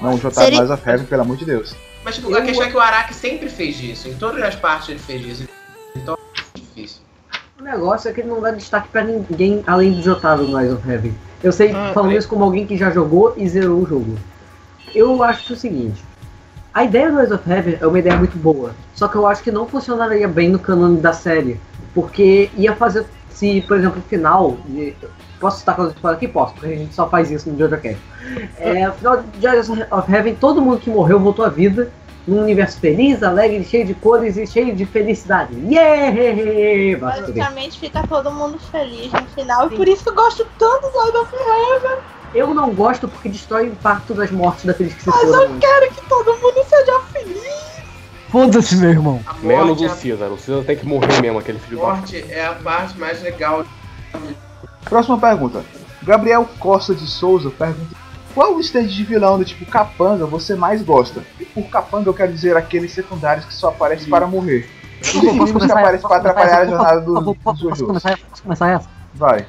[0.00, 1.74] Não, o Jotaro Seria- Eyes of Heaven, pelo amor de Deus.
[2.04, 4.08] Mas tipo, a questão é que o Araki sempre fez isso.
[4.08, 5.48] Em todas as partes ele fez isso.
[5.94, 6.16] Então
[6.54, 7.00] é difícil.
[7.60, 10.72] O negócio é que ele não dá destaque pra ninguém além do Jotaro no Eyes
[10.72, 11.14] of Heaven.
[11.42, 12.16] Eu sei, Ah, falando é.
[12.16, 14.18] isso como alguém que já jogou e zerou o jogo.
[14.94, 16.02] Eu acho o seguinte.
[16.74, 18.74] A ideia do Eyes of Heaven é uma ideia muito boa.
[18.94, 21.60] Só que eu acho que não funcionaria bem no canone da série.
[21.94, 23.06] Porque ia fazer.
[23.30, 24.56] Se, por exemplo, o final.
[25.42, 26.28] De, posso citar coisas fora aqui?
[26.28, 27.98] Posso, porque a gente só faz isso no Jojo Cast.
[28.58, 31.90] É, no final de Eyes of Heaven, todo mundo que morreu voltou à vida.
[32.24, 35.52] Num universo feliz, alegre, cheio de cores e cheio de felicidade.
[35.68, 36.96] Yeah!
[36.96, 39.66] Basicamente fica todo mundo feliz no final.
[39.66, 41.98] E por isso que eu gosto tanto do Eyes of Heaven.
[42.32, 45.42] Eu não gosto porque destrói o impacto das mortes daqueles que se Mas foram.
[45.42, 47.82] eu quero que todo mundo seja feliz.
[48.30, 49.20] Foda-se, meu irmão.
[49.42, 50.30] Menos o Caesar.
[50.30, 53.66] O Caesar tem que morrer mesmo, aquele filho da Morte é a parte mais legal.
[54.84, 55.64] Próxima pergunta.
[56.02, 57.94] Gabriel Costa de Souza pergunta:
[58.34, 61.22] Qual o stand de vilão do tipo capanga você mais gosta?
[61.38, 64.68] E por capanga eu quero dizer aqueles secundários que só aparecem para morrer.
[65.00, 66.08] Os Posso inimigos que começar aparecem essa?
[66.08, 68.22] para atrapalhar a começar jornada dos Posso começar essa?
[68.28, 68.88] Posso começar essa?
[69.14, 69.46] Vai.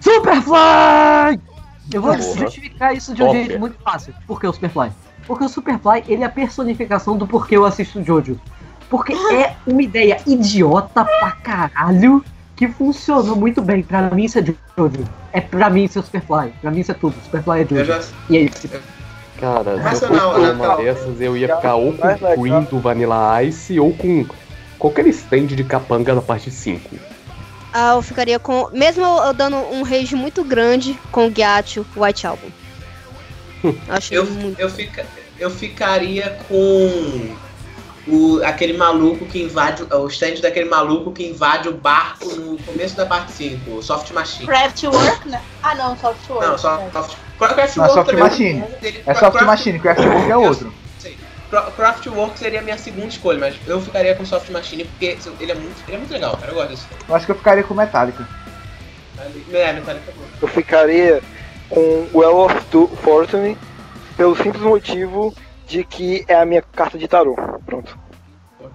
[0.00, 1.40] Superfly!
[1.92, 2.22] Eu vou Porra.
[2.22, 4.14] justificar isso de um jeito muito fácil.
[4.26, 4.90] Por que o Superfly?
[5.26, 8.38] Porque o Superfly, ele é a personificação do porquê eu assisto Jojo.
[8.88, 12.24] Porque é uma ideia idiota pra caralho
[12.56, 13.82] que funciona muito bem.
[13.82, 14.44] Pra mim isso é
[14.76, 15.04] Jojo.
[15.32, 16.52] É pra mim isso é Superfly.
[16.60, 17.14] Pra mim isso é tudo.
[17.24, 17.84] Superfly é Jojo.
[17.84, 18.00] já-
[18.30, 18.68] E é isso.
[19.38, 23.42] Cara, se eu fosse uma dessas, eu ia ficar ou com o Queen do Vanilla
[23.44, 24.24] Ice ou com
[24.78, 26.96] qualquer stand de capanga da parte 5.
[27.72, 28.70] Ah, eu ficaria com.
[28.72, 32.48] Mesmo eu, dando um rage muito grande com o Gyatio White Album.
[33.88, 34.58] Acho Eu, muito.
[34.58, 35.04] eu, fica,
[35.38, 37.34] eu ficaria com
[38.06, 39.82] o, aquele maluco que invade.
[39.82, 44.10] O stand daquele maluco que invade o barco no começo da parte 5, o Soft
[44.12, 44.46] Machine.
[44.46, 45.40] Craftwork, né?
[45.62, 46.46] Ah, não, Softwork.
[46.46, 46.90] Não, só né?
[46.92, 47.16] Soft.
[47.76, 48.64] Não, Soft também- Machine.
[48.82, 50.72] ele- É Soft Craft- Machine, Craftwork é outro.
[51.50, 55.52] Cra- Craftwork seria a minha segunda escolha, mas eu ficaria com Soft Machine porque ele
[55.52, 56.50] é muito, ele é muito legal, cara.
[56.50, 56.86] Eu gosto desse.
[57.08, 58.26] Eu acho que eu ficaria com Metallica.
[59.52, 60.24] É, Metallica é bom.
[60.42, 61.22] Eu ficaria
[61.70, 63.56] com Well of Tu- Fortune
[64.16, 65.32] pelo simples motivo
[65.66, 67.34] de que é a minha carta de tarô.
[67.64, 67.98] Pronto.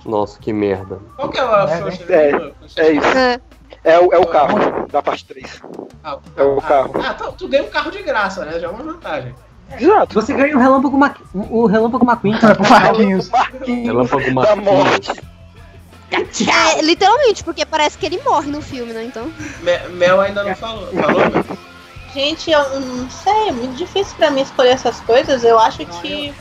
[0.05, 0.99] Nossa, que merda.
[1.15, 2.11] Qual que é o É, Fortune?
[2.13, 3.07] é, é isso.
[3.84, 5.61] É, o, é o carro da parte 3.
[6.35, 6.91] É o carro.
[7.03, 8.59] Ah, tá, tu ganha um carro de graça, né?
[8.59, 9.34] Já é uma vantagem.
[9.80, 10.13] Exato.
[10.15, 11.13] Você ganha o Relâmpago, Ma...
[11.34, 12.35] o Relâmpago McQueen.
[12.69, 13.30] Marquinhos.
[13.65, 15.07] Relâmpago Marquinhos.
[16.11, 19.03] É, literalmente, porque parece que ele morre no filme, né?
[19.05, 19.31] Então.
[19.61, 20.88] Me- Mel ainda não falou.
[20.88, 21.45] Falou, Mel?
[22.13, 25.43] Gente, eu não sei, é muito difícil pra mim escolher essas coisas.
[25.43, 26.34] Eu acho que.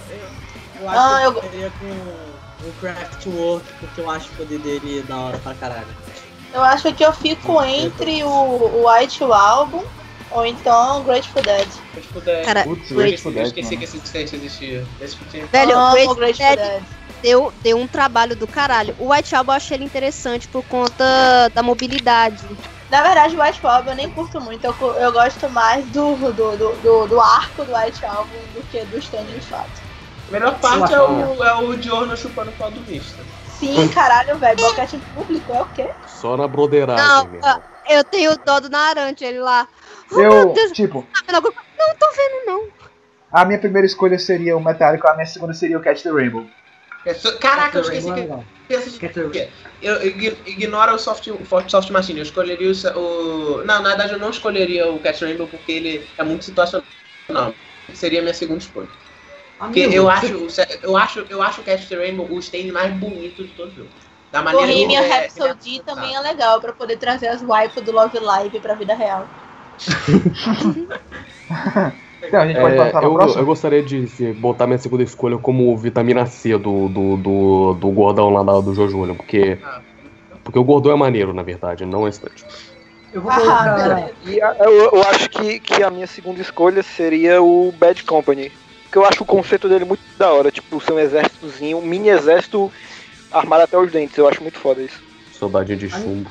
[0.81, 4.59] Eu acho Ah, que eu- eu ficaria com o Craftwork, porque eu acho o poder
[4.61, 5.87] dele da hora pra caralho.
[6.53, 9.85] Eu acho que eu fico entre o, o White Album
[10.31, 11.69] ou então o Grateful Dead.
[11.93, 12.45] Grateful Dead.
[12.45, 13.79] Cara, Putz, Grateful eu Dead, esqueci mano.
[13.79, 14.87] que esse existência existia.
[15.53, 16.83] Velho, Amo Grateful Grateful Dead Dead.
[17.23, 18.97] deu, deu um trabalho do caralho.
[18.99, 22.45] O White Album eu achei ele interessante por conta da mobilidade.
[22.91, 24.65] Na verdade, o White Album eu nem curto muito.
[24.65, 28.85] Eu, eu gosto mais do, do, do, do, do arco do White Album do que
[28.87, 29.80] do stand de fato.
[30.31, 33.21] A melhor parte é o, é o Diorno chupando o pau do mista.
[33.45, 34.57] Sim, caralho, velho.
[34.57, 35.91] Boquete público é o quê?
[36.07, 39.67] Só na broderagem, Não, ah, eu tenho dó do Narante, ele lá.
[40.13, 41.05] Oh, Eu, meu Deus, tipo?
[41.33, 42.69] Não tô vendo, não.
[43.33, 46.49] a minha primeira escolha seria o Metallica, a minha segunda seria o Catch the Rainbow.
[47.05, 49.09] É Caraca, eu esqueci é que.
[49.31, 49.49] de-
[49.83, 51.27] Eu ign- ignora o soft,
[51.69, 53.57] Soft Machine, eu escolheria o, o.
[53.65, 56.87] Não, na verdade eu não escolheria o Cat Rainbow porque ele é muito situacional.
[57.31, 57.55] Não,
[57.95, 58.89] seria a minha segunda escolha.
[59.61, 62.39] Porque Amigo, eu acho, o se- eu acho, eu acho o Cat the Rainbow o
[62.39, 63.91] stand mais bonito de todo o filme.
[64.33, 67.93] Da maneira Bohemian como é- Rhapsody também é legal pra poder trazer as waifus do
[67.93, 69.29] Love Live pra vida real.
[72.23, 75.77] Então, a gente pode É, eu, eu gostaria de se, botar minha segunda escolha como
[75.77, 79.59] vitamina C do, do, do, do gordão lá da- do Jojo porque.
[80.43, 82.45] Porque o gordão é maneiro, na verdade, não é estante.
[83.13, 84.11] Eu vou colocar.
[84.23, 88.60] E a- eu, eu acho que, que a minha segunda escolha seria o Bad Company.
[88.91, 90.51] Porque eu acho o conceito dele muito da hora.
[90.51, 92.73] Tipo, ser um exércitozinho, um mini exército
[93.31, 94.19] armado até os dentes.
[94.19, 95.01] Eu acho muito foda isso.
[95.33, 96.29] Saudade de chumbo.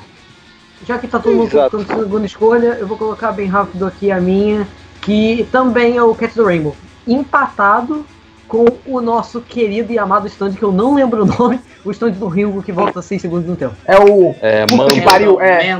[0.86, 1.70] Já que tá todo mundo Exato.
[1.70, 4.68] colocando segunda escolha, eu vou colocar bem rápido aqui a minha,
[5.00, 6.76] que também é o Cat the Rainbow.
[7.08, 8.04] Empatado
[8.46, 12.12] com o nosso querido e amado stand, que eu não lembro o nome, o stand
[12.12, 13.74] do Ringo que volta 6 segundos no tempo.
[13.86, 14.34] É o.
[14.42, 15.10] É, Puta que Mando.
[15.10, 15.70] pariu, é.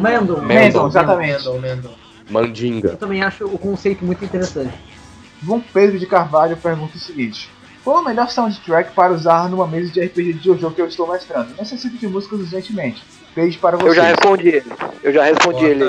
[0.88, 1.46] Exatamente.
[1.60, 1.90] Mendel.
[2.30, 2.88] Mandinga.
[2.90, 4.72] Eu também acho o conceito muito interessante.
[5.42, 7.50] João Pedro de Carvalho pergunta o seguinte:
[7.84, 11.10] Qual a melhor soundtrack para usar numa mesa de RPG de Jojo que eu estou
[11.10, 11.54] mestrando?
[11.58, 13.02] Necessito de músicas urgentemente.
[13.34, 13.88] Beijo para vocês.
[13.88, 14.72] Eu já respondi ele.
[15.02, 15.84] Eu já respondi ele.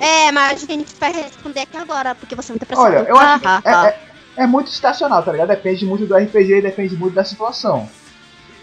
[0.00, 2.86] É, mas a gente vai responder aqui agora, porque você é muito apressado.
[2.88, 5.48] Olha, eu acho que Ah, é, ah, é- é muito estacional, tá ligado?
[5.48, 7.88] Depende muito do RPG e depende muito da situação.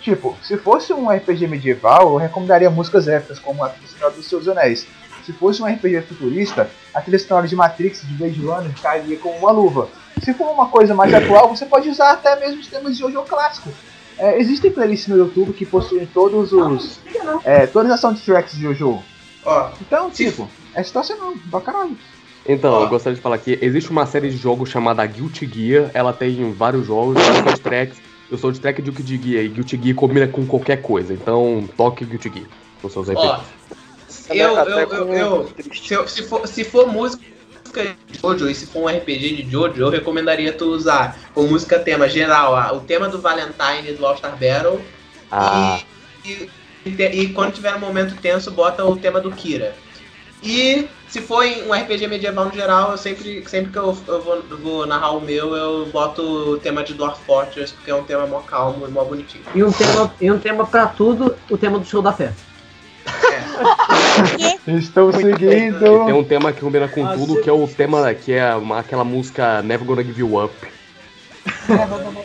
[0.02, 4.28] Tipo, se fosse um RPG medieval, eu recomendaria músicas épicas, como a trilha sonora dos
[4.28, 4.88] Seus Anéis.
[5.26, 9.36] Se fosse um RPG futurista, a trilha sonora de Matrix, de Blade Runner, cairia como
[9.38, 9.88] uma luva.
[10.24, 13.22] Se for uma coisa mais atual, você pode usar até mesmo os temas de Jojo
[13.24, 13.70] clássico.
[14.18, 17.00] É, existem playlists no YouTube que possuem todos os.
[17.44, 19.02] É, todas as soundtracks de Jojo.
[19.44, 21.98] Ó, Então, tipo, é situacional, pra caralho.
[22.48, 26.12] Então, eu gostaria de falar que existe uma série de jogos chamada Guilty Gear, ela
[26.14, 27.98] tem vários jogos, vários soundtracks.
[28.32, 31.68] Eu sou de track de Guilty Gear e Guilty Gear combina com qualquer coisa, então
[31.76, 32.46] toque Guilty Gear
[32.82, 33.44] nos seus RPGs.
[34.30, 37.24] eu, Até eu, eu, com- eu- se, eu- se, for, se for música
[37.72, 41.80] de Jojo e se for um RPG de Jojo, eu recomendaria tu usar como música
[41.80, 44.82] tema geral o tema do Valentine do All Star Battle
[45.32, 45.80] Ah,
[46.26, 46.50] e,
[46.86, 49.74] e, e quando tiver um momento tenso, bota o tema do Kira.
[50.44, 54.22] E se for em um RPG medieval no geral, eu sempre, sempre que eu, eu
[54.22, 57.96] vou, eu vou narrar o meu, eu boto o tema de Dwarf Fortress, porque é
[57.96, 59.44] um tema mó calmo e mó bonitinho.
[59.54, 62.12] E um tema, e um tema pra tudo, o tema do show da
[63.06, 64.58] fé.
[64.68, 66.06] Estou tem seguindo.
[66.16, 69.62] um tema que combina com tudo, que é o tema que é uma- aquela música
[69.62, 70.54] Never Gonna Give You Up.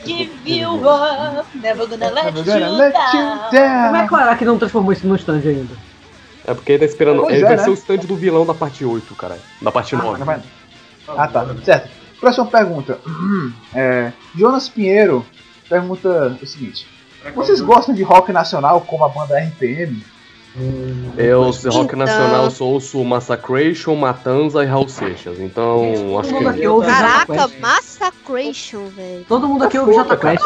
[0.05, 3.87] Give you up, never gonna let Never gonna you let you down.
[3.87, 5.75] Como é que o Araki não transformou isso no stand ainda?
[6.47, 7.23] É porque ele tá esperando.
[7.23, 7.63] Pois ele é, vai né?
[7.65, 9.39] ser o stand do vilão da parte 8, cara.
[9.61, 10.23] Da parte 9.
[10.23, 10.41] Ah,
[11.17, 11.47] Ah, tá.
[11.65, 11.89] Certo.
[12.21, 12.99] Próxima pergunta.
[13.75, 15.25] É, Jonas Pinheiro
[15.69, 16.87] pergunta o seguinte:
[17.35, 20.03] Vocês gostam de rock nacional como a banda RPM?
[21.19, 25.39] Eu, se rock Então- nacional, eu só ouço Massacration, Matanza e Raul Seixas.
[25.39, 26.69] Então, acho mundo aqui que.
[26.69, 27.61] ouve Caraca, Jota Quest.
[27.61, 29.25] Massacration, velho.
[29.29, 30.45] Todo mundo aqui ouve Jota Quest.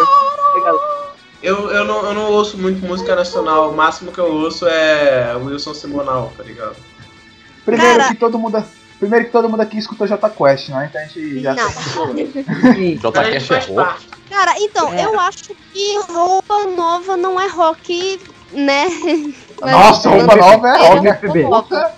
[1.43, 5.35] Eu, eu, não, eu não ouço muito música nacional, o máximo que eu ouço é
[5.37, 6.77] Wilson Simonal, tá ligado?
[7.65, 8.63] Primeiro Cara- que todo mundo.
[8.99, 10.89] Primeiro que todo mundo aqui escutou Jota Quest, né?
[10.91, 11.71] Então a gente já Não.
[13.01, 14.07] Jota Cash é rock.
[14.29, 15.05] Cara, então, É.
[15.07, 18.21] eu acho que roupa nova não é rock,
[18.53, 18.87] né?
[19.61, 21.43] Nossa, roupa nova é rock, MPB.
[21.45, 21.95] puta.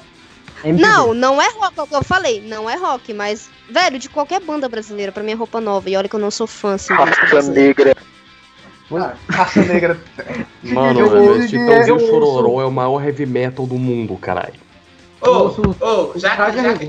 [0.64, 4.08] Não, não é rock, é o que eu falei, não é rock, mas, velho, de
[4.08, 5.90] qualquer banda brasileira, pra mim é roupa nova.
[5.90, 6.94] E olha que eu não sou fã, assim.
[6.94, 7.96] Raça negra.
[9.28, 10.00] Raça negra.
[10.62, 14.54] Mano, Eu velho, Chororó ouço- é o maior heavy metal do mundo, caralho.
[15.20, 15.46] Ô,
[15.80, 16.86] ô, já que, já que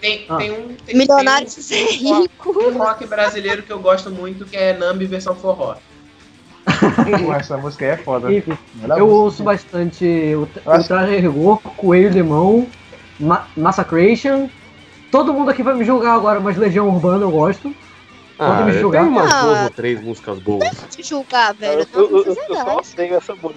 [0.00, 0.36] tem, Ah.
[0.36, 0.74] tem um.
[0.84, 2.50] Tem, Milionário tem de ser um, rico.
[2.58, 5.76] um rock brasileiro que eu gosto muito, que é Nambi versão forró.
[7.38, 8.32] Essa música aí é foda.
[8.32, 8.56] Enfim,
[8.96, 10.04] eu ouço bastante
[10.34, 12.66] o, o Traje Rigor, Coelho Limão,
[13.18, 14.48] Ma Massacration.
[15.10, 17.74] Todo mundo aqui vai me julgar agora, mas Legião Urbana eu gosto.
[18.42, 19.02] Ah, Pode me tem julgar.
[19.04, 19.42] umas Ah.
[19.42, 20.68] duas ou três músicas boas.
[20.90, 21.86] Te julgar, velho.
[21.94, 23.54] Eu, eu, Não, eu, não eu é só odeio essa banda.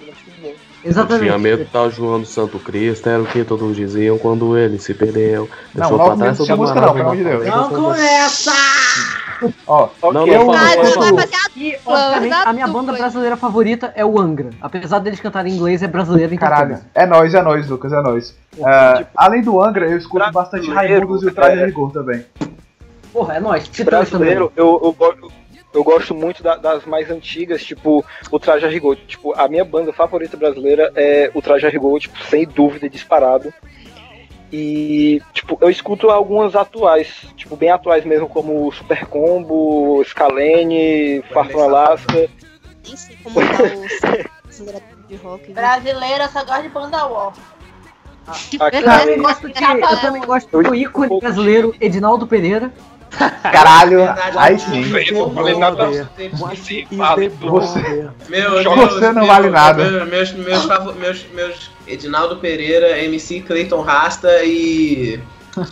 [0.84, 1.24] Exatamente.
[1.24, 4.94] Tinha medo de estar João Santo Cristo, era o que todos diziam quando ele se
[4.94, 5.48] perdeu.
[5.74, 7.46] Não, Deixou não pra trás tinha toda música não, pelo amor de Deus.
[7.46, 8.52] Não começa!
[9.66, 10.32] Ó, Não, não, Ok.
[10.38, 14.50] fala, fala, não, fazer a E, obviamente, a minha banda brasileira favorita é o Angra.
[14.62, 16.68] Apesar deles cantarem em inglês, é brasileira em caralho.
[16.68, 16.90] português.
[16.94, 18.34] É nóis, é nóis, Lucas, é nóis.
[18.58, 21.66] É, tipo, além do Angra, eu escuto bastante brasileiro, Raimundos e o Traje é.
[21.66, 22.24] Rigor também.
[23.16, 23.66] Porra, é nóis.
[23.66, 24.28] Titãs também.
[24.36, 25.32] Brasileiro, eu, eu, gosto-
[25.72, 28.94] eu gosto muito da- das mais antigas, tipo, o Traje a Rigor.
[29.08, 33.54] Tipo, a minha banda favorita brasileira é o Traje a Rigor, tipo, sem dúvida, disparado.
[34.52, 41.60] E, tipo, eu escuto algumas atuais, tipo, bem atuais mesmo, como Super Combo, Scalene, Farton
[41.62, 42.12] Alaska.
[42.86, 43.62] Nem sei como tá
[44.44, 45.52] o acelerador de rock.
[45.52, 47.32] Brasileira só gosta de banda war.
[48.28, 52.72] A Eu também gosto, de, eu também gosto do ícone brasileiro Edinaldo Pereira.
[53.42, 54.92] Caralho, Verdade, aí sim.
[55.14, 55.86] eu- Falei eu- nada.
[56.32, 56.86] Você
[57.40, 59.90] Você, Meu, Você não vale nada.
[59.90, 60.66] meu- Meus, meus,
[60.96, 65.20] meus, meus Edinaldo Pereira, MC Clayton Rasta e.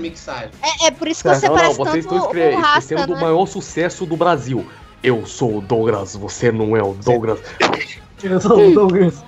[0.00, 0.52] Mixagens.
[0.82, 3.06] É, é por isso que você Não, não, parece vocês tanto estão escre- o Rasta,
[3.06, 3.20] do né?
[3.20, 4.66] maior sucesso do Brasil.
[5.02, 7.38] Eu sou o Douglas, você não é o Douglas.
[8.22, 9.24] Eu sou o Douglas.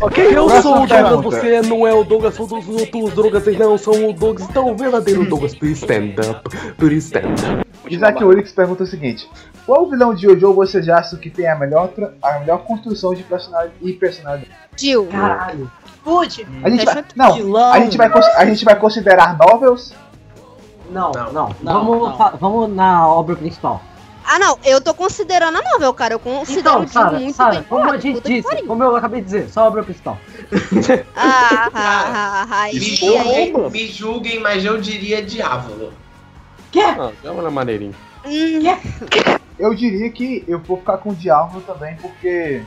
[0.00, 3.44] Ok, eu Próxima sou o Douglas, você não é o Douglas, todos os outros Douglas
[3.44, 7.66] vocês não são o Douglas, então o verdadeiro Douglas, please stand up, please stand up.
[7.88, 9.30] Isaac Ulrich pergunta o seguinte:
[9.64, 11.92] Qual vilão de Jojo você já acha que tem a melhor,
[12.22, 14.50] a melhor construção de personalidade e personalidade?
[14.76, 15.06] Jill.
[15.06, 15.70] Caralho.
[16.02, 16.46] Pude.
[16.62, 19.92] A gente vai, não, a gente vai, a gente vai considerar novels?
[20.90, 21.32] Não, Não.
[21.32, 21.56] não.
[21.62, 22.36] Não, vamos, não.
[22.38, 23.82] vamos na obra principal.
[24.28, 26.14] Ah, não, eu tô considerando a novel, cara.
[26.14, 26.78] Eu considero Então, o
[27.20, 27.62] muito Sara, bem.
[27.64, 30.18] como a gente disse, como eu acabei de dizer, só a obra principal.
[31.14, 35.92] Ah, ah, ah, ah, Me julguem, me julguem, mas eu diria Diávolo.
[36.78, 37.94] Ah, dá uma maneirinha.
[38.24, 38.60] Hum,
[39.58, 42.62] Eu diria que eu vou ficar com o Diablo também, porque.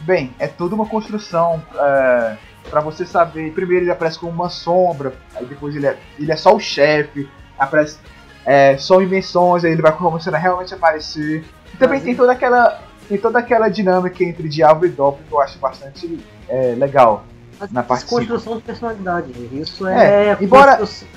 [0.00, 2.36] Bem, é toda uma construção é,
[2.70, 3.52] para você saber.
[3.52, 7.28] Primeiro ele aparece como uma sombra, aí depois ele é, ele é só o chefe,
[7.58, 7.98] aparece
[8.46, 11.44] é, só invenções, aí ele vai começando a realmente aparecer.
[11.74, 12.80] E também tem toda aquela.
[13.08, 16.18] Tem toda aquela dinâmica entre Diablo e Doppler que eu acho bastante
[16.48, 17.24] é, legal.
[17.58, 19.32] Mas Na parte construção de personalidade.
[19.52, 20.28] Isso é.
[20.30, 21.08] É, embora construção-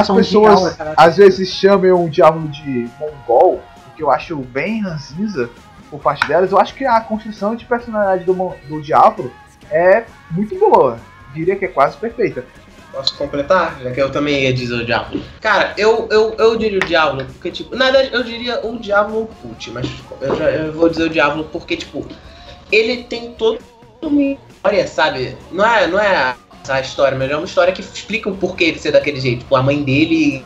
[0.00, 5.50] As pessoas às vezes chamam o Diablo de mongol, o que eu acho bem ranzinza
[5.90, 6.50] por parte delas.
[6.52, 8.34] Eu acho que a construção de personalidade do,
[8.68, 9.32] do Diablo
[9.70, 10.98] é muito boa.
[11.34, 12.44] Diria que é quase perfeita.
[12.98, 13.78] Posso completar?
[13.80, 15.22] Já que eu também ia dizer o Diablo.
[15.40, 19.22] Cara, eu, eu, eu diria o Diablo porque, tipo, na verdade eu diria o Diablo
[19.22, 19.86] o Put, mas
[20.20, 22.04] eu, já, eu vou dizer o Diablo porque, tipo,
[22.72, 23.60] ele tem todo
[24.02, 25.36] uma história, sabe?
[25.52, 26.34] Não é, não é
[26.68, 29.40] a história, mas é uma história que explica o porquê ele ser daquele jeito.
[29.40, 30.44] Tipo, a mãe dele,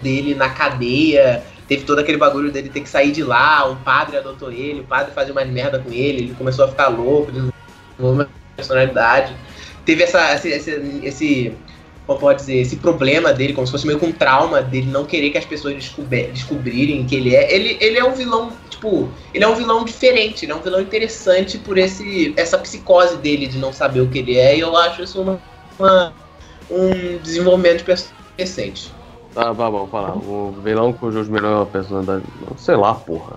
[0.00, 4.16] dele na cadeia, teve todo aquele bagulho dele ter que sair de lá, um padre
[4.16, 7.52] adotou ele, o padre fazia umas merda com ele, ele começou a ficar louco, desenvolveu
[7.98, 9.34] uma personalidade.
[9.84, 11.52] Teve essa, esse, esse, esse-
[12.06, 15.04] como pode dizer, esse problema dele, como se fosse meio com um trauma dele não
[15.04, 17.54] querer que as pessoas descobe- descobrirem que ele é.
[17.54, 20.80] Ele, ele é um vilão, tipo, ele é um vilão diferente, ele é um vilão
[20.80, 24.76] interessante por esse, essa psicose dele de não saber o que ele é, e eu
[24.76, 25.40] acho isso uma,
[25.78, 26.12] uma-
[26.70, 28.92] um desenvolvimento de personagem recente.
[29.34, 30.16] Tá, tá bom, falar.
[30.16, 32.22] O vilão com o Jojo melhor personalidade.
[32.56, 33.36] Sei lá, porra.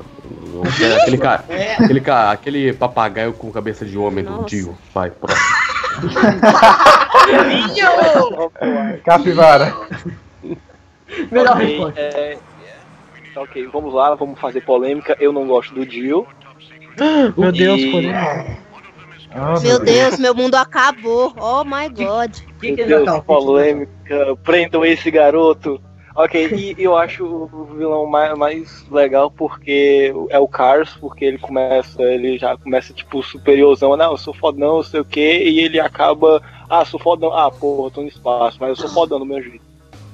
[1.02, 1.44] Aquele cara.
[1.80, 4.78] Aquele, cara, aquele papagaio com cabeça de homem do Dio.
[4.94, 5.67] Vai, próximo.
[9.04, 9.74] Capivara.
[11.32, 12.00] Melhor Ok, resposta.
[12.02, 12.38] é,
[13.34, 15.16] tá ok, vamos lá, vamos fazer polêmica.
[15.20, 16.28] Eu não gosto do Dio.
[17.38, 18.68] Meu Deus, E- polêmica.
[19.62, 21.34] Meu Deus, meu mundo acabou.
[21.38, 22.36] Oh my god.
[22.62, 24.36] Meu Deus, polêmica.
[24.44, 25.80] Prendam esse garoto.
[26.18, 31.38] Ok, e eu acho o vilão mais, mais legal porque é o Cars, porque ele
[31.38, 35.60] começa, ele já começa tipo superiorzão, não, eu sou fodão, não sei o que, e
[35.60, 39.26] ele acaba, ah, sou fodão, ah, porra, tô no espaço, mas eu sou fodão do
[39.28, 39.62] meu jeito.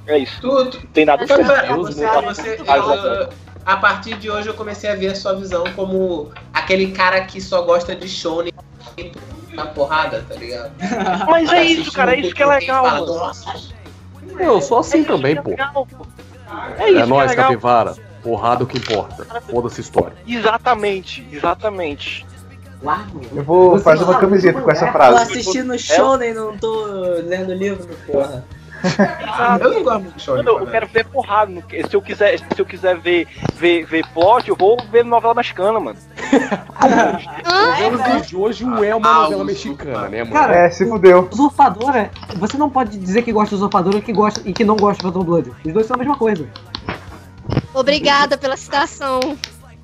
[0.05, 0.41] É isso.
[0.41, 0.77] Tudo.
[0.83, 1.37] Não tem nada pra
[1.77, 3.29] você, você- eu-
[3.65, 7.39] a partir de hoje eu comecei a ver a sua visão como aquele cara que
[7.39, 8.51] só gosta de shonen
[9.53, 10.73] na porrada, tá ligado?
[11.29, 13.05] Mas é isso, cara, é isso que é legal, fala.
[13.07, 13.73] "Nossa,
[14.39, 15.51] Eu sou assim também, pô.
[16.77, 17.45] É isso É que nóis, legal.
[17.47, 17.95] capivara.
[18.21, 19.25] Porrada o que importa.
[19.49, 20.13] Foda-se história.
[20.27, 22.25] Exatamente, exatamente.
[23.33, 25.15] Eu vou fazer uma camiseta com essa Tô frase.
[25.39, 26.85] assistindo Shonen, não tô
[27.25, 28.43] lendo livro, porra.
[29.61, 30.45] Eu não gosto muito de shonen.
[30.45, 31.51] Eu, eu quero ver porrada.
[31.89, 35.79] Se eu quiser, se eu quiser ver, ver, ver plot, eu vou ver novela mexicana,
[35.79, 35.97] mano.
[37.79, 40.33] Novelas de hoje é uma novela mexicana, né, mano?
[40.33, 41.29] Cara, É, se fudeu.
[41.31, 44.75] Usurpadora, você não pode dizer que gosta de usurpadora e que, gosta, e que não
[44.75, 45.51] gosta de Phantom Blood.
[45.65, 46.47] Os dois são a mesma coisa.
[47.73, 49.19] Obrigada pela citação.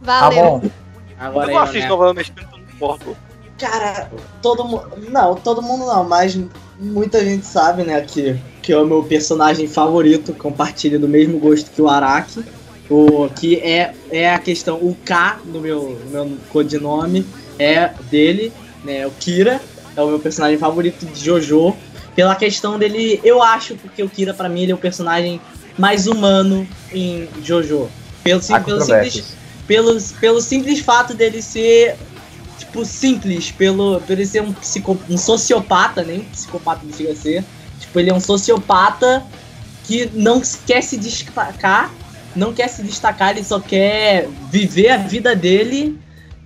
[0.04, 0.72] Tá Valeu.
[1.20, 1.88] Agora eu não assisto né?
[1.90, 3.29] novela mexicana, não importa.
[3.60, 4.10] Cara,
[4.42, 4.90] todo mundo.
[5.10, 6.40] Não, todo mundo não, mas
[6.80, 11.70] muita gente sabe, né, que, que é o meu personagem favorito, compartilha do mesmo gosto
[11.70, 12.44] que o Araki.
[12.90, 17.24] O, que é, é a questão, o K no meu, no meu codinome
[17.60, 18.52] é dele,
[18.84, 19.06] né?
[19.06, 19.62] O Kira
[19.96, 21.76] é o meu personagem favorito de Jojo.
[22.16, 25.40] Pela questão dele, eu acho, porque o Kira, pra mim, ele é o personagem
[25.78, 27.88] mais humano em Jojo.
[28.24, 29.36] Pelo, sim, pelo simples,
[29.68, 31.96] pelo, pelo simples fato dele ser
[32.60, 37.16] tipo, simples, pelo, pelo ele ser um, psico, um sociopata, nem psicopata não chega a
[37.16, 37.44] ser.
[37.80, 39.24] Tipo, ele é um sociopata
[39.86, 41.92] que não quer se destacar,
[42.36, 45.98] não quer se destacar, ele só quer viver a vida dele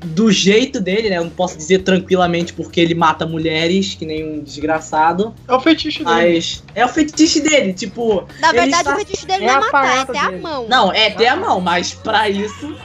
[0.06, 1.18] do jeito dele, né?
[1.18, 5.34] Eu não posso dizer tranquilamente porque ele mata mulheres, que nem um desgraçado.
[5.48, 6.16] É o fetiche dele.
[6.16, 8.28] Mas é o fetiche dele, tipo.
[8.40, 10.42] Na verdade, tá- o fetiche dele é não é a matar, é ter a dele.
[10.42, 10.68] mão.
[10.68, 12.76] Não, é ter a mão, mas pra isso.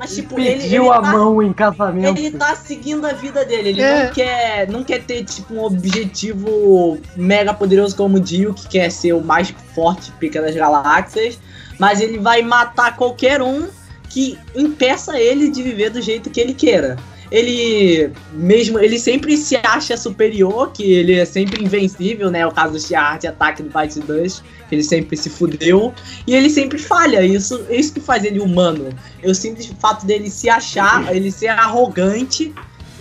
[0.00, 0.62] Mas tipo, ele.
[0.62, 2.18] Pediu ele a tá- mão em casamento.
[2.18, 4.04] ele tá seguindo a vida dele, ele É.
[4.06, 8.90] não quer não quer ter tipo um objetivo mega poderoso como o Dio, que quer
[8.90, 11.38] ser o mais forte pica das galáxias,
[11.78, 13.68] mas ele vai matar qualquer um
[14.08, 16.96] que impeça ele de viver do jeito que ele queira.
[17.30, 22.46] Ele mesmo, ele sempre se acha superior, que ele é sempre invencível, né?
[22.46, 25.94] O caso do Shiard ataque do Fight 2, que ele sempre se fudeu,
[26.26, 27.22] e ele sempre falha.
[27.22, 28.90] Isso, é isso que faz ele humano.
[29.22, 32.52] É o simples fato dele se achar, ele ser arrogante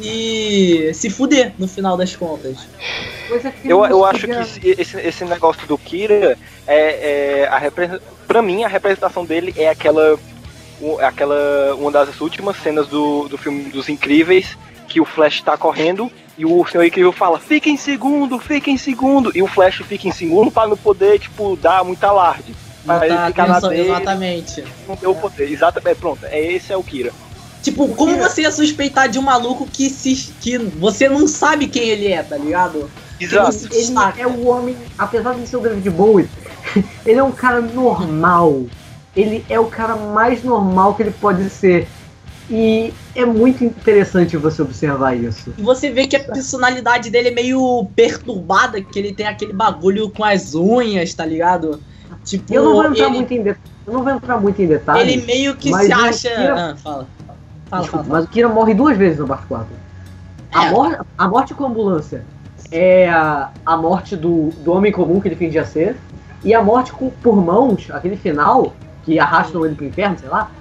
[0.02, 2.58] e se fuder no final das contas.
[3.64, 7.72] Eu, eu acho que esse, esse, negócio do Kira é, é a
[8.28, 10.18] pra mim a representação dele é aquela
[11.02, 14.58] aquela uma das últimas cenas do, do filme dos Incríveis
[14.88, 18.78] que o Flash tá correndo e o Senhor Incrível fala fica em segundo, fica em
[18.78, 22.56] segundo e o Flash fica em segundo para não poder tipo dar muito alarde.
[22.86, 24.64] Pra ele ficar na dele, exatamente.
[24.88, 25.52] não ter o poder.
[25.52, 26.26] Exatamente, pronto.
[26.26, 27.12] É esse é o Kira.
[27.62, 31.90] Tipo, como você ia suspeitar de um maluco que, se, que você não sabe quem
[31.90, 32.90] ele é, tá ligado?
[33.20, 33.50] Exato.
[33.50, 34.22] Ele destaca.
[34.22, 36.30] é o homem, apesar de ser o David Bowie,
[37.06, 38.64] ele é um cara normal.
[39.16, 41.88] Ele é o cara mais normal que ele pode ser.
[42.52, 45.54] E é muito interessante você observar isso.
[45.58, 50.10] E você vê que a personalidade dele é meio perturbada, que ele tem aquele bagulho
[50.10, 51.80] com as unhas, tá ligado?
[52.26, 53.50] Tipo, Eu não vou entrar ele, muito em de...
[53.50, 55.14] eu não vou entrar muito em detalhes.
[55.14, 56.30] ele meio que se acha.
[56.30, 57.08] Kira- Ah, fala.
[57.70, 59.68] Fala, Desculpa, fala, mas o Kira morre duas vezes no Barco 4.
[60.52, 60.72] A, É.
[60.72, 62.26] mor a morte com a ambulância
[62.72, 65.96] é a, a morte do, do homem comum que ele fingia ser.
[66.44, 68.74] E a morte com, por mãos, aquele final,
[69.10, 70.52] que arrastam ele pro inferno, sei lá,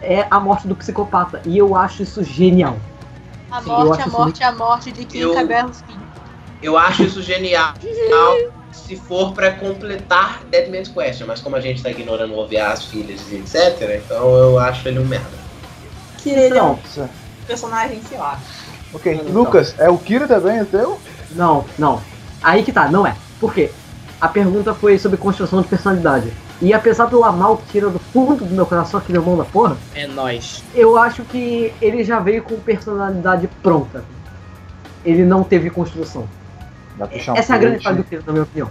[0.00, 1.42] é a morte do psicopata.
[1.44, 2.78] E eu acho isso genial.
[3.50, 5.84] A Sim, morte, a morte, a morte de quem Eu- cabelos.
[6.62, 7.74] Eu acho isso genial
[8.72, 12.72] se for pra completar Dead Man's Question, mas como a gente tá ignorando o OVA,
[12.72, 15.28] as filhas e etc, então eu acho ele um merda.
[16.16, 17.08] Que ele é um Então,
[17.46, 18.40] personagem, sei lá.
[18.92, 19.22] ok.
[19.30, 20.98] Lucas, é o Kira também o teu?
[21.32, 22.00] Não, não.
[22.42, 23.14] Aí que tá, não é.
[23.38, 23.70] Por quê?
[24.20, 26.32] A pergunta foi sobre construção de personalidade.
[26.60, 29.76] E apesar do amar o Kira do fundo do meu coração, aquele irmão da porra,
[29.94, 30.64] É nóis.
[30.74, 34.04] eu acho que ele já veio com personalidade pronta.
[35.04, 36.28] Ele não teve construção.
[36.98, 37.06] Um
[37.36, 38.68] Essa é a grande falha do Kira, na minha opinião.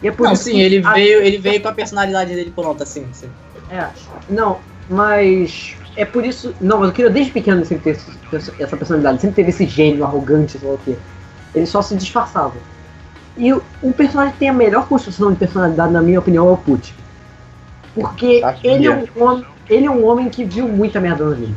[0.00, 2.32] E é por Não, isso sim, que ele a- veio, ele veio com a personalidade
[2.34, 3.06] dele pronta, sim.
[3.12, 3.28] sim.
[3.68, 3.88] É,
[4.28, 4.58] não,
[4.88, 6.54] mas é por isso.
[6.60, 10.04] Não, mas o Kira desde pequeno ele sempre teve essa personalidade, sempre teve esse gênio
[10.04, 10.94] arrogante, sei lá o quê.
[11.52, 12.54] Ele só se disfarçava.
[13.36, 16.52] E o, o personagem que tem a melhor construção de personalidade, na minha opinião, é
[16.52, 16.94] o Put.
[17.94, 18.72] Porque Sabia.
[18.72, 21.54] ele é, um homem, ele é um homem que viu muita merda na vida.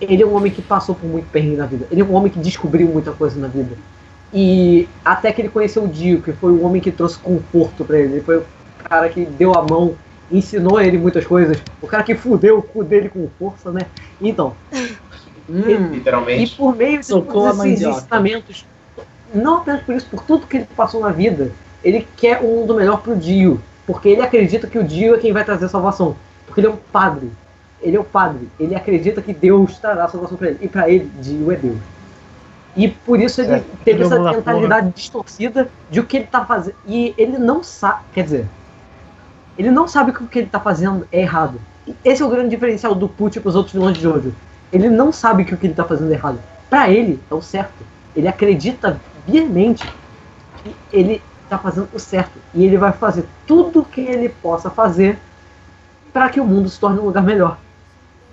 [0.00, 1.86] ele é um homem que passou por muito perrengue na vida.
[1.90, 3.76] Ele é um homem que descobriu muita coisa na vida.
[4.32, 7.98] E até que ele conheceu o Dio, que foi o homem que trouxe conforto para
[7.98, 8.14] ele.
[8.14, 8.44] Ele foi o
[8.84, 9.94] cara que deu a mão,
[10.30, 11.58] ensinou ele muitas coisas.
[11.80, 13.82] O cara que fudeu o cu dele com força, né?
[14.20, 14.54] Então.
[15.48, 16.52] Hum, Literalmente.
[16.52, 18.66] E por meio de todos esses ensinamentos,
[19.32, 21.52] não apenas por isso, por tudo que ele passou na vida,
[21.84, 23.60] ele quer um mundo melhor pro Dio.
[23.86, 26.16] Porque ele acredita que o Dio é quem vai trazer a salvação.
[26.46, 27.30] Porque ele é um padre.
[27.80, 28.48] Ele é o padre.
[28.58, 30.58] Ele acredita que Deus trará a salvação pra ele.
[30.60, 31.78] E pra ele, Dio é Deus.
[32.76, 33.66] E por isso ele Certo.
[33.84, 36.76] teve essa mentalidade distorcida de o que ele tá fazendo.
[36.86, 38.00] E ele não sabe.
[38.12, 38.46] Quer dizer,
[39.56, 41.60] ele não sabe que o que ele tá fazendo é errado.
[41.86, 44.34] E Esse é o grande diferencial do Put pros outros vilões de Jojo.
[44.72, 46.38] Ele não sabe que o que ele tá fazendo é errado.
[46.68, 47.84] Pra ele, é o certo.
[48.14, 49.86] Ele acredita viamente
[50.62, 52.38] que ele tá fazendo o certo.
[52.54, 55.18] E ele vai fazer tudo que ele possa fazer
[56.12, 57.58] para que o mundo se torne um lugar melhor.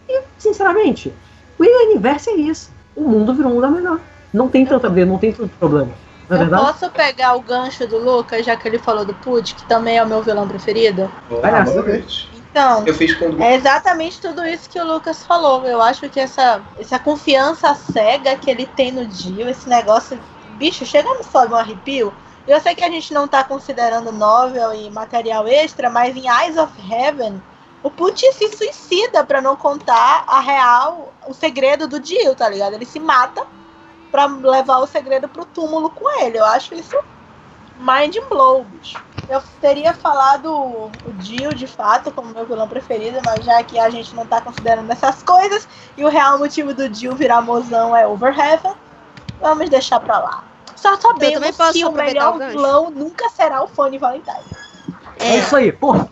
[0.07, 1.13] E, sinceramente,
[1.59, 2.71] o universo é isso.
[2.95, 3.99] O mundo virou um lugar melhor.
[4.33, 5.91] Não tem tanta briga, não tem tanto problema.
[6.29, 6.65] Não é Eu verdade?
[6.65, 10.03] posso pegar o gancho do Lucas, já que ele falou do Put, que também é
[10.03, 11.11] o meu vilão preferido?
[11.29, 11.65] Vai lá,
[12.49, 15.65] Então, Eu fiz com é exatamente tudo isso que o Lucas falou.
[15.65, 20.17] Eu acho que essa, essa confiança cega que ele tem no Dio, esse negócio,
[20.57, 22.13] bicho, chega me sobe um arrepio.
[22.45, 26.57] Eu sei que a gente não tá considerando novel e material extra, mas em Eyes
[26.57, 27.41] of Heaven,
[27.81, 32.73] o Put se suicida pra não contar a real, o segredo do Dio, tá ligado?
[32.73, 33.45] Ele se mata
[34.11, 36.37] pra levar o segredo pro túmulo com ele.
[36.37, 36.97] Eu acho isso
[37.77, 39.03] mind blow, bicho.
[39.27, 43.89] Eu teria falado o Dio de fato como meu vilão preferido, mas já que a
[43.89, 48.05] gente não tá considerando essas coisas e o real motivo do Dio virar mozão é
[48.05, 48.75] Overheaven,
[49.39, 50.52] vamos deixar pra lá.
[50.75, 54.43] Só também sabemos posso que o melhor o vilão nunca será o Fone Valentine.
[55.19, 56.09] É isso aí, porra.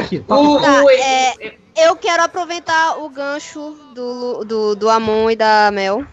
[0.00, 0.34] Aqui, tá?
[0.34, 6.04] Tá, é, eu quero aproveitar o gancho do, do, do Amon e da Mel,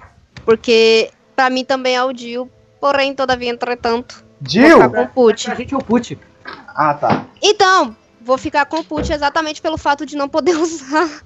[0.43, 4.69] porque pra mim também é o Dio, porém, todavia, entretanto, Dio?
[4.69, 5.51] vou ficar com o Put.
[5.51, 6.19] A gente é o Put.
[6.75, 7.25] Ah, tá.
[7.41, 11.21] Então, vou ficar com o Put exatamente pelo fato de não poder usar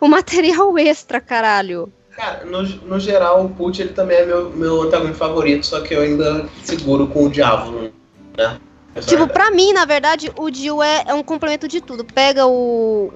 [0.00, 1.92] o material extra, caralho.
[2.16, 5.94] Cara, no, no geral, o Put ele também é meu, meu antagonista favorito, só que
[5.94, 7.90] eu ainda seguro com o Diabo, né?
[8.36, 8.58] Essa
[8.98, 9.32] é Tipo, verdade.
[9.32, 12.04] pra mim, na verdade, o Dio é, é um complemento de tudo.
[12.04, 13.10] Pega o,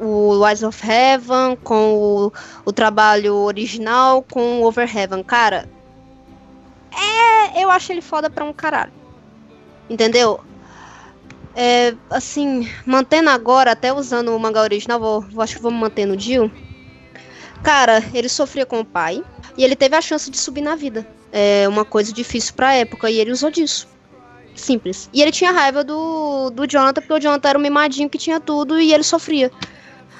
[0.00, 2.32] o Eyes of Heaven com o,
[2.64, 5.22] o trabalho original com o Over Heaven.
[5.22, 5.68] Cara,
[6.92, 7.62] é.
[7.62, 8.92] Eu acho ele foda pra um caralho.
[9.88, 10.40] Entendeu?
[11.54, 16.06] É, assim, mantendo agora, até usando o mangá original, vou, vou- acho que vou manter
[16.06, 16.50] no Dio.
[17.62, 19.22] Cara, ele sofria com o pai
[19.56, 21.06] e ele teve a chance de subir na vida.
[21.32, 23.88] É uma coisa difícil pra época e ele usou disso.
[24.54, 25.08] Simples.
[25.12, 28.38] E ele tinha raiva do, do Jonathan, porque o Jonathan era um mimadinho que tinha
[28.38, 29.50] tudo e ele sofria.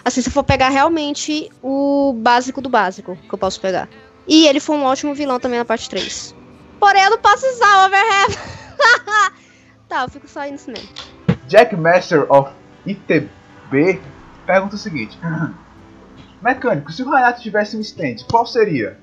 [0.05, 3.89] Assim, se for pegar realmente o básico do básico que eu posso pegar.
[4.27, 6.35] E ele foi um ótimo vilão também na parte 3.
[6.81, 8.39] Porém, eu não posso usar o Overhead.
[9.89, 10.89] tá, eu fico só nisso mesmo.
[11.47, 12.51] Jack Master of
[12.87, 14.01] ITB
[14.47, 15.19] pergunta o seguinte:
[16.43, 18.97] Mecânico, se o Hayato tivesse um stand, qual seria?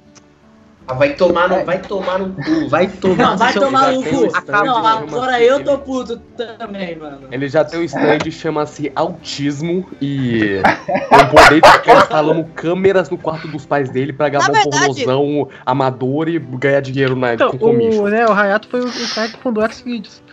[0.88, 4.03] Ah, vai tomar no, vai tomar no cu, vai tomar Não, vai tomar no um
[4.03, 4.28] cu.
[4.52, 6.18] Não, agora eu tô puto
[6.57, 7.28] também, mano.
[7.32, 10.60] Ele já tem um stand chama-se Autismo e
[11.11, 14.64] o poder de ficar instalando câmeras no quarto dos pais dele pra gravar Na um
[14.64, 18.91] verdade- pornozão amador e ganhar dinheiro na, Então, com o, né, o Hayato foi o,
[19.14, 20.24] cara que fundou Xvideos.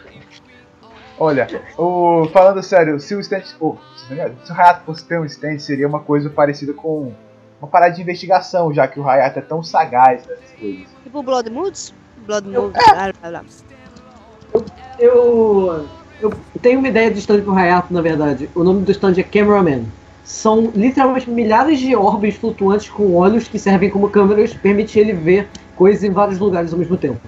[1.19, 1.49] Olha,
[1.79, 3.43] o, falando sério, se o stand.
[3.59, 3.77] oh,
[4.07, 7.13] se o Hayato fosse ter um stand, seria uma coisa parecida com
[7.61, 10.87] uma parada de investigação, já que o Hayato é tão sagaz nessas coisas.
[11.03, 11.95] Tipo Blood Moods?
[12.27, 14.65] Blood Moods, blá blá blá.
[14.99, 15.87] Eu,
[16.21, 18.51] eu tenho uma ideia do stand pro Hayato, na verdade.
[18.55, 19.85] O nome do stand é Cameraman.
[20.23, 25.49] São literalmente milhares de orbes flutuantes com olhos que servem como câmeras, permite ele ver
[25.77, 27.21] coisas em vários lugares ao mesmo tempo.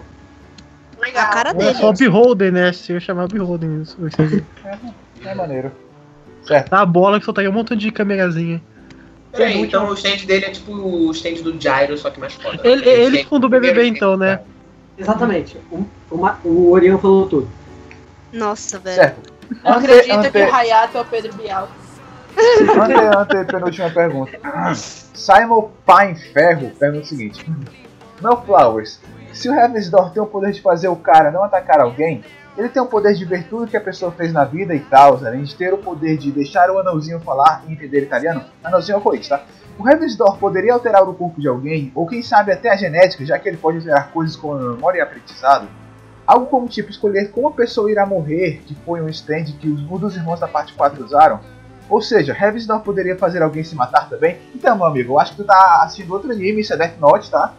[1.02, 1.74] A cara É dele.
[1.74, 2.72] só Beholden, né?
[2.72, 3.82] Se eu chamar Beholden.
[3.82, 4.44] Isso, isso aí.
[5.24, 5.72] É maneiro.
[6.46, 6.70] Certo.
[6.70, 8.62] Tá a bola que soltaria um montão de câmerazinha.
[9.32, 12.60] Peraí, então o stand dele é tipo o stand do Gyro, só que mais foda.
[12.64, 14.40] Ele, ele stand- fundou o BBB então, né?
[14.96, 15.56] Exatamente.
[15.70, 17.48] O, o, o Orion falou tudo.
[18.32, 18.96] Nossa, velho.
[18.96, 19.32] Certo.
[19.64, 21.68] Não Ante- acredito ante- que o Hayato é o Pedro Bial.
[22.36, 24.32] ante, ante, penúltima pergunta.
[24.74, 27.44] Simon Pine Ferro pergunta o seguinte:
[28.22, 29.00] Mel Flowers,
[29.32, 32.24] se o Heaven's Door tem o poder de fazer o cara não atacar alguém,
[32.56, 35.24] ele tem o poder de ver tudo que a pessoa fez na vida e tal,
[35.24, 38.42] além de ter o poder de deixar o anãozinho falar e entender italiano.
[38.64, 39.44] Anãozinho é o Coit, tá?
[39.78, 43.24] O Heaven's Door poderia alterar o corpo de alguém, ou quem sabe até a genética,
[43.24, 45.68] já que ele pode alterar coisas como a memória e aprendizado.
[46.26, 49.80] Algo como tipo escolher como a pessoa irá morrer, que foi um stand que os
[49.80, 51.38] dos irmãos da parte 4 usaram.
[51.88, 54.36] Ou seja, Heavensdorf poderia fazer alguém se matar também?
[54.52, 57.30] Então, meu amigo, eu acho que tu tá assistindo outro anime, isso é Death Note,
[57.30, 57.54] tá?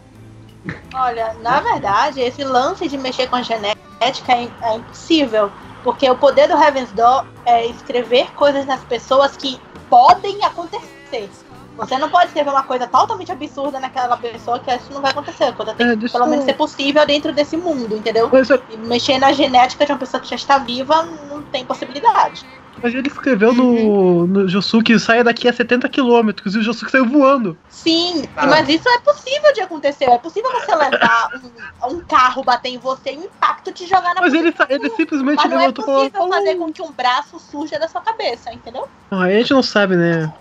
[0.94, 5.50] Olha, na verdade, esse lance de mexer com a genética é, é impossível.
[5.82, 9.58] Porque o poder do Heaven's Door é escrever coisas nas pessoas que
[9.88, 11.30] podem acontecer.
[11.76, 15.44] Você não pode escrever uma coisa totalmente absurda naquela pessoa que isso não vai acontecer.
[15.44, 18.28] A coisa tem É, que pelo menos ser possível dentro desse mundo, entendeu?
[18.30, 22.44] Eu- E mexer na genética de uma pessoa que já está viva não tem possibilidade.
[22.82, 27.06] Mas ele escreveu no, no Josuke saia daqui a 70 km e o Josuke saiu
[27.06, 27.56] voando.
[27.68, 28.46] Sim, Ah.
[28.46, 30.04] mas isso é possível de acontecer.
[30.04, 31.28] É possível você levar
[31.84, 34.90] um, um carro, bater em você e o impacto te jogar na Mas ele, ele
[34.90, 36.10] simplesmente Mas não é levantou e falou.
[36.10, 38.86] possível fazer com que um braço surja da sua cabeça, entendeu?
[39.10, 40.32] "Ah, a gente não sabe, né?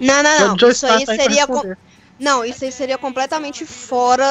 [0.00, 0.68] Não, não, não.
[0.70, 1.46] Isso aí seria.
[1.46, 1.78] com- responder.
[2.18, 4.24] Não, isso aí seria completamente fora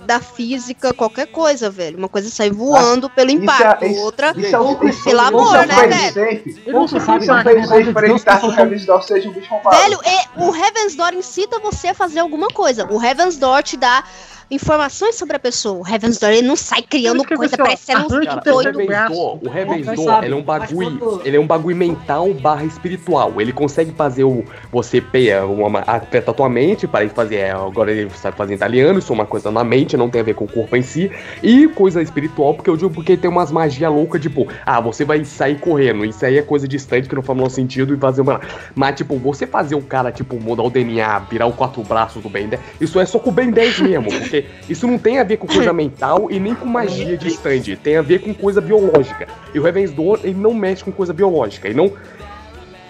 [0.00, 1.96] da física, qualquer coisa, velho.
[1.96, 5.66] Uma coisa sai voando pelo Isso é- impacto, outra isso é um- pelo amor, é
[5.66, 6.52] né, velho?
[6.66, 9.76] é um para evitar que o Heavensdorf seja um bicho roubado.
[9.76, 12.86] Velho, e o Heaven's Door incita você a fazer alguma coisa.
[12.92, 14.04] O Heaven's Door te dá
[14.50, 15.80] informações sobre a pessoa.
[15.80, 18.80] O Heaven's Door ele não sai criando coisa parecendo um Cara, o doido.
[18.80, 22.32] Heaven's Door, o Heaven's Door, ele é um bagulho, quando- ele é um bagulho mental
[22.34, 23.40] barra espiritual.
[23.40, 27.90] Ele consegue fazer o você peia uma afeta a tua mente, para fazer, é, agora
[27.92, 30.44] ele sabe fazer italiano, isso é uma coisa na mente, não tem a ver com
[30.44, 31.10] o corpo em si,
[31.42, 35.24] e coisa espiritual, porque eu digo porque tem umas magia louca, tipo, ah, você vai
[35.24, 38.20] sair correndo, isso aí é coisa distante que não faz o menor sentido e fazer
[38.22, 38.40] uma,
[38.74, 42.28] mas tipo, você fazer o cara tipo mudar o DNA, virar o quatro braços do
[42.28, 44.33] Ben 10, isso é só com o Ben 10 mesmo, porque
[44.68, 47.96] isso não tem a ver com coisa mental e nem com magia de stand, tem
[47.96, 49.26] a ver com coisa biológica.
[49.54, 51.92] E o Heaven's Door, ele não mexe com coisa biológica, ele não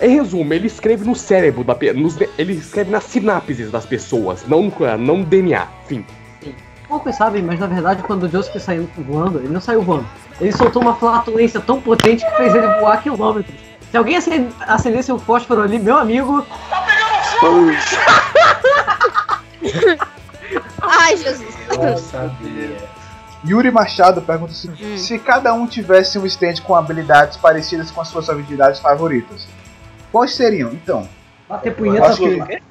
[0.00, 4.44] em resumo, ele escreve no cérebro da pe- nos, ele escreve nas sinapses das pessoas,
[4.46, 5.66] não no, não no DNA.
[5.86, 6.04] Fim.
[6.88, 10.06] Poucos sabem, mas na verdade quando o Josuke saiu voando, ele não saiu voando.
[10.40, 13.54] Ele soltou uma flatulência tão potente que fez ele voar quilômetros.
[13.90, 16.44] Se alguém acen- acendesse um fósforo ali, meu amigo.
[20.88, 21.54] Ai, Jesus.
[21.70, 22.76] Eu sabia.
[23.46, 24.96] Yuri Machado pergunta se, Hum.
[24.96, 29.46] se cada um tivesse um stand com habilidades parecidas com as suas habilidades favoritas.
[30.10, 31.06] Quais seriam, então?
[31.48, 32.62] Bater punheta acho que-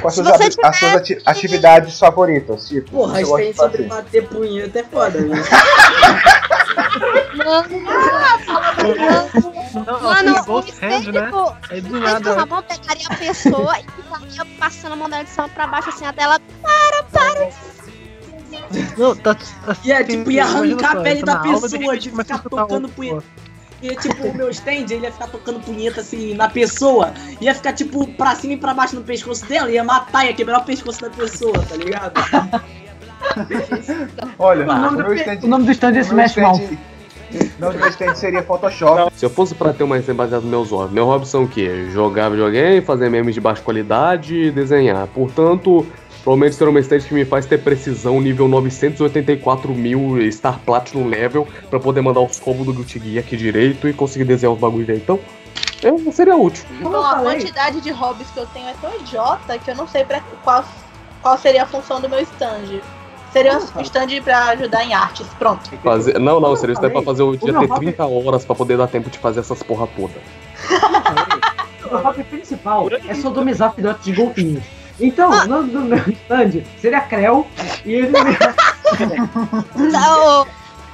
[0.00, 4.78] Com as suas, habi- as suas ati- atividades favoritas, tipo, Porra, gente sobre bater punheta
[4.78, 5.36] é foda, né?
[10.02, 11.26] Mano, assim, Ghost o Hand, né?
[11.26, 12.32] tipo, Aí do Mas nada.
[12.32, 15.88] o Ramon pegaria a pessoa e ficaria passando a mão dela de cima pra baixo
[15.88, 16.40] assim até ela.
[16.62, 17.50] Para, para!
[18.96, 19.36] Não, tá,
[19.84, 22.88] E é tipo, ia Imagina arrancar a pele da na pessoa, de a ficar tocando
[22.88, 23.24] punheta.
[23.82, 27.12] E tipo, o meu stand, ele ia ficar tocando punheta assim na pessoa.
[27.40, 30.60] Ia ficar tipo pra cima e pra baixo no pescoço dela, ia matar, ia quebrar
[30.60, 32.14] o pescoço da pessoa, tá ligado?
[34.38, 36.60] Olha, O nome, do, meu stand, o nome do stand é o meu Smash Mouth.
[36.60, 36.78] stand,
[37.58, 39.12] o nome do meu stand seria Photoshop.
[39.16, 41.48] Se eu fosse pra ter uma stand baseada nos meus hobbies, meus hobbies são o
[41.48, 41.88] quê?
[41.90, 45.06] Jogar videogame, fazer memes de baixa qualidade e desenhar.
[45.08, 45.86] Portanto,
[46.22, 51.46] provavelmente será uma stand que me faz ter precisão nível 984 mil Star Platinum level
[51.68, 54.88] pra poder mandar os combos do Guilty Gear aqui direito e conseguir desenhar os bagulhos
[54.90, 54.96] aí.
[54.96, 55.18] Então,
[55.82, 56.64] é, seria útil.
[56.80, 60.02] Então, a quantidade de hobbies que eu tenho é tão idiota que eu não sei
[60.04, 60.64] pra qual,
[61.20, 62.80] qual seria a função do meu stand.
[63.34, 65.68] Seria um stand pra ajudar em artes, pronto.
[65.82, 66.20] Fazer...
[66.20, 68.78] Não, não, seria isso daí pra fazer o dia ter hobby- 30 horas pra poder
[68.78, 70.14] dar tempo de fazer essas porra toda.
[71.90, 74.62] O hobby principal é sodomizar filhotes de golfinhos.
[75.00, 77.44] Então, o nome do meu stand seria Creu
[77.84, 78.12] e ele.
[79.92, 80.46] Tá, ô,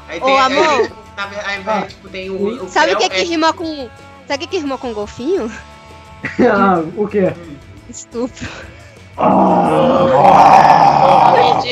[0.09, 0.83] aí, amor.
[0.83, 3.29] tipo, na ver- aí, vai, tipo, tem o, o sabe o que Creu, que é-
[3.29, 3.89] rima com.
[4.27, 5.53] Sabe o que que rima com golfinho?
[6.51, 7.33] ah, o quê?
[7.89, 8.49] Estupro.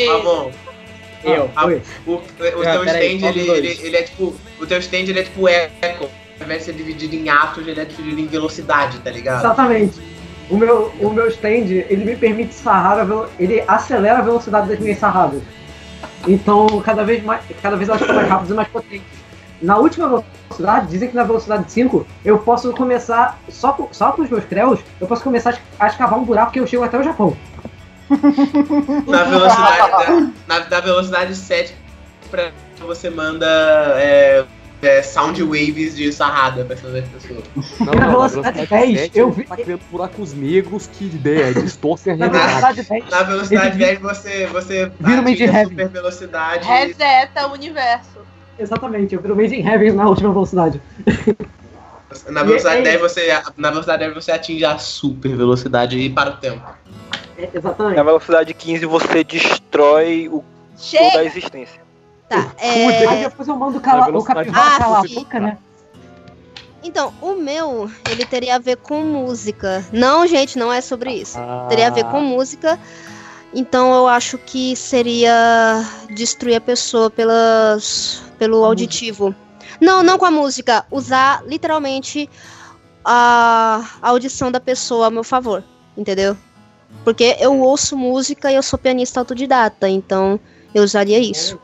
[0.09, 0.51] Ramon,
[1.25, 1.83] Eu, a- oi.
[2.07, 2.23] o, o
[2.65, 4.35] Ah, teu stand, fala ele, ele, ele é tipo.
[4.61, 6.09] O teu stand ele é tipo eco.
[6.41, 9.41] Ao invés de ser dividido em atos, ele é dividido em velocidade, tá ligado?
[9.41, 10.01] Exatamente.
[10.49, 14.69] O meu, o meu stand, ele me permite sarrar, a velo- ele acelera a velocidade
[14.69, 15.43] das minhas sarradas.
[16.27, 19.19] Então, cada vez mais, cada vez elas ficam mais rápidas e mais potentes.
[19.61, 20.09] Na última
[20.49, 24.45] velocidade, dizem que na velocidade 5, eu posso começar, só com, só com os meus
[24.45, 27.03] creus, eu posso começar a es- a escavar um buraco que eu chego até o
[27.03, 27.37] Japão.
[29.07, 31.75] Na velocidade, da, na, da velocidade 7
[32.31, 33.47] pra você manda
[33.97, 34.45] é,
[34.83, 37.45] é, sound waves de sarrada pra essas pessoas.
[37.81, 42.17] Não, na não, velocidade 10, eu vi- Tá criando buracos negros que ideia, distorcem a
[42.17, 42.83] Na realidade.
[42.83, 46.67] velocidade 10, Na velocidade ele 10 você, você Vira uma super velocidade.
[46.67, 48.19] Reseta o universo.
[48.59, 50.81] Exatamente, eu viro Made in Heaven na última velocidade.
[52.27, 56.31] Na velocidade E- 10 você, na velocidade 10 você atinge a super velocidade e para
[56.31, 56.67] o tempo.
[57.37, 57.97] É, exatamente.
[57.97, 60.43] Na velocidade 15 você destrói o,
[60.91, 61.81] toda a existência.
[62.27, 63.25] Tá, Aí é.
[63.29, 64.79] depois eu mando cala, o capivara máxima.
[64.79, 65.59] calar a boca, né?
[66.83, 69.85] Então, o meu, ele teria a ver com música.
[69.93, 71.39] Não, gente, não é sobre isso.
[71.39, 71.67] Ah.
[71.69, 72.79] Teria a ver com música.
[73.55, 75.85] Então eu acho que seria
[76.15, 79.35] destruir a pessoa pelas, pelo auditivo.
[79.81, 80.85] Não, não com a música.
[80.91, 82.29] Usar literalmente
[83.05, 85.63] a, a audição da pessoa a meu favor.
[85.97, 86.37] Entendeu?
[87.05, 89.89] Porque eu ouço música e eu sou pianista autodidata.
[89.89, 90.39] Então
[90.75, 91.59] eu usaria isso.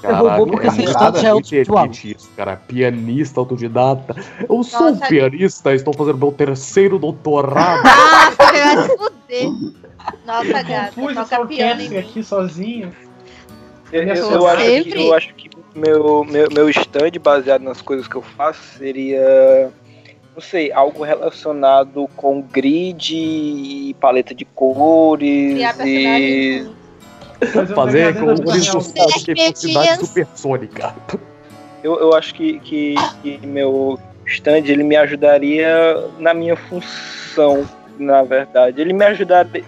[0.00, 2.56] Caralho, muito estado já é repete isso, cara.
[2.56, 4.14] Pianista autodidata.
[4.48, 7.82] Eu sou um pianista, estou fazendo meu terceiro doutorado.
[7.90, 9.87] Ah, vai se fuder.
[10.24, 12.92] Nossa, gata, toca piano em aqui sozinho.
[13.92, 18.06] Eu, eu- eu acho que, eu acho que meu, meu, meu stand baseado nas coisas
[18.06, 19.70] que eu faço seria,
[20.34, 26.66] não sei, algo relacionado com grid e paleta de cores e...
[27.74, 29.98] Fazer com o que é Dias.
[30.00, 30.94] supersônica.
[31.84, 35.68] Eu, eu acho que, que, que meu stand ele me ajudaria
[36.18, 37.64] na minha função,
[37.96, 38.80] na verdade.
[38.80, 39.64] Ele me ajudaria...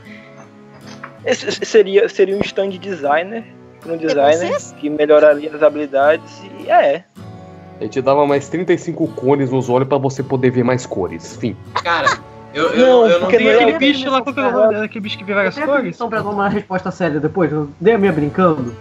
[1.25, 3.45] Esse seria, seria um stand designer,
[3.81, 7.05] para um designer que melhoraria as habilidades e é...
[7.79, 11.37] A gente dava mais 35 cones nos olhos pra você poder ver mais cores.
[11.37, 11.57] Fim.
[11.83, 12.19] Cara,
[12.53, 14.85] eu, eu, Não, eu não não é aquele bicho lá, que é?
[14.85, 15.73] Aquele bicho que vê várias cores?
[15.73, 17.51] permissão pra dar uma resposta séria depois.
[17.51, 18.77] Eu dei a minha brincando,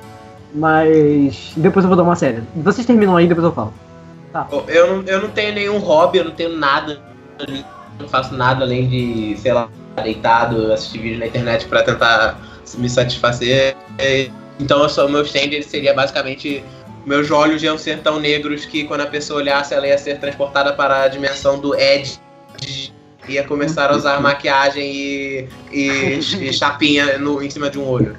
[0.54, 2.44] mas depois eu vou dar uma séria.
[2.56, 3.74] Vocês terminam aí, depois eu falo.
[4.68, 7.00] Eu não, eu não tenho nenhum hobby, eu não tenho nada.
[8.00, 9.70] Não faço nada além de, sei lá,
[10.04, 12.40] deitado, assistir vídeo na internet pra tentar
[12.78, 13.76] me satisfazer.
[14.60, 16.64] Então eu sou, o meu stand ele seria basicamente.
[17.06, 20.74] Meus olhos iam ser tão negros que quando a pessoa olhasse, ela ia ser transportada
[20.74, 22.20] para a dimensão do Ed.
[23.28, 28.18] Ia começar a usar maquiagem e, e, e chapinha no, em cima de um olho.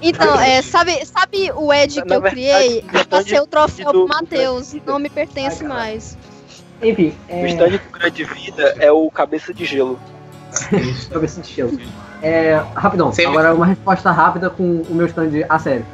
[0.00, 2.84] Então, é, sabe, sabe o Ed que eu criei?
[3.08, 4.74] passei o troféu do- pro Matheus.
[4.86, 6.16] Não me pertence mais.
[6.82, 7.46] Enfim, O é...
[7.48, 9.98] stand do Grande Vida é o Cabeça de Gelo.
[11.10, 11.78] cabeça de gelo.
[12.20, 15.84] É, rapidão, Sempre- agora uma resposta rápida com o meu stand a sério.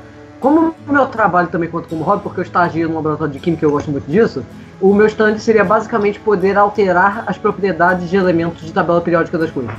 [0.40, 3.65] Como o meu trabalho também conta como hobby, porque eu estagio no laboratório de química
[3.65, 4.44] e eu gosto muito disso,
[4.81, 9.51] o meu stand seria basicamente poder alterar as propriedades de elementos de tabela periódica das
[9.51, 9.73] coisas.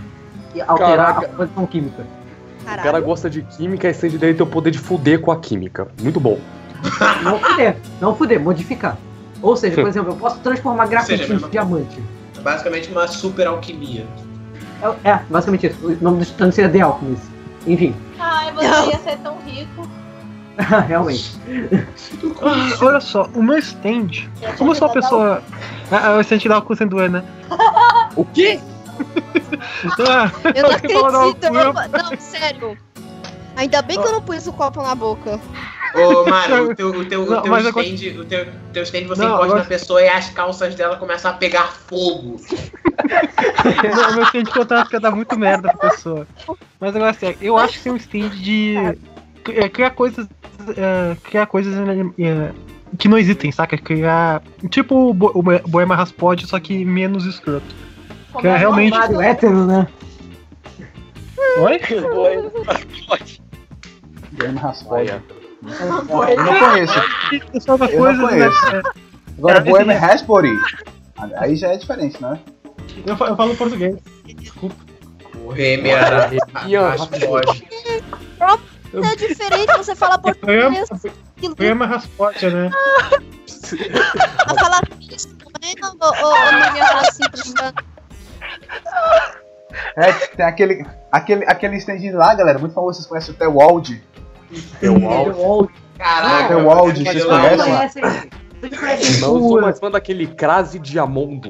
[0.55, 1.25] E alterar Caraca.
[1.25, 2.03] a composição química.
[2.61, 3.05] O cara Caralho.
[3.05, 5.87] gosta de química e esse dele tem o poder de fuder com a química.
[6.01, 6.39] Muito bom.
[7.23, 8.97] Não fuder, não fuder, modificar.
[9.41, 12.01] Ou seja, por exemplo, eu posso transformar grafite em diamante.
[12.41, 14.05] Basicamente uma super alquimia.
[15.03, 15.85] É, é, basicamente isso.
[15.85, 17.23] O nome do stand seria The Alchemist.
[17.67, 18.89] Enfim, Ai, você Não.
[18.89, 19.87] ia ser tão rico.
[20.87, 21.37] realmente.
[22.41, 24.09] Ah, olha só, o meu stand.
[24.57, 25.41] Como eu sou uma pessoa.
[25.91, 27.23] Ah, o stand da Alcus doer, né?
[28.15, 28.59] O quê?
[30.07, 31.43] Ah, Eu não falou da acredito.
[31.45, 32.77] eu não- Não, sério.
[33.55, 35.39] Ainda bem que eu não pus o copo na boca.
[35.95, 39.21] Ô, Mário, o teu, o teu, Não, o teu stand, o teu, teu stand você
[39.21, 42.37] Não, encosta agora- na pessoa e as calças dela começam a pegar fogo.
[43.95, 46.27] Não, meu stand eu tava porque dá muito merda pra pessoa.
[46.79, 48.75] Mas agora sério, eu acho que tem um stand de
[49.55, 50.27] é, criar coisas.
[50.77, 52.51] é, criar coisas é,
[52.97, 53.77] que não existem, saca?
[53.77, 54.41] Criar.
[54.69, 57.75] Tipo o Bo- o Bo- Boema Raspod, só que menos escroto.
[58.39, 58.95] Que é realmente.
[58.95, 59.87] Mario hétero, né?
[61.59, 61.79] Oi?
[63.07, 63.41] Pode.
[64.33, 65.11] Game Raspberry.
[65.11, 65.38] Olha.
[65.63, 66.93] Eu não conheço.
[67.53, 68.65] Eu coisa, não conheço.
[68.71, 68.81] né?
[69.37, 70.57] Agora, É, Bohemian Raspberry.
[71.37, 72.39] Aí já é diferente, né?
[73.05, 73.97] Eu, eu falo português.
[75.43, 76.29] O Remy era
[76.67, 77.65] Ian, Raspod.
[78.93, 80.89] É diferente você falar português.
[81.57, 82.69] Boema Raspod, né?
[84.47, 87.83] Ela fala isso também, ou, ou, não assim prestando?
[89.95, 94.01] É, tem aquele, aquele, aquele stand lá, galera, muito famoso, vocês conhecem o The Wald.
[94.79, 95.31] The Wall.
[95.33, 95.69] Wall.
[95.97, 97.23] Caraca, The Wald, aquele
[98.59, 99.21] vocês conhecem?
[99.21, 101.49] Não, eu sou mais fã daquele Crase Diamondo.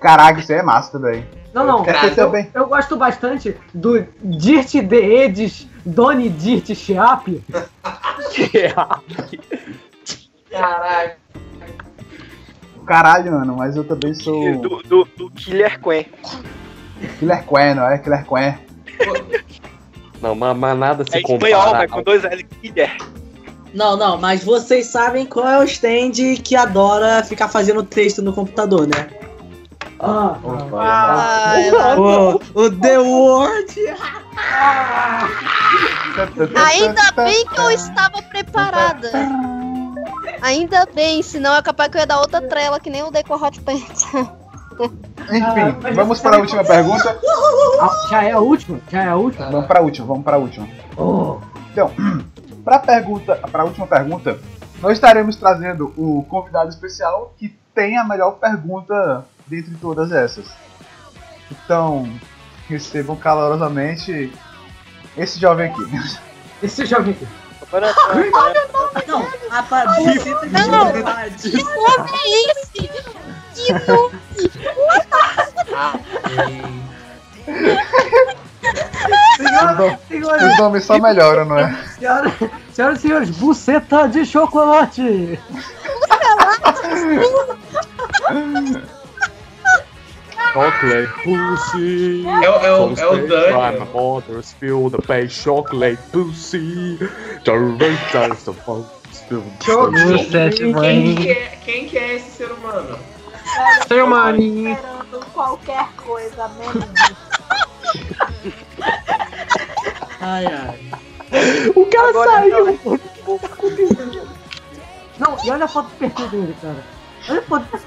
[0.00, 1.26] Caraca, isso aí é massa também.
[1.52, 1.84] Não, não.
[1.84, 2.08] Caralho.
[2.08, 2.48] Eu, também.
[2.54, 7.42] eu gosto bastante do Dirt The Edges Donny Dirt Sheap.
[10.50, 11.16] Caraca.
[12.86, 16.06] Caralho, mano, mas eu também sou Do, do, do Killer Queen.
[17.18, 17.98] Killer Queen, não é?
[17.98, 18.58] Killer Queen.
[20.20, 21.78] Não, mas, mas nada se É espanhol, compara.
[21.78, 22.42] mas com dois L.
[22.44, 22.96] Killer.
[23.72, 28.32] Não, não, mas vocês sabem qual é o stand que adora ficar fazendo texto no
[28.32, 29.08] computador, né?
[30.00, 30.36] Ah,
[30.72, 33.74] Ah, ela- O, o The Word!
[36.54, 39.10] Ainda bem que eu estava preparada.
[40.42, 43.34] Ainda bem, senão é capaz que eu ia dar outra trela, que nem o Deco
[43.34, 44.06] Hot Pants.
[44.84, 47.18] Enfim, vamos para a última pergunta.
[47.80, 48.80] ah, já é a última?
[48.90, 49.50] Já é a última?
[49.50, 50.68] Vamos para a última, vamos para a última.
[50.96, 51.38] Oh.
[51.72, 51.90] Então,
[52.64, 54.38] para a pergunta, para a última pergunta,
[54.80, 60.46] nós estaremos trazendo o convidado especial que tem a melhor pergunta dentre todas essas.
[61.50, 62.10] Então,
[62.68, 64.32] recebam calorosamente
[65.16, 65.82] esse jovem aqui.
[66.62, 67.26] Esse jovem aqui.
[69.06, 70.92] Não, a buceta de Não.
[70.92, 71.50] chocolate.
[71.50, 72.90] Que nome é esse?
[73.54, 74.20] Que nome?
[79.40, 79.98] Os nomes-
[80.52, 81.74] Os nomes só melhoram, não é?
[81.98, 82.32] Senhora-
[82.72, 85.38] Senhoras e senhores, buceta de chocolate!
[90.52, 92.24] Chocolate pussy.
[92.26, 93.52] É o- é o- é o Dani.
[93.78, 96.98] My mother spilled the base chocolate pussy.
[97.44, 97.52] The
[99.60, 102.98] Quem, quem, que é, quem que é esse ser humano?
[103.86, 104.70] Ser humaninho.
[104.72, 106.84] Esperando qualquer coisa, menos
[110.20, 110.90] Ai, ai.
[111.76, 112.78] O cara Agora, saiu!
[115.18, 116.84] Não, e olha a foto do perfil dele, cara.
[117.28, 117.80] Olha a foto,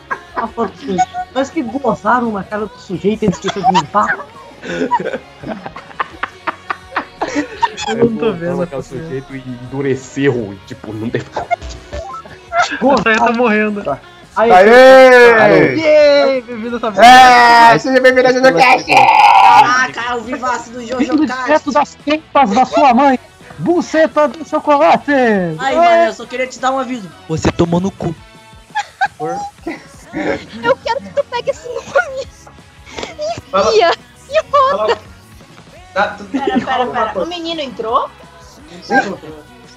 [0.44, 1.00] a foto dele.
[1.34, 4.18] Parece que gozaram na cara do sujeito e ele esqueceu de limpar.
[7.90, 8.62] Eu não tô vendo.
[8.62, 11.26] Aquele sujeito e endureceu, e, tipo, não deve.
[12.82, 13.98] Nossa, eu tô morrendo.
[14.36, 15.76] Aí, Aê!
[15.76, 18.92] Yay, bem-vindo a essa É, seja bem-vindo ao JojoCast!
[18.96, 21.44] Caraca, é o vivaço do Jojo Vindo Cast.
[21.44, 23.20] direto das tripas da sua mãe!
[23.60, 25.12] Buceta de chocolate!
[25.60, 27.08] Ai, mano, eu só queria te dar um aviso.
[27.30, 28.16] Você tomou no cu.
[30.64, 32.28] Eu quero que tu pegue esse nome.
[33.52, 33.92] Fala- Enfia.
[34.30, 34.78] E bota.
[34.78, 34.98] Fala-
[35.94, 37.20] Tá, tu- Pera, pera, pera.
[37.24, 38.10] O menino entrou?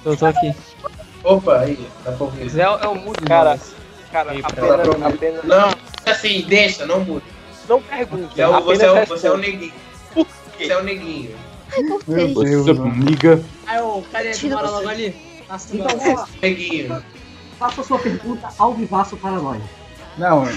[0.05, 0.55] Eu tô aqui.
[1.23, 2.59] Opa, aí, pra ouvir.
[2.59, 3.59] É, é o mudo, Cara,
[4.11, 5.69] cara, Ei, pra- apenas, apenas, Não,
[6.05, 7.23] assim, deixa, não muda.
[7.67, 8.33] não pergunte.
[8.33, 9.73] Você é o, apenas você é o, você é o neguinho.
[10.15, 11.35] Você é o neguinho.
[12.07, 13.43] Meu Você, Deus, amiga.
[13.67, 14.31] Aí, ô, cadê?
[14.31, 15.43] Tu mora logo ali?
[15.71, 17.03] Então, Neguinho.
[17.59, 19.61] faça sua pergunta ao vivaço para nós.
[20.17, 20.47] Não,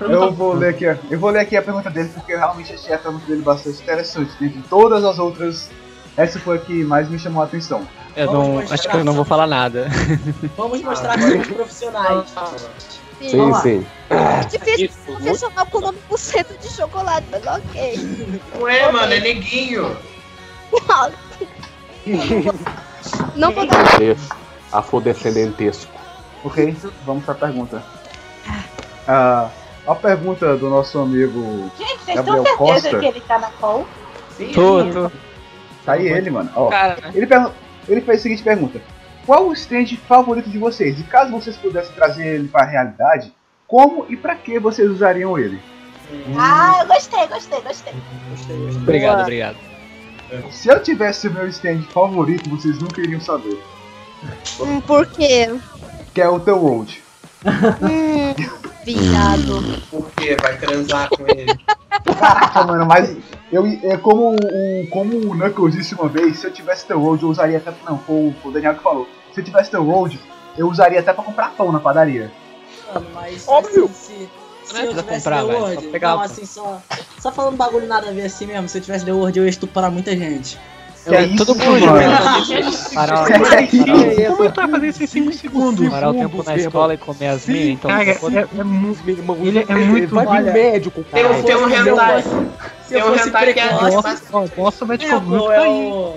[0.00, 2.94] eu vou ler aqui, eu vou ler aqui a pergunta dele porque eu realmente achei
[2.94, 4.32] a pergunta dele bastante interessante.
[4.40, 5.70] Dentre todas as outras,
[6.16, 7.86] essa foi a que mais me chamou a atenção.
[8.16, 8.74] Eu Vamos não, mostrar.
[8.74, 9.88] acho que eu não vou falar nada.
[10.56, 12.34] Vamos mostrar que somos profissionais.
[13.20, 13.60] Sim, lá.
[13.60, 13.86] sim.
[14.50, 18.40] Difícil profissional com o nome buceta de chocolate, mas ok.
[18.58, 19.96] Não é, mano, é neguinho.
[23.36, 23.76] Não vou dar.
[24.72, 25.92] Afrodescendentesco.
[26.44, 26.76] Ok,
[27.06, 28.01] vamos para a pergunta.
[29.06, 29.50] Ah,
[29.86, 32.98] a pergunta do nosso amigo Gente, vocês Gabriel têm certeza Costa.
[32.98, 33.86] que ele tá na call?
[34.54, 35.10] Tô, tô.
[35.84, 36.50] Tá aí ele, mano.
[36.54, 37.12] Ó, Cara, né?
[37.14, 37.28] ele,
[37.88, 38.80] ele fez a seguinte pergunta:
[39.26, 40.98] Qual o stand favorito de vocês?
[41.00, 43.32] E caso vocês pudessem trazer ele para a realidade,
[43.66, 45.60] como e para que vocês usariam ele?
[46.36, 47.94] Ah, eu gostei, gostei, gostei.
[48.76, 49.56] Obrigado, obrigado.
[50.50, 53.58] Se eu tivesse o meu stand favorito, vocês nunca iriam saber.
[54.60, 55.48] Hum, por quê?
[56.14, 57.02] Que é o The Road.
[57.44, 58.34] Hum,
[58.84, 59.82] viado.
[59.90, 60.36] Por quê?
[60.40, 61.58] Vai transar com ele.
[62.18, 63.16] Caraca, mano, mas
[63.52, 67.22] eu, é como, o, como o Knuckles disse uma vez, se eu tivesse The Road,
[67.22, 67.72] eu usaria até.
[67.84, 69.08] Não, foi o, Daniel que falou.
[69.32, 70.18] Se eu tivesse The Road,
[70.56, 72.32] eu usaria até pra comprar pão na padaria.
[72.92, 73.84] Mano, mas Óbvio.
[73.84, 74.28] assim,
[74.64, 76.82] se, se é eu tivesse comprar, The pegar não, assim, só,
[77.18, 79.50] só falando bagulho nada a ver assim mesmo, se eu tivesse The Word eu ia
[79.50, 80.58] estuprar muita gente.
[81.04, 82.00] Que é isso, todo mundo mano?
[82.94, 84.36] Parar, Que é isso?
[84.36, 85.88] Como tu vai fazer isso em 5 segundos?
[85.88, 87.90] parar o tempo na escola e comer as minhas, então.
[87.90, 88.16] Cara, é,
[88.60, 88.96] é mu-
[89.42, 90.14] ele é muito.
[90.14, 91.34] Vai vir médico, Tem cara.
[91.34, 91.96] um, tem um eu eu
[92.88, 95.68] Tem um fosse hentai que é Nossa, vai te é, comer pô, tá é aí.
[95.68, 96.14] o...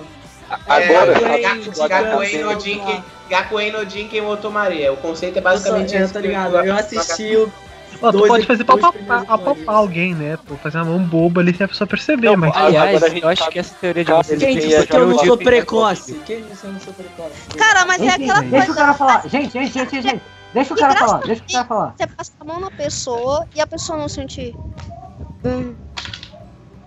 [0.67, 3.03] Agora, É, Gaku- Gakuen no Jinken.
[3.29, 4.93] Gakuen no Jinken Otomaria.
[4.93, 6.13] O conceito é Eu, basicamente eu esse.
[6.13, 7.51] tô ligado, eu assisti o...
[8.01, 8.75] Ó, tu pode fazer pra
[9.27, 10.37] apalpar alguém, né?
[10.47, 12.55] Pô, fazer uma mão boba ali sem a pessoa perceber, Não, mas.
[12.55, 14.95] Aliás, Agora a gente eu acho sabe- que essa teoria de vocês Quem disse que
[14.95, 16.13] eu não sou precoce?
[16.25, 17.57] Quem disse que eu não sou precoce?
[17.57, 18.73] Cara, mas é aquela deixa o coisa.
[18.75, 19.27] cara falar.
[19.27, 20.21] Gente, gente, gente, gente, gente.
[20.53, 21.95] Deixa o cara falar, deixa o cara falar.
[21.97, 24.55] Você passa a mão na pessoa e a pessoa não sentir.
[25.43, 25.73] Hum,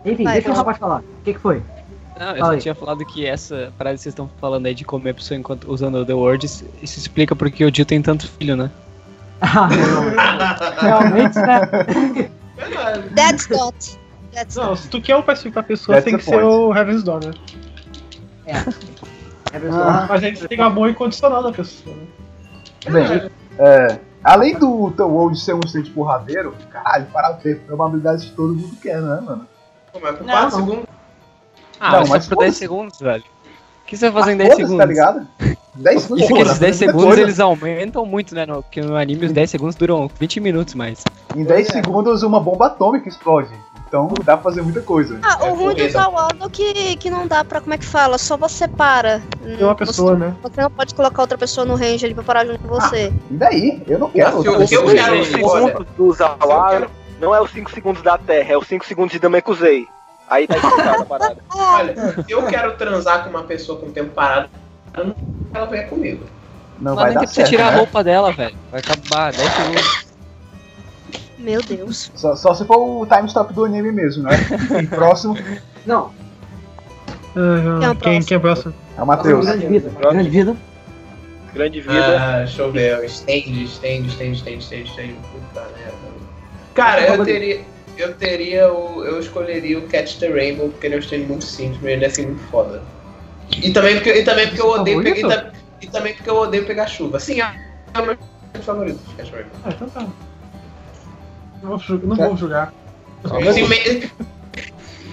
[0.04, 1.00] Enfim, Vai, deixa o rapaz falar.
[1.00, 1.62] O que, que foi?
[2.18, 2.60] Não, eu Fala só aí.
[2.60, 5.70] tinha falado que essa parada que vocês estão falando aí de comer a pessoa enquanto
[5.70, 8.70] usando o The Word, isso isso explica porque o Dio tem tanto filho, né?
[9.40, 9.68] Ah.
[10.80, 11.60] Realmente, né?
[13.14, 13.98] that's not.
[14.34, 14.80] That's Não, not.
[14.80, 17.30] se tu quer o passivo pra pessoa, That's tem que ser o Heaven's Door, né?
[19.52, 20.06] É pessoal.
[20.08, 22.06] Mas a gente tem amor incondicional da pessoa, né?
[22.90, 28.26] Bem, é, além do The Road ser um stand porradeiro, caralho, parar o tempo, probabilidade
[28.26, 29.46] de todo mundo quer, né, mano?
[29.92, 30.66] Pô, mas por Não, 4 não.
[30.66, 30.86] segundos.
[31.80, 32.58] Ah, Não, mas por 10 foda-se.
[32.58, 33.24] segundos, velho.
[33.82, 34.78] O que você vai fazer em Mas 10 foda-se, segundos?
[34.78, 35.28] Tá ligado?
[35.78, 37.22] 10 segundos, E pô, aqueles é 10 muita segundos coisa.
[37.22, 38.44] eles aumentam muito, né?
[38.46, 41.02] No, porque no anime os 10 segundos duram 20 minutos mais.
[41.36, 43.50] Em 10 segundos uma bomba atômica explode.
[43.86, 45.18] Então dá pra fazer muita coisa.
[45.22, 48.18] Ah, É o ruim do é que, que não dá pra, como é que fala?
[48.18, 49.22] Só você para.
[49.42, 50.34] Tem uma pessoa, né?
[50.42, 53.10] Você, você não pode colocar outra pessoa no range ali pra parar junto com você.
[53.30, 53.82] E daí?
[53.86, 54.90] Eu não quero Nossa, outra eu- pessoa.
[54.90, 56.88] eu quero, o ponto do Zawara
[57.18, 59.86] Não é os 5 segundos da Terra, é os 5 segundos de Namekusei.
[60.28, 61.36] Aí tá explicada a parada.
[61.48, 61.94] Olha,
[62.26, 64.50] se eu quero transar com uma pessoa com o tempo parado,
[65.52, 66.24] ela vem comigo.
[66.80, 68.56] Não tem que você tirar a roupa dela, velho.
[68.70, 70.06] Vai acabar 10 segundos.
[71.38, 72.10] Meu Deus.
[72.14, 74.30] Só, só se for o time stop do anime mesmo, né?
[74.82, 75.36] E próximo
[75.86, 76.12] Não.
[77.36, 78.74] Ah, quem, quem é o próximo?
[78.96, 79.46] é o Matheus.
[79.46, 79.90] Grande vida.
[80.00, 80.56] Grande vida.
[81.54, 82.20] Grande vida.
[82.20, 83.04] Ah, deixa eu ver.
[83.04, 85.14] Stand, stand, stand, stand, stand, stand.
[85.32, 85.98] Puta merda.
[86.74, 87.60] Cara, eu teria.
[87.96, 89.04] Eu teria o.
[89.04, 92.04] Eu escolheria o Catch the Rainbow, porque ele é um stand muito simples, mas ele
[92.04, 92.82] é assim muito foda.
[93.50, 95.18] E também porque, e também porque eu odeio pegar.
[95.18, 95.52] E, ta-
[95.82, 97.18] e também porque eu odeio pegar chuva.
[97.18, 97.54] Sim, é
[97.98, 98.18] o meu
[98.62, 99.00] favorito.
[99.64, 100.06] Ah, então tá.
[101.62, 102.72] Não vou, não vou julgar.
[103.24, 104.12] Simplesmente-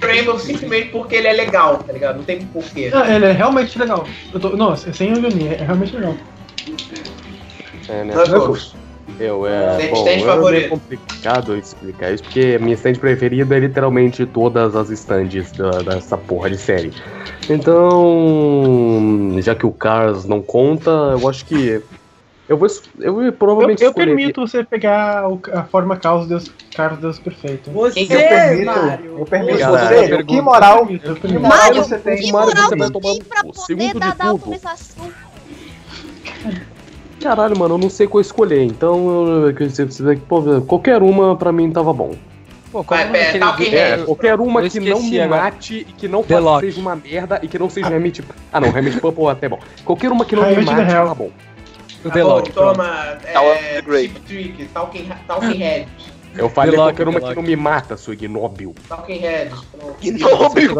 [0.01, 2.17] Rainbow simplesmente porque ele é legal, tá ligado?
[2.17, 2.91] Não tem porquê.
[2.93, 4.05] Ah, ele é realmente legal.
[4.33, 6.15] Eu tô, não, sem ironia, é realmente legal.
[7.89, 8.13] É, né?
[9.19, 10.69] Eu, é, Stand- bom, stand é favorito.
[10.69, 16.17] complicado explicar isso, porque a minha stand preferida é literalmente todas as stands da- dessa
[16.17, 16.91] porra de série.
[17.49, 21.81] Então, já que o Cars não conta, eu acho que
[22.49, 22.67] eu vou,
[22.99, 27.17] eu Eu, provavelmente eu escolheria- permito você pegar o- a forma Caos Deus, Carlos Deus
[27.19, 27.71] Perfeito.
[27.71, 29.15] Você, Eu permito, Mário.
[29.19, 30.13] eu permito Cara, você.
[30.13, 31.41] eu Que moral, Eu que permito.
[31.41, 32.17] moral Mário, você tem?
[32.17, 33.29] que moral você vai você tomar tem cu.
[33.29, 34.59] poder Segundo de tudo.
[37.25, 42.11] Caralho, mano, eu não sei qual escolher, então eu, qualquer uma pra mim tava bom.
[42.71, 44.05] Pô, qual é É, Head.
[44.05, 45.41] qualquer uma Eu que não me agora.
[45.41, 48.23] mate e que não faça, seja uma merda e que não seja Remit.
[48.53, 49.57] Ah não, Remit Purple é até bom.
[49.83, 51.07] Qualquer uma que não me Remit mate, Hell.
[51.07, 51.31] tá bom.
[52.03, 53.17] O Tá bom, toma.
[53.17, 54.01] Of É.
[54.01, 55.87] Chip Trick, Talking, talking Head.
[56.37, 58.75] Eu falei qualquer uma que não me mata, seu ignóbil.
[58.87, 59.49] Talking Head.
[59.99, 60.75] Você Ignóbil!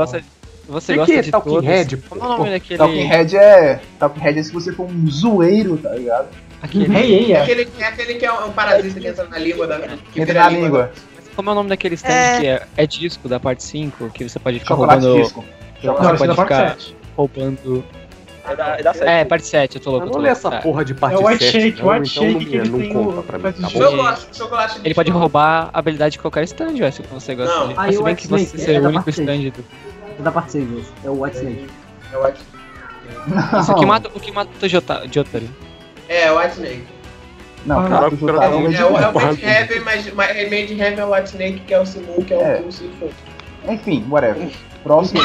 [0.67, 1.65] Você Que gosta que é de Talking todos.
[1.69, 1.97] Head?
[1.97, 2.77] Qual é o nome daquele...
[2.77, 3.79] Talking Head é.
[3.99, 6.27] Talking Head é se você for um zoeiro, tá ligado?
[6.61, 7.41] aquele- Ei, ei, É é.
[7.43, 9.79] aquele, é aquele que é um parasita que entra na língua da.
[9.79, 10.65] Que Entra na a língua.
[10.65, 10.91] língua.
[11.35, 12.39] Como é o nome daquele stand É.
[12.39, 15.23] que é, é disco da parte 5, que você pode ficar Chocolate roubando...
[15.23, 15.45] disco.
[15.81, 16.95] Você Não, esse é pode da parte ficar 7.
[17.15, 17.83] roubando...
[18.47, 18.91] É da, é da.
[19.11, 20.05] É, parte 7, eu tô louco.
[20.05, 20.61] Eu eu não louco, essa tá.
[20.61, 22.69] porra de parte É o White 7, Shake, não, White então Shake não, que ele
[22.69, 23.69] não conta o- pra mim, tá.
[23.69, 27.67] Chocolate, chocolate Ele pode roubar a habilidade de qualquer stand, ué, se você gosta Não.
[27.69, 27.79] dele.
[27.79, 29.65] Aí Mas se bem que você ser é o único stand do...
[30.19, 30.91] É da parte 6 esse.
[31.03, 31.67] É o White Snake.
[32.13, 32.39] É o White,
[33.59, 35.47] Isso, o que mata, o que mata o Jota- Jotaro.
[36.09, 36.83] é, o White Snake.
[37.65, 39.13] Não, Ah, cara, não, tu cara, tá É, o- meio é, o- é o.
[39.13, 42.23] Made Heaven, mas mas é Made Heaven é o White Snake, que é o Simu,
[42.23, 42.55] que é o É.
[42.61, 43.13] Pulse e fogo.
[43.67, 44.49] Enfim, whatever.
[44.83, 45.21] Próximo.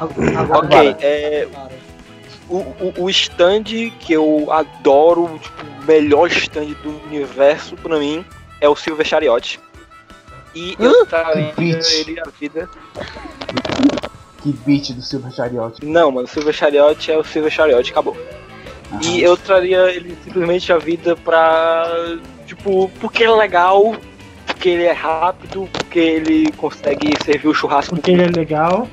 [0.00, 1.48] Agora, Ok, é.
[2.48, 3.64] O, o, o stand
[4.00, 8.24] que eu adoro, tipo, o melhor stand do universo pra mim
[8.60, 9.60] é o Silver Chariot.
[10.54, 12.68] E eu traria ele a vida.
[14.52, 15.84] Que beat do Silver Chariot.
[15.84, 18.16] Não, mano, o Silver Chariot é o Silver Chariot, acabou.
[19.02, 21.86] E eu traria ele simplesmente a vida pra.
[22.46, 23.94] Tipo, porque ele é legal,
[24.46, 28.88] porque ele é rápido, porque ele consegue servir o churrasco Porque ele é legal.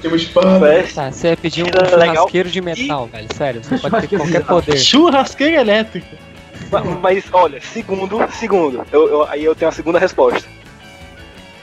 [0.00, 0.58] Tem uma espada.
[0.60, 1.02] festa.
[1.02, 2.14] Tá, você ia pedir um é legal.
[2.16, 3.28] churrasqueiro de metal, velho.
[3.36, 4.76] Sério, você pode ter qualquer poder.
[4.78, 6.16] Churrasqueira elétrica.
[6.72, 10.48] Ma- Mas olha, segundo, segundo, eu, eu- aí eu tenho a segunda resposta.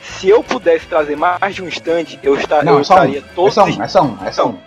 [0.01, 2.97] Se eu pudesse trazer mais de um stand, eu, Não, eu é só um.
[2.97, 3.53] estaria É todos.
[3.53, 4.57] só um, é só um, é só um.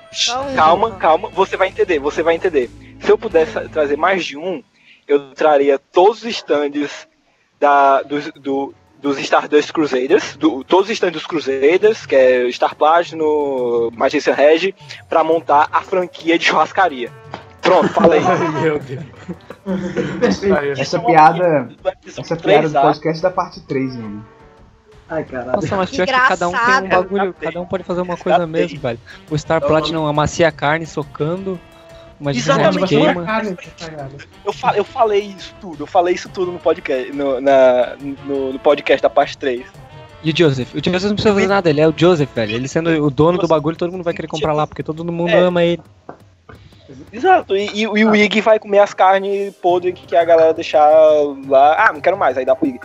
[0.54, 2.70] Calma, calma, você vai entender, você vai entender.
[3.00, 4.62] Se eu pudesse trazer mais de um,
[5.08, 7.06] eu traria todos os stands
[7.60, 12.74] da, dos, do, dos Stardust Crusaders, do- todos os stands dos Crusaders, que é Star
[12.76, 14.74] Platinum, Magician Reg,
[15.08, 17.10] pra montar a franquia de churrascaria.
[17.60, 18.20] Pronto, falei.
[18.62, 19.02] Meu Deus.
[20.78, 21.68] Essa piada.
[22.06, 22.82] Essa piada do 3A.
[22.82, 24.26] podcast da parte 3, mano.
[25.08, 25.52] Ai, caralho.
[25.52, 28.46] Nossa, mas pior que cada um tem um bagulho, cada um pode fazer uma coisa
[28.46, 28.98] mesmo, velho.
[29.30, 31.60] O Star Platinum amacia a carne socando,
[32.18, 32.96] uma Exatamente,
[33.78, 34.16] cagada.
[34.44, 38.52] Eu, fa- eu falei isso tudo, eu falei isso tudo no podcast, no, na- no,
[38.54, 39.66] no podcast da parte 3.
[40.22, 40.72] E o Joseph?
[40.74, 42.52] O Joseph não precisa fazer nada, ele é o Joseph, velho.
[42.54, 45.28] Ele sendo o dono do bagulho, todo mundo vai querer comprar lá, porque todo mundo
[45.30, 45.38] É.
[45.38, 45.82] ama ele.
[47.12, 50.88] Exato, e, e- e o Ig vai comer as carnes podres que a galera deixar
[51.48, 51.88] lá.
[51.88, 52.80] Ah, não quero mais, aí dá pro Ig.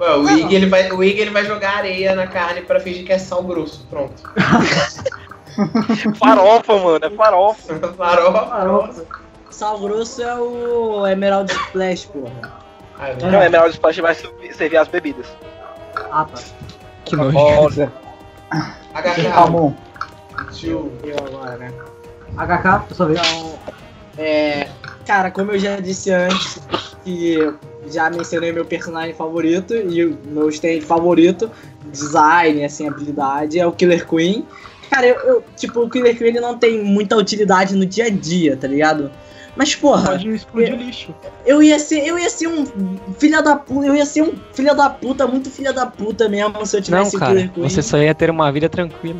[0.00, 3.04] Ué, o Ig, ele vai, o Ig ele vai jogar areia na carne pra fingir
[3.04, 3.86] que é sal grosso.
[3.88, 4.22] Pronto.
[6.18, 7.74] Farofa, mano, é farofa.
[7.96, 8.46] Farofa.
[8.46, 9.04] Farofa.
[9.50, 12.58] Sal grosso é o Emerald Splash, porra.
[12.98, 15.26] Ah, Não, é melhor o Splash vai servir as bebidas.
[16.12, 16.40] Ah, tá.
[17.04, 17.90] Que nojo.
[18.94, 19.32] HK.
[19.32, 19.72] Calmon.
[20.52, 20.92] Tio.
[21.02, 21.72] Eu agora, né?
[22.36, 23.20] HK, sua vez.
[24.18, 24.68] É,
[25.06, 26.58] cara, como eu já disse antes,
[27.04, 27.38] que
[27.90, 31.50] já mencionei meu personagem favorito e o meu stand favorito,
[31.92, 34.44] design, assim, habilidade, é o Killer Queen.
[34.90, 38.10] Cara, eu, eu- tipo, o Killer Queen ele não tem muita utilidade no dia a
[38.10, 39.10] dia, tá ligado?
[39.56, 40.10] Mas, porra.
[40.10, 41.14] Pode explodir eu, lixo.
[41.44, 42.64] Eu ia ser, eu ia ser um
[43.18, 46.64] filho da puta, eu ia ser um filho da puta, muito filho da puta mesmo
[46.64, 47.68] se eu Não, tivesse o cara, Killer Queen.
[47.68, 49.18] você só ia ter uma vida tranquila.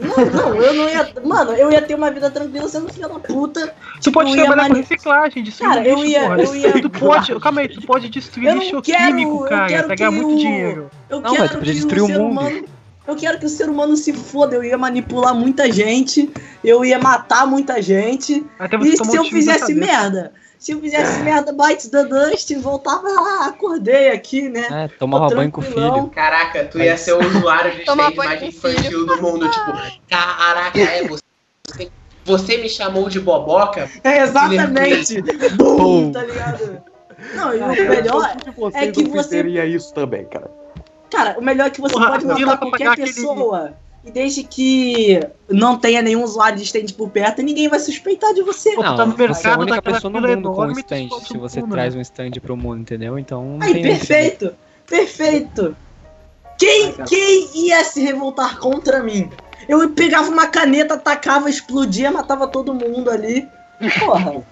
[0.00, 1.12] Não, não, eu não ia.
[1.24, 3.74] Mano, eu ia ter uma vida tranquila sendo filho da puta.
[4.02, 6.42] Tu pode eu ia trabalhar com mani- reciclagem, destruir Cara, eu lixo, ia- porra.
[6.42, 9.82] eu ia- Tu pode, calma aí, tu pode destruir Eu lixo quero- químico, eu cara,
[9.84, 10.90] pra ganhar que muito o- dinheiro.
[11.08, 12.30] Eu Não, quero mas tu podia que destruir o mundo.
[12.30, 12.64] humano.
[13.06, 16.30] Eu quero que o ser humano se foda, eu ia manipular muita gente,
[16.64, 18.44] eu ia matar muita gente.
[18.58, 20.32] Até você E se eu fizesse merda,
[20.64, 24.66] se eu fizesse merda, Bites the Dust, voltava lá, acordei aqui, né?
[24.72, 26.06] É, tomava banho com o filho.
[26.06, 29.46] Caraca, tu ia ser o usuário de com infantil do mundo.
[29.50, 29.72] Tipo,
[30.08, 31.90] caraca, é você.
[32.24, 33.90] Você me chamou de boboca?
[34.02, 35.20] É exatamente.
[35.54, 36.82] Bum, tá ligado?
[37.34, 38.34] Não, e o melhor
[38.72, 39.22] é que não você.
[39.22, 40.50] fizeria isso também, cara.
[41.10, 43.74] Cara, o melhor é que você Porra, pode matar qualquer pessoa.
[44.04, 45.18] E desde que
[45.48, 48.74] não tenha nenhum usuário de stand por perto, ninguém vai suspeitar de você.
[48.74, 51.60] Não, tá no você é a única pessoa no mundo com um stand, se você
[51.60, 51.98] mundo, traz né?
[51.98, 53.18] um stand pro mundo, entendeu?
[53.18, 53.82] Então Aí, tem...
[53.82, 54.54] perfeito!
[54.86, 55.74] Perfeito!
[56.58, 59.30] Quem, quem ia se revoltar contra mim?
[59.68, 63.48] Eu pegava uma caneta, atacava, explodia, matava todo mundo ali.
[63.98, 64.42] Porra.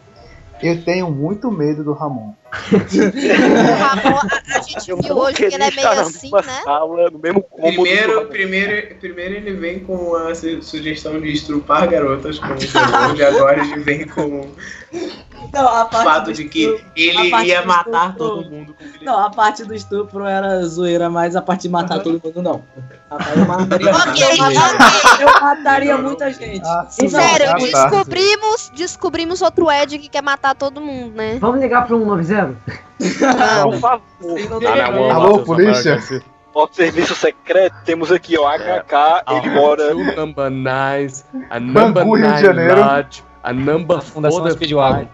[0.62, 2.32] Eu tenho muito medo do Ramon.
[2.52, 6.62] Ramon, a, a gente Eu viu hoje que ele é meio assim, né?
[7.10, 12.48] No mesmo Primeiro, primeiro, primeiro ele vem com a su- sugestão de estrupar garotas com
[12.52, 14.50] o terror, e agora ele vem com
[15.52, 18.76] Não, a o fato de que estupro- ele ia matar estupro- todo mundo.
[19.00, 22.62] Não, a parte do estupro era zoeira, mas a parte de matar todo mundo não.
[23.36, 26.62] Eu mataria, Ok, eu mataria, eu mataria muita gente.
[26.64, 27.88] Ah, Então, Sério, Ah, tá.
[27.90, 31.36] descobrimos, descobrimos outro Ed que quer matar todo mundo, né?
[31.38, 32.41] Vamos ligar pro 190?
[33.62, 34.02] Por favor.
[35.12, 35.98] Alô, polícia?
[36.54, 39.94] Nosso serviço secreto, temos aqui, ó, HK, ele mora.
[39.94, 42.80] number nice, a number Bangu, Rio de nine Janeiro.
[42.80, 45.06] large, a number Fundação Speedwagon.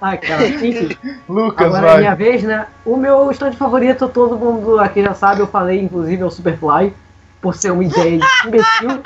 [0.00, 0.96] Ai, cara, enfim.
[1.28, 1.98] Lucas, Agora é vai.
[1.98, 2.66] minha vez, né?
[2.84, 6.92] O meu stand favorito, todo mundo aqui já sabe, eu falei, inclusive, é o Superfly,
[7.40, 9.00] por ser um ideia imbecil.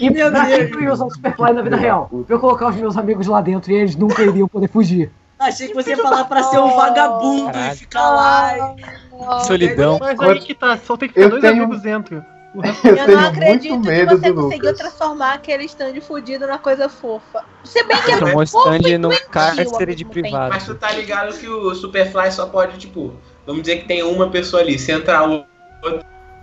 [0.00, 0.70] E Meu pra que Deus.
[0.72, 2.08] eu ia usar o Superfly na vida real?
[2.26, 5.10] Pra eu colocar os meus amigos lá dentro e eles nunca iriam poder fugir.
[5.48, 7.72] Achei que você ia falar pra ser um vagabundo Caralho.
[7.74, 8.52] e ficar lá.
[8.58, 9.98] e- Solidão.
[10.00, 12.24] Mas aí que tá, só tem que ter Eu dois tenho- amigos dentro.
[12.54, 14.78] O resto- Eu Eu não acredito que você conseguiu Lucas.
[14.78, 17.44] transformar aquele stand fudido na coisa fofa.
[17.64, 20.50] Se bem que é fofo stand e no cárcere de privado.
[20.54, 23.12] Mas tu tá ligado que o Superfly só pode, tipo,
[23.44, 25.44] vamos dizer que tem uma pessoa ali, se entrar o-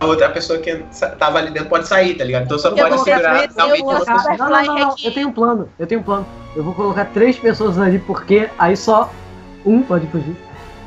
[0.02, 0.84] a outra pessoa que
[1.20, 2.46] tava ali dentro pode sair, tá ligado?
[2.46, 4.24] Então Eu pode segurar colocar realmente eu uma vou pessoa.
[4.24, 6.28] colocar- Não, não, não, não, eu tenho um plano, eu tenho um plano.
[6.56, 9.12] Eu vou colocar três pessoas ali, porque aí só
[9.64, 10.36] um pode fugir.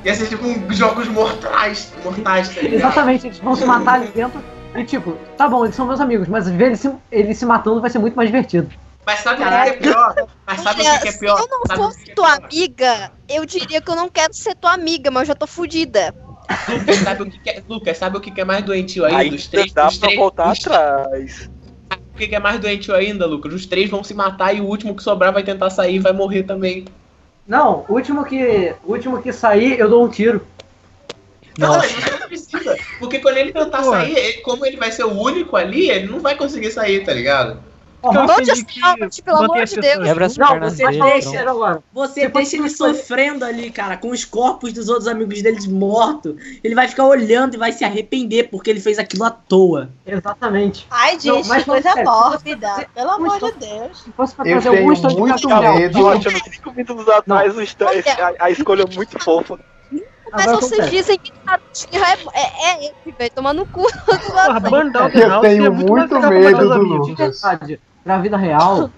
[0.05, 2.75] Ia ser tipo um jogos mortais, mortais, tá ligado?
[2.75, 4.43] Exatamente, eles vão se matar ali dentro.
[4.75, 7.81] E tipo, tá bom, eles são meus amigos, mas ver eles se, eles se matando
[7.81, 8.69] vai ser muito mais divertido.
[9.07, 10.15] Mas sabe o que é pior?
[10.45, 11.37] Mas sabe o que é pior?
[11.39, 14.57] Se eu não Sabe o fosse tua amiga, eu diria que eu não quero ser
[14.57, 16.13] tua amiga, mas eu já tô fudida.
[16.69, 19.19] Lucas, sabe o que que é, Lucas, sabe o que que é mais doentio ainda?
[19.19, 21.51] Aí Os três, dá os pra três, voltar os- atrás.
[22.15, 23.53] O que que é mais doentio ainda, Lucas?
[23.53, 26.13] Os três vão se matar e o último que sobrar vai tentar sair e vai
[26.13, 26.85] morrer também.
[27.47, 30.47] Não, o último que, o último que sair, eu dou um tiro.
[31.59, 32.77] Não, não precisa.
[32.99, 36.37] Porque quando ele tentar sair, como ele vai ser o único ali, ele não vai
[36.37, 37.61] conseguir sair, tá ligado?
[38.11, 40.05] Entendi que está, pelo amor de Deus.
[40.05, 41.03] Quebra as Não, você dele.
[41.03, 41.49] deixa pronto.
[41.49, 41.83] agora.
[41.93, 46.35] Você Se deixa ele sofrendo ali, cara, com os corpos dos outros amigos deles mortos.
[46.63, 49.91] Ele vai ficar olhando e vai se arrepender porque ele fez aquilo à toa.
[50.07, 50.87] Exatamente.
[50.91, 52.69] Ai, Não, gente, mas coisa mórbida.
[52.75, 54.03] você- Pelo amor Então- de Deus.
[54.03, 55.99] Se fosse pra Eu fazer stand muito medo.
[55.99, 57.55] Eu cinco minutos atrás
[58.39, 59.59] a, a escolha é muito fofa.
[60.33, 60.97] Mas Agora vocês acontece.
[60.97, 63.83] dizem que Narutinho é, é, é ele, velho, tomar no cu.
[64.27, 64.61] Porra,
[65.15, 67.41] Eu tenho é muito muito medo do amigos.
[68.05, 68.91] Pra vida real,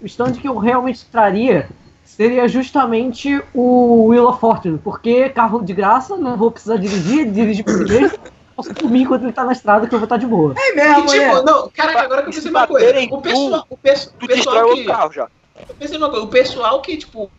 [0.00, 1.68] o stand que eu realmente traria
[2.04, 7.62] seria justamente o Wheel of Fortune, porque carro de graça, não vou precisar dirigir, dirige
[7.62, 8.10] por ele,
[8.54, 10.54] posso por mim enquanto ele tá na estrada que eu vou estar de boa.
[10.56, 11.42] É E, mesmo, tipo, né?
[11.44, 12.86] não, caraca, agora que eu Se pensei uma coisa.
[13.10, 14.70] O pessoal, o, o pessoal que.
[14.70, 15.28] outro carro já.
[15.68, 17.30] Eu pensei numa coisa, o pessoal que, tipo,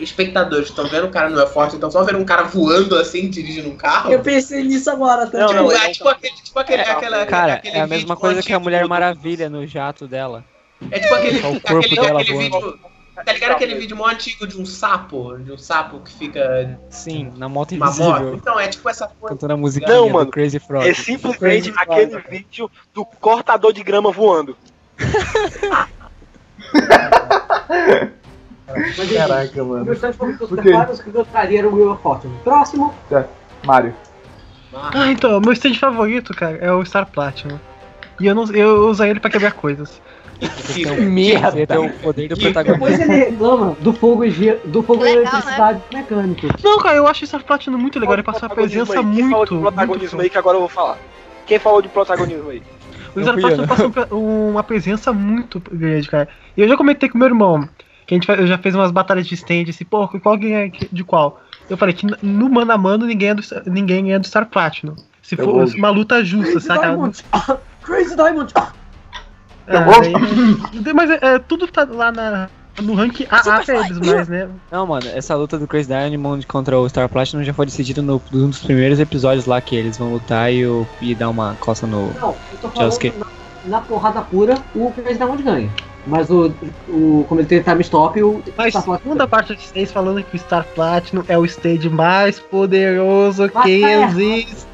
[0.00, 3.28] espectadores estão vendo o cara não é forte, então só vendo um cara voando assim,
[3.30, 4.12] dirigindo um carro.
[4.12, 5.46] Eu pensei nisso agora também.
[5.46, 8.42] Tipo, não, é tipo aquele, tipo aquele, É, aquela, Cara, aquele é a mesma coisa
[8.42, 10.44] que a Mulher do- Maravilha no jato dela.
[10.90, 12.66] É tipo aquele, Só o corpo aquele, dela aquele voando.
[12.72, 12.94] vídeo.
[13.24, 15.38] Tá ligado aquele vídeo mó antigo de um sapo?
[15.38, 17.96] De um sapo que fica Sim, na moto uma moto?
[18.00, 18.34] invisível.
[18.34, 19.36] Então, é tipo essa coisa.
[19.36, 20.88] Cantando a musiquinha Não, do mano, Crazy Frog.
[20.88, 24.56] É simplesmente aquele vídeo do cortador de grama voando.
[28.76, 29.92] Mas, Caraca, o mano.
[29.92, 32.34] o que eu traria era o of Fortune.
[32.42, 32.94] Próximo,
[33.64, 33.94] Mário.
[34.74, 37.58] Ah, então, meu stand favorito, cara, é o Star Platinum.
[38.20, 40.00] E eu, não, eu uso ele pra quebrar coisas.
[41.00, 41.52] Merda!
[41.52, 43.02] Você tem o poder do Depois protagonista.
[43.02, 44.30] ele reclama do fogo e
[44.64, 46.46] do fogo e Legal, eletricidade mecânico.
[46.62, 48.14] Não, cara, eu acho Star Platinum muito legal.
[48.14, 49.54] Ele passa uma presença Quem falou muito.
[49.54, 50.98] de protagonismo aí que agora eu vou falar?
[51.46, 52.62] Quem falou de protagonismo aí?
[53.14, 56.28] O Star Platinum passa um uma presença muito grande, cara.
[56.56, 57.68] E eu já comentei com meu irmão,
[58.06, 61.04] que a gente eu já fez umas batalhas de stand, assim, pô, qual ganha de
[61.04, 61.40] qual?
[61.68, 64.46] Eu falei que no mano a mano ninguém é do, Star- ninguém é do Star
[64.46, 64.94] Platinum.
[65.22, 66.82] Se Eu for uma luta justa, saca?
[66.88, 67.24] Diamond!
[67.32, 68.52] Ah, Crazy Diamond!
[68.54, 68.72] Ah,
[69.66, 72.50] É, aí- mas é, é, tudo tá lá na,
[72.82, 74.48] no rank AA pra eles, mas, né?
[74.70, 78.20] Não, mano, essa luta do Chris Diamond contra o Star Platinum já foi decidida no,
[78.30, 81.86] num dos primeiros episódios lá que eles vão lutar e, o, e dar uma coça
[81.86, 83.18] no Não, eu tô falando
[83.64, 85.70] na, na porrada pura, o Crazy Diamond ganha.
[86.06, 86.52] Mas o,
[86.88, 90.22] o como ele tem time stop, o Mas Star Platinum segunda parte de vocês falando
[90.22, 94.66] que o Star Platinum é o stage mais poderoso Mas que tá existe.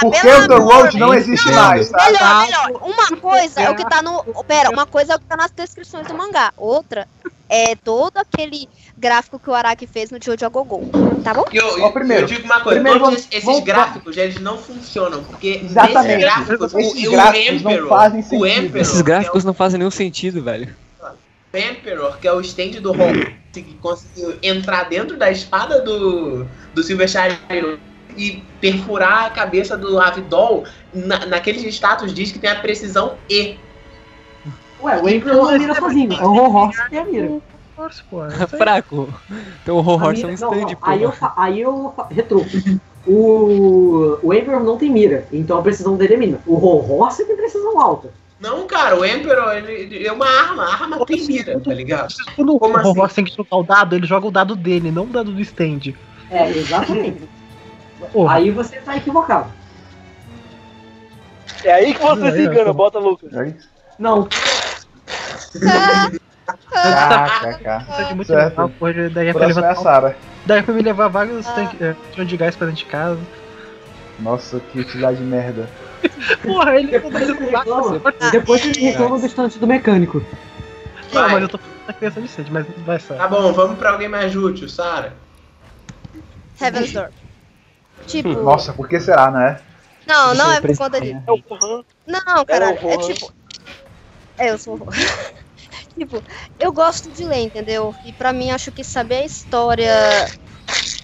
[0.00, 2.06] Porque o The World não existe mais, tá?
[2.06, 2.82] Melhor, melhor.
[2.82, 4.24] Uma coisa é o que tá no.
[4.44, 6.52] Pera, uma coisa é o que tá nas descrições do mangá.
[6.56, 7.06] Outra
[7.48, 8.68] é todo aquele
[9.00, 10.88] gráfico que o Araki fez no Jojo Gogol.
[11.24, 11.44] Tá bom?
[11.52, 14.58] Eu, eu- primeiro, eu digo uma coisa, primeiro todos vamos- esses vamos- gráficos, eles não
[14.58, 16.06] funcionam, porque Exatamente.
[16.06, 18.46] nesses gráficos, Esses o, gráficos o não Emperor, fazem o sentido.
[18.46, 20.74] Emperor, Esses gráficos não fazem nenhum sentido, velho.
[21.52, 26.46] o Emperor, que é o stand do Hulk, que conseguiu entrar dentro da espada do,
[26.74, 27.78] do Silver Shadow
[28.16, 30.64] e perfurar a cabeça do Ravidol,
[30.94, 33.56] na, naqueles status diz que tem a precisão E.
[34.82, 37.30] Ué, o Emperor não mira sozinho, é o Horror que a mira.
[37.80, 38.28] Nossa, pô.
[38.58, 39.14] Fraco.
[39.62, 40.86] Então o horror mira- são um não, stand, não, pô.
[40.90, 42.50] aí eu, fa- aí eu fa- retruco.
[43.06, 46.42] O, o Emperor não tem mira, então a precisão dele é mínima.
[46.46, 48.12] O Horror você tem precisão alta.
[48.38, 52.12] Não, cara, o Emperor ele, ele é uma arma, a arma tem mira, tá ligado?
[52.36, 52.88] Quando Como o assim?
[52.88, 55.40] Roblox tem que jogar o dado, ele joga o dado dele, não o dado do
[55.40, 55.94] stand.
[56.30, 57.26] É, exatamente.
[58.28, 59.50] Aí você tá equivocado.
[61.64, 63.30] É aí que você se é, engana, bota Lucas.
[63.98, 64.28] Não.
[66.70, 67.86] KKK.
[67.90, 68.50] Isso é muito Certo.
[68.50, 70.14] legal, porra, daí é pra é a levar,
[70.46, 73.20] daí é pra me levar vários tanques é, tanques de gás pra dentro de casa.
[74.18, 75.68] Nossa, que utilidade de merda.
[76.42, 80.22] Porra, ele Depois ele reclama, depois ele reclama do estante do mecânico.
[81.12, 83.14] Não, mas eu tô falando da criança de stand, mas vai só.
[83.14, 85.14] Tá bom, vamos pra alguém mais útil, Sara.
[86.60, 87.10] Heaven's Door.
[88.06, 88.28] Tipo.
[88.28, 89.60] Nossa, por que será, né?
[90.06, 91.12] Não, não é por conta de.
[91.12, 91.84] É o Gohan.
[92.06, 93.32] Não, caralho, É o é tipo.
[94.38, 94.78] É, eu sou.
[96.00, 96.22] tipo,
[96.58, 97.94] eu gosto de ler, entendeu?
[98.02, 99.92] E pra mim, acho que saber a história,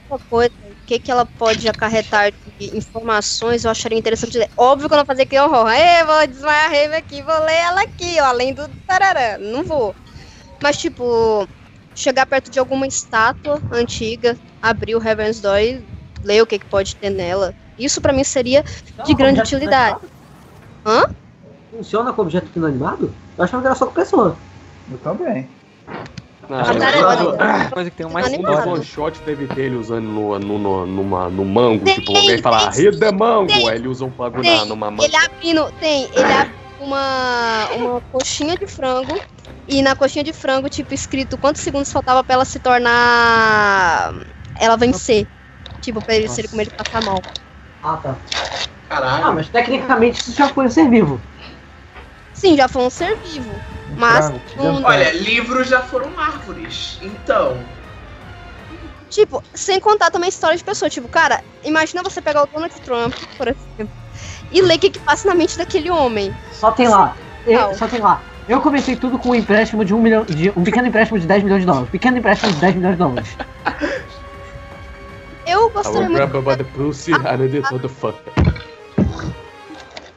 [0.08, 4.48] uma coisa, o que, que ela pode acarretar de informações, eu acharia interessante ler.
[4.56, 5.68] Óbvio que eu não fazer que horror.
[5.70, 9.38] Ei, vou desmaiar a Rave aqui, vou ler ela aqui, ó, além do tarará.
[9.38, 9.94] Não vou.
[10.62, 11.46] Mas, tipo,
[11.94, 15.84] chegar perto de alguma estátua antiga, abrir o Heaven's Door e
[16.24, 17.54] ler o que, que pode ter nela.
[17.76, 18.64] Isso pra mim seria
[19.04, 19.98] de grande utilidade.
[20.86, 21.04] Hã?
[21.70, 23.12] Funciona com objeto inanimado?
[23.36, 24.38] Eu achava que era só com pessoa.
[24.90, 25.48] Eu também.
[26.48, 28.66] Não, eu- coisa que tem um mais Animado.
[28.66, 32.38] Nos one shot ter ele usando no, no, no, numa, no mango, Tem, tipo, alguém
[32.38, 34.10] fala, de mango, tem, aí ele usa um
[34.42, 35.04] Tem, na, numa manga.
[35.04, 39.20] ele abrindo, tem, ele abre uma, uma coxinha de frango
[39.66, 44.14] e na coxinha de frango, tipo, escrito quantos segundos faltava pra ela se tornar.
[44.60, 45.26] ela vencer.
[45.80, 47.20] Tipo, pra ele, se ele comer ele passar mal.
[47.82, 48.16] Ah, tá.
[48.88, 49.24] Caralho.
[49.26, 51.20] Ah, mas tecnicamente isso já foi um ser vivo.
[52.32, 53.50] Sim, já foi um ser vivo.
[53.96, 56.98] Mas, um- Olha, livros já foram árvores.
[57.02, 57.56] Então,
[59.08, 60.90] tipo, sem contar também a história de pessoa.
[60.90, 63.88] Tipo, cara, imagina você pegar o Donald Trump, por exemplo,
[64.50, 66.34] e ler o que, que passa na mente daquele homem.
[66.52, 67.16] Só tem lá.
[67.46, 68.20] Eu- só tem lá.
[68.48, 70.24] Eu comecei tudo com um empréstimo de um milhão.
[70.24, 71.90] De, um pequeno empréstimo de 10 milhões de dólares.
[71.90, 73.36] Pequeno empréstimo de 10 milhões de dólares.
[75.46, 76.42] Eu gostaria muito.
[76.42, 77.12] by the pussy.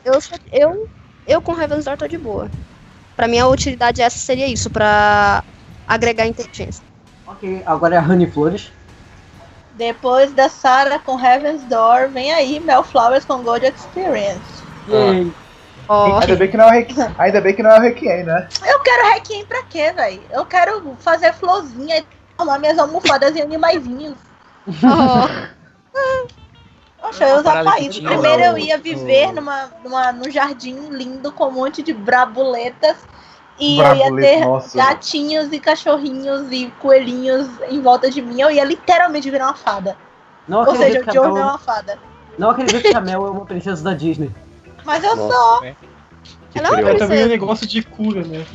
[0.04, 0.20] Eu,
[0.52, 0.90] eu,
[1.28, 2.50] eu com Heaven's Door tô de boa.
[3.20, 5.44] Pra mim a utilidade essa seria isso, pra
[5.86, 6.82] agregar inteligência.
[7.28, 8.72] ok, agora é a Honey Flores.
[9.74, 14.64] Depois da Sarah com Heaven's Door, vem aí Mel Flowers com Gold Experience.
[14.88, 15.34] Yay.
[15.90, 18.24] Ó, Ainda bem que não é o Requiem, ainda bem que não é o Requiem,
[18.24, 18.48] né?
[18.66, 20.22] Eu quero Requiem pra quê, velho?
[20.32, 22.06] Eu quero fazer florzinha e
[22.38, 24.16] transformar minhas almofadas em animaizinhos.
[24.82, 25.28] ó,
[27.02, 28.00] Poxa, eu que país.
[28.00, 32.98] Primeiro eu ia viver numa, numa, num jardim lindo com um monte de brabuletas.
[33.58, 34.78] E eu ia Brabuleta, ter nossa.
[34.78, 38.40] gatinhos e cachorrinhos e coelhinhos em volta de mim.
[38.40, 39.98] Eu ia literalmente virar uma fada.
[40.48, 42.00] Não Ou seja, o Mel, é uma fada.
[42.38, 44.32] não acredito que a Mel é uma princesa da Disney.
[44.86, 45.34] Mas eu Nossa.
[45.34, 45.64] sou.
[45.66, 45.76] ela
[46.56, 46.98] é uma curioso.
[47.00, 47.28] também é um princesa.
[47.28, 48.46] negócio de cura, né?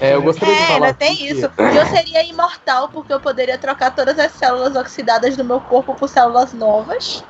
[0.00, 1.48] É, eu gostaria de É, falar ainda tem isso.
[1.48, 5.60] que- E eu seria imortal porque eu poderia trocar todas as células oxidadas do meu
[5.60, 7.24] corpo por células novas.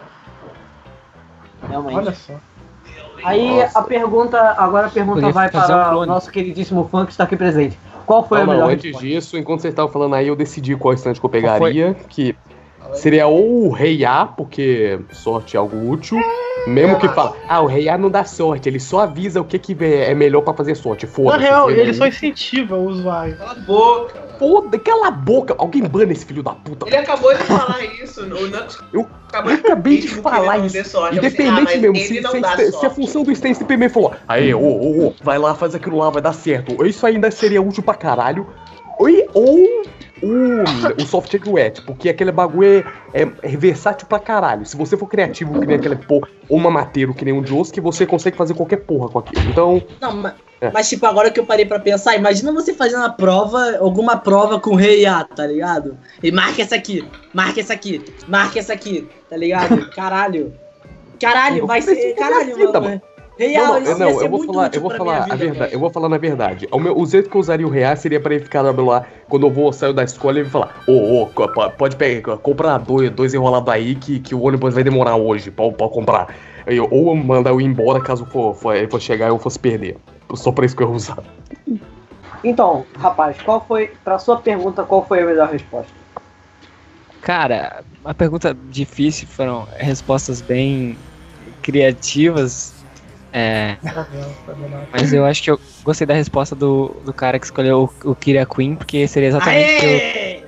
[1.69, 1.97] Realmente.
[1.97, 2.35] Olha só.
[3.25, 7.05] Aí a pergunta, agora a pergunta Podia vai fazer um para o nosso queridíssimo fã
[7.05, 7.79] que está aqui presente.
[8.05, 9.07] Qual foi não, a não, melhor antes resposta?
[9.07, 12.37] disso, enquanto vocês estavam falando aí, eu decidi qual estante que eu pegaria, que
[12.95, 16.19] seria ou o Rei A, porque sorte é algo útil,
[16.69, 19.59] mesmo que fala, ah, o Rei A não dá sorte, ele só avisa o que,
[19.59, 21.43] que é melhor pra fazer sorte, Na foda-se.
[21.43, 23.37] real, seria ele só incentiva o usuário.
[23.37, 24.26] Cala a boca.
[24.39, 26.87] Foda, cala a boca, alguém bana esse filho da puta.
[26.87, 28.23] Ele acabou de falar isso.
[28.23, 30.77] O Knuckles Eu acabou Eu acabei de mesmo que falar isso.
[31.13, 35.07] Independente ah, mesmo, se, se- se- a função do Stance PM falou, aí, ô, ô,
[35.09, 36.85] ô, vai lá, faz aquilo lá, vai dar certo.
[36.87, 38.47] Isso ainda seria útil pra caralho.
[38.99, 39.83] Ou, ou
[40.23, 44.65] o, o software wet, porque aquele bagulho é, é versátil pra caralho.
[44.65, 47.81] Se você for criativo, que nem aquele porra, ou mamateiro, que nem um Joss, que
[47.81, 49.43] você consegue fazer qualquer porra com aquilo.
[49.51, 50.71] Então, Não, mas, É.
[50.71, 54.59] mas tipo, agora que eu parei pra pensar, imagina você fazendo a prova, alguma prova
[54.59, 55.99] com o rei A, tá ligado?
[56.23, 59.91] E marca essa aqui, marca essa aqui, marca essa aqui, tá ligado?
[59.95, 60.55] Caralho.
[61.21, 62.15] Caralho, vai ser.
[62.15, 62.73] Caralho, mano.
[62.81, 63.03] mano.
[63.39, 64.89] Rei Não, não, isso eu, não, ia ser eu vou muito falar, útil eu vou
[64.91, 66.69] pra falar minha a vida, verdade, eu vou falar na verdade.
[66.73, 69.47] O, meu, o jeito que eu usaria o real seria pra ele ficar lá, quando
[69.47, 73.11] eu vou sair da escola, ele falar, ô, ô, co- po- pode pegar, comprar dois,
[73.11, 76.35] dois enrolados aí que, que o ônibus vai demorar hoje pra, pra comprar.
[76.67, 79.39] Aí eu- ou mandar eu ir embora caso for, for, ele for chegar e eu
[79.39, 79.97] fosse perder.
[80.35, 81.19] Só pra isso que eu ia usar.
[82.43, 85.93] Então, rapaz, qual foi, pra sua pergunta, qual foi a melhor resposta?
[87.21, 90.97] Cara, uma pergunta difícil, foram respostas bem
[91.63, 92.76] criativas.
[93.33, 93.77] É,
[94.93, 98.15] mas eu acho que eu gostei da resposta do, do cara que escolheu o, o
[98.15, 100.45] Kira Queen, porque seria exatamente o que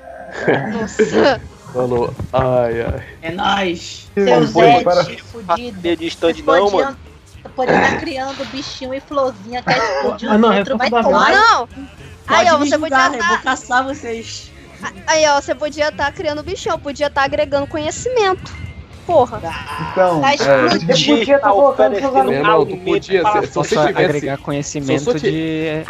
[0.51, 1.41] eu, Nossa.
[1.73, 3.07] Falou, ai, ai.
[3.21, 4.11] É nóis.
[4.15, 5.97] Seu Zé, para- fudido.
[5.97, 6.97] de stand não, mano.
[7.55, 11.33] Pode estar criando bichinho e florzinha que explodiu Ah, não, dentro, vai tomar.
[11.33, 11.69] Não!
[12.27, 14.53] Aí, ó, você julgar, podia eu vou tá, caçar vocês.
[15.07, 18.68] Aí, ó, você podia estar criando bichão, podia estar agregando conhecimento.
[19.09, 19.41] Porra.
[19.91, 21.19] Então, Tá é, explodindo.
[21.19, 21.41] Podia
[22.19, 22.47] É, amigos.
[22.47, 23.89] não, tu podia, se, se você tivesse...
[23.89, 25.87] agregar se conhecimento de Se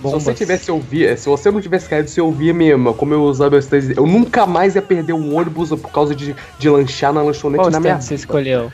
[0.00, 0.22] bombas.
[0.22, 3.66] você tivesse ouvir, se você não tivesse caído, você ouvia mesmo, como eu usava meus
[3.66, 3.90] três.
[3.90, 7.70] Eu nunca mais ia perder um ônibus por causa de, de lanchar na lanchonete Qual
[7.70, 8.72] na minha você escolheu?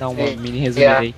[0.00, 0.98] Dá uma É, mini resumida é.
[0.98, 1.14] aí.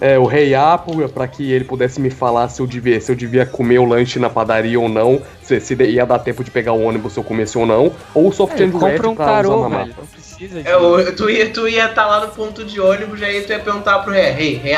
[0.00, 3.16] É, o Rei Apple, pra que ele pudesse me falar se eu devia, se eu
[3.16, 6.72] devia comer o lanche na padaria ou não, se, se ia dar tempo de pegar
[6.72, 9.24] o ônibus se eu comesse ou não, ou o soft É, and compra um pra
[9.24, 9.88] usar carô, na velho.
[9.88, 10.00] mapa.
[10.00, 10.68] Não precisa de.
[10.68, 13.98] É, tu ia estar ia tá lá no ponto de ônibus, aí tu ia perguntar
[14.00, 14.76] pro rei, rei, rei,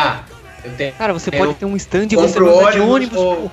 [0.64, 0.92] eu tenho.
[0.94, 3.18] Cara, você Eu pode ter um stand e você anda de ônibus, ônibus.
[3.18, 3.50] ou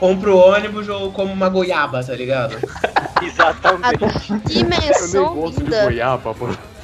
[0.00, 2.56] compro ônibus ou como uma goiaba, tá ligado?
[3.22, 4.04] Exatamente.
[4.04, 5.84] A Eu nem dimensão gosto de linda.
[5.84, 6.48] goiaba, pô.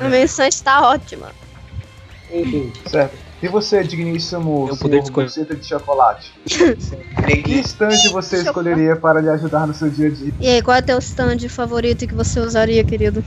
[0.00, 1.32] A dimensão está ótima.
[2.30, 3.18] Enfim, certo.
[3.42, 5.26] E você, digníssimo Eu senhor poder escolher.
[5.26, 6.32] buceta de chocolate?
[7.24, 10.32] Que instante você escolheria para lhe ajudar no seu dia a dia?
[10.40, 13.24] E aí, qual é teu stand favorito que você usaria, querido?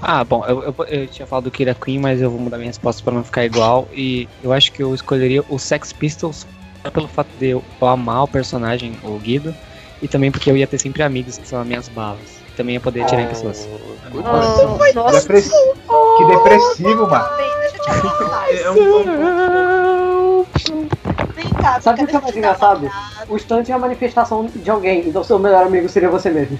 [0.00, 2.68] Ah, bom, eu, eu, eu tinha falado do Kira Queen, mas eu vou mudar minha
[2.68, 3.88] resposta pra não ficar igual.
[3.92, 6.46] E eu acho que eu escolheria o Sex Pistols
[6.84, 9.54] só pelo fato de eu, eu amar o personagem, o Guido,
[10.02, 12.43] e também porque eu ia ter sempre amigos que são as minhas balas.
[12.56, 13.68] Também ia poder atirar em pessoas.
[14.12, 15.20] Oh, nossa.
[15.20, 17.28] Depressi- Que depressivo, mano.
[17.36, 18.50] Deixa eu te falar.
[18.52, 20.44] É um
[21.34, 22.90] Vem cá, sabe o que é mais engraçado?
[23.28, 26.58] O stand é a manifestação de alguém, então seu melhor amigo seria você mesmo.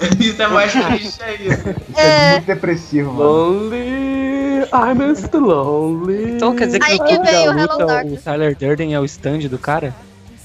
[0.20, 1.44] Isso é mais triste ainda.
[1.54, 3.30] Isso é muito depressivo, mano.
[3.30, 6.32] Lonely, I'm still lonely.
[6.32, 8.16] Então quer dizer que Aí no que veio da Hello luta, o.
[8.18, 9.94] Tyler Durden é o stand do cara?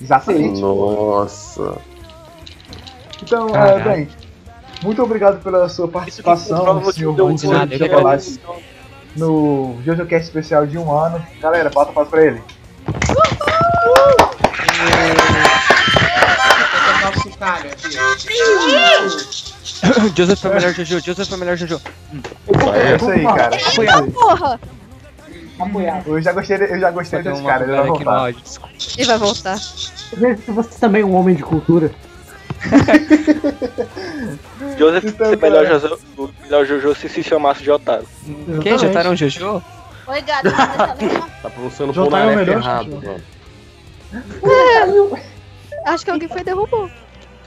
[0.02, 0.62] Exatamente.
[0.62, 1.78] Nossa.
[3.22, 4.08] Então, é, bem,
[4.82, 8.42] muito obrigado pela sua participação, senhor deu De Buceta nada, de eu que chocolate,
[9.16, 11.26] no JoJoCast especial de um ano.
[11.42, 12.42] Galera, bota palmas pra ele.
[13.08, 13.16] Eu
[16.94, 17.90] tocar o chocalho aqui.
[20.16, 21.82] Joseph é o melhor Jojo, Joseph é o melhor Jojo.
[22.74, 23.56] É isso aí, cara.
[23.56, 24.60] Eita porra!
[25.60, 26.08] Apoiado.
[26.08, 28.18] Eu já gostei, eu já gostei desse cara, ele vai voltar.
[28.18, 28.74] áudio, desculpa.
[28.98, 29.58] E vai voltar.
[30.14, 31.92] Eu vejo que você também é um homem de cultura.
[34.78, 35.66] Joseph Então, é melhor
[36.18, 38.06] o melhor Jojo se se chamasse Jotaro.
[38.62, 38.78] Quem?
[38.78, 39.64] Já tá no Jojo?
[40.08, 40.96] Oi, gato, tá?
[41.42, 43.22] Tá pronunciando tá Polnareff o melhor, errado, mano.
[45.86, 46.90] Acho que alguém foi derrubou.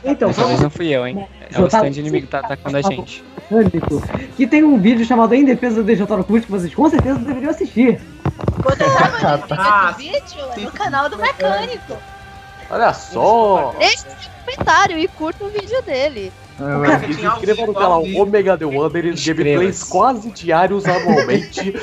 [0.05, 1.27] Então, Dessa vez não fui eu, hein?
[1.53, 3.23] É o stand inimigo que tá atacando a gente.
[3.49, 4.03] Pânico,
[4.37, 7.51] que tem um vídeo chamado Em Defesa do DJ Cruz que vocês com certeza deveriam
[7.51, 8.01] assistir.
[8.63, 11.97] Quando eu tava Ah, nesse vídeo, é no canal do mecânico.
[12.73, 13.75] Olha só!
[13.79, 16.33] Deixa no comentário e curta o vídeo dele.
[16.59, 21.77] É, E se inscreva no canal Omega The Wonder, eles gameplays quase diários anualmente.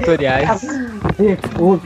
[0.00, 0.62] Tutoriais.
[1.58, 1.80] O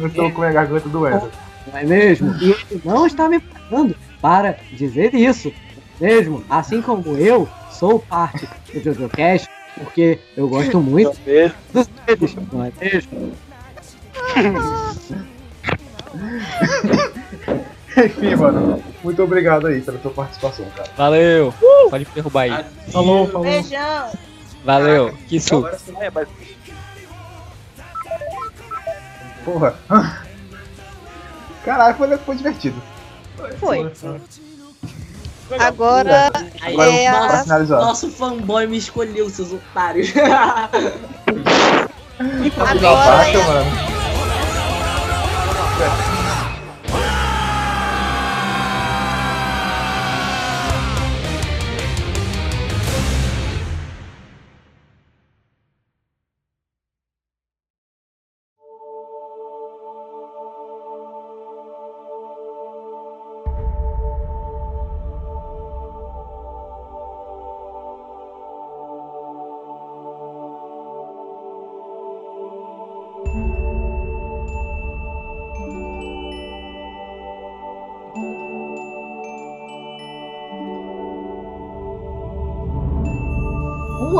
[0.00, 1.30] Eu tô com a garganta doendo.
[1.72, 2.34] não é mesmo?
[2.40, 5.52] E ele não está me pagando para dizer isso.
[6.00, 11.08] Mesmo, assim como eu sou parte do JoJoCast, Porque eu gosto muito
[11.72, 13.32] dos deles, não é mesmo?
[17.96, 20.90] Enfim, mano, muito obrigado aí pela tua participação, cara.
[20.96, 21.52] Valeu!
[21.90, 22.64] Pode derrubar aí.
[22.92, 23.42] Falou, falou.
[23.42, 24.12] Beijão.
[24.64, 25.12] Valeu!
[25.28, 25.66] Que suco!
[25.66, 26.28] Agora sim, é, mas
[29.44, 29.74] Porra.
[31.64, 32.80] Caralho, foi, foi divertido.
[33.58, 33.92] Foi.
[35.58, 36.30] Agora
[36.62, 37.80] Agora é vamos pra a...
[37.80, 40.12] Nosso fanboy me escolheu, seus otários.
[42.56, 43.99] Agora é mano.
[45.80, 46.09] Um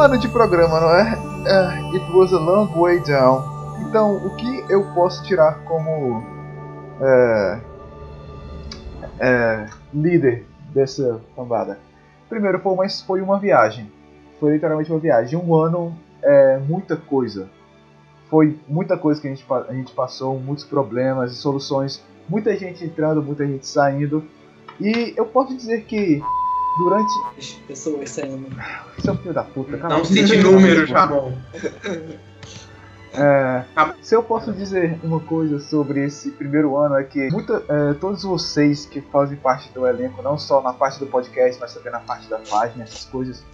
[0.01, 1.12] ano de programa, não é?
[1.47, 3.44] É, It was a long way down.
[3.86, 6.24] Então, o que eu posso tirar como
[7.02, 7.60] é,
[9.20, 11.78] é, líder dessa cambada?
[12.31, 13.93] Primeiro, foi uma, foi uma viagem.
[14.39, 15.39] Foi literalmente uma viagem.
[15.39, 17.51] Um ano é muita coisa.
[18.31, 22.02] Foi muita coisa que a gente, a gente passou, muitos problemas e soluções.
[22.27, 24.24] Muita gente entrando, muita gente saindo.
[24.81, 26.22] E eu posso dizer que
[26.79, 27.13] durante.
[27.67, 28.49] Pessoas saindo.
[28.97, 29.97] Você é um filho da puta, cara.
[29.97, 31.33] Não cite números, Ramon.
[33.13, 33.65] É,
[34.03, 38.23] se eu posso dizer uma coisa sobre esse primeiro ano é que muita, é, todos
[38.23, 41.99] vocês que fazem parte do elenco, não só na parte do podcast, mas também na
[41.99, 43.45] parte da página, essas coisas,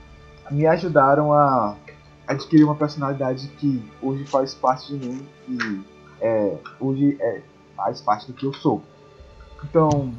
[0.50, 1.74] me ajudaram a
[2.26, 5.80] adquirir uma personalidade que hoje faz parte de mim e
[6.20, 7.40] é, hoje é,
[7.74, 8.82] faz parte do que eu sou.
[9.64, 10.12] Então,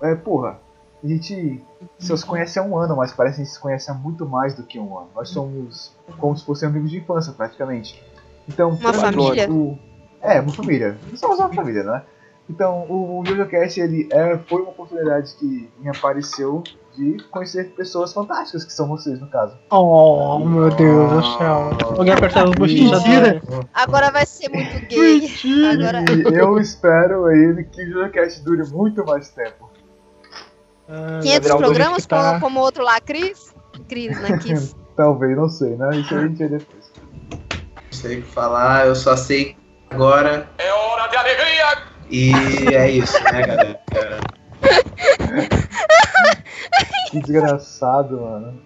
[0.00, 0.58] é, porra,
[1.04, 1.62] a gente
[1.98, 4.54] se conhece há um ano, mas parece que a gente se conhece há muito mais
[4.54, 5.08] do que um ano.
[5.14, 8.02] Nós somos como se fossem amigos de infância, praticamente.
[8.48, 9.50] Então, Uma família?
[9.50, 9.78] o-
[10.20, 10.96] É, uma família.
[11.10, 12.02] Nós somos uma família, né?
[12.50, 16.62] Então, o, o JojoCast, ele é, foi uma oportunidade que me apareceu
[16.94, 19.56] de conhecer pessoas fantásticas, que são vocês, no caso.
[19.70, 21.70] Oh, meu Deus do céu.
[21.96, 23.40] Alguém apertando os bochechas dela.
[23.72, 25.22] Agora vai ser muito gay.
[25.72, 26.04] Agora...
[26.32, 29.70] Eu espero aí que o JojoCast dure muito mais tempo.
[31.22, 33.54] 500 programas como, como o outro lá, Cris?
[33.88, 34.38] Cris, né?
[34.38, 34.74] Kiss.
[34.96, 35.98] Talvez, não sei, né?
[35.98, 36.92] Isso a gente vê depois.
[37.40, 39.56] Não sei o que falar, eu só sei que
[39.90, 40.48] agora.
[40.58, 41.78] É hora de alegria!
[42.10, 42.32] E
[42.74, 43.80] é isso, né, galera?
[47.10, 48.58] Que desgraçado, mano.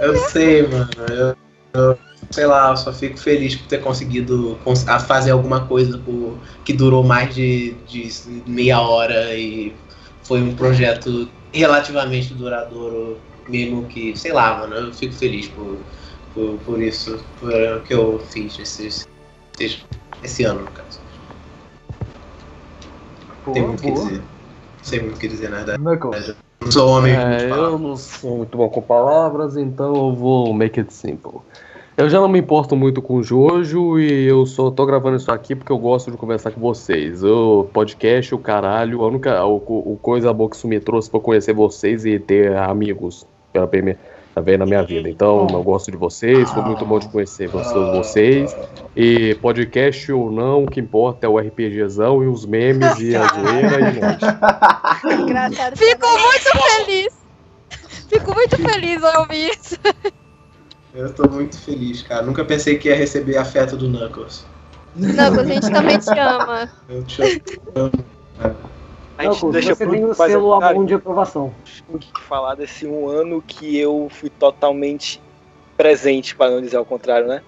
[0.00, 0.88] Eu sei, mano.
[1.10, 1.36] Eu,
[1.74, 1.98] eu-
[2.30, 6.38] sei lá, eu só fico feliz por ter conseguido cons- a fazer alguma coisa por,
[6.64, 8.08] que durou mais de, de
[8.46, 9.74] meia hora e
[10.22, 15.78] foi um projeto relativamente duradouro, mesmo que, sei lá, mano, eu fico feliz por,
[16.34, 19.08] por, por isso, por o que eu fiz esses,
[19.58, 19.84] esses-
[20.22, 21.00] esse ano, no caso.
[23.52, 24.04] Tem muito o que boa.
[24.08, 24.20] dizer.
[24.20, 25.78] Não sei muito o que dizer, na verdade.
[25.82, 26.34] Knuckles.
[26.60, 30.78] Não sou homem É, eu não sou muito bom com palavras, então eu vou make
[30.78, 31.40] it simple.
[31.94, 35.30] Eu já não me importo muito com o Jojo e eu só tô gravando isso
[35.30, 37.22] aqui porque eu gosto de conversar com vocês.
[37.22, 41.20] O podcast, o caralho, a única o, o coisa boa que isso me trouxe foi
[41.20, 43.98] conhecer vocês e ter amigos pela primeira
[44.42, 45.06] vez na minha vida.
[45.06, 48.56] Então eu gosto de vocês, foi muito bom de conhecer vocês, vocês.
[48.96, 53.26] E podcast ou não, o que importa é o RPGzão e os memes e a
[53.26, 55.20] zoeira e nós.
[55.20, 55.76] Engraçado.
[55.76, 57.22] Fico muito feliz.
[58.08, 59.76] Fico muito feliz ao ouvir isso.
[60.94, 62.22] Eu tô muito feliz, cara.
[62.22, 64.44] Nunca pensei que ia receber afeto do Knuckles.
[64.94, 66.70] Não, a gente também te ama.
[66.88, 67.22] Eu te
[67.74, 68.04] amo.
[69.16, 70.54] A gente Não, deixa você pro tem o selo.
[70.54, 71.54] Amon de aprovação.
[71.88, 75.20] o que falar desse um ano que eu fui totalmente
[75.76, 77.42] presente, para não dizer ao contrário, né?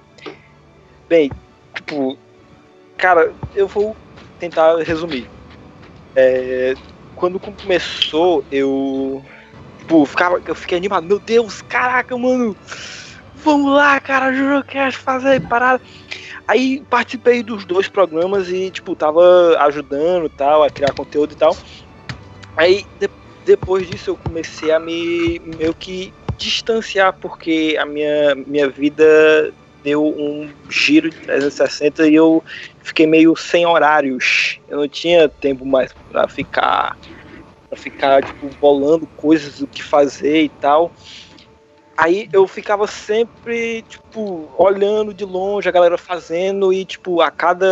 [1.08, 1.30] Bem,
[1.74, 2.16] tipo,
[2.96, 3.94] cara, eu vou
[4.38, 5.28] tentar resumir.
[6.16, 6.74] É,
[7.14, 9.22] quando começou, eu,
[9.78, 11.06] tipo, ficava, eu fiquei animado.
[11.06, 12.56] Meu Deus, caraca, mano,
[13.44, 15.82] vamos lá, cara, Jurocast, fazer parada.
[16.46, 21.56] Aí participei dos dois programas e, tipo, tava ajudando tal, a criar conteúdo e tal.
[22.56, 23.10] Aí de-
[23.44, 29.04] depois disso eu comecei a me meio que distanciar porque a minha, minha vida
[29.82, 32.42] deu um giro de 360 e eu
[32.82, 34.60] fiquei meio sem horários.
[34.66, 36.96] Eu não tinha tempo mais pra ficar
[37.68, 40.94] pra ficar tipo bolando coisas o que fazer e tal.
[41.96, 47.66] Aí eu ficava sempre, tipo, olhando de longe a galera fazendo e, tipo, a cada,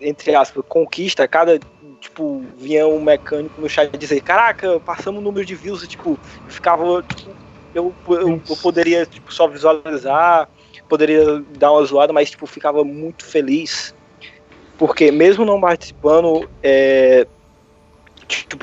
[0.00, 1.58] entre aspas, conquista, a cada,
[1.98, 6.18] tipo, vinha um mecânico no chat dizer, caraca, passamos o número de views, e, tipo,
[6.46, 7.34] ficava, tipo,
[7.74, 10.48] eu, eu, eu poderia, tipo, só visualizar,
[10.86, 13.94] poderia dar uma zoada, mas, tipo, ficava muito feliz.
[14.76, 17.26] Porque mesmo não participando, é,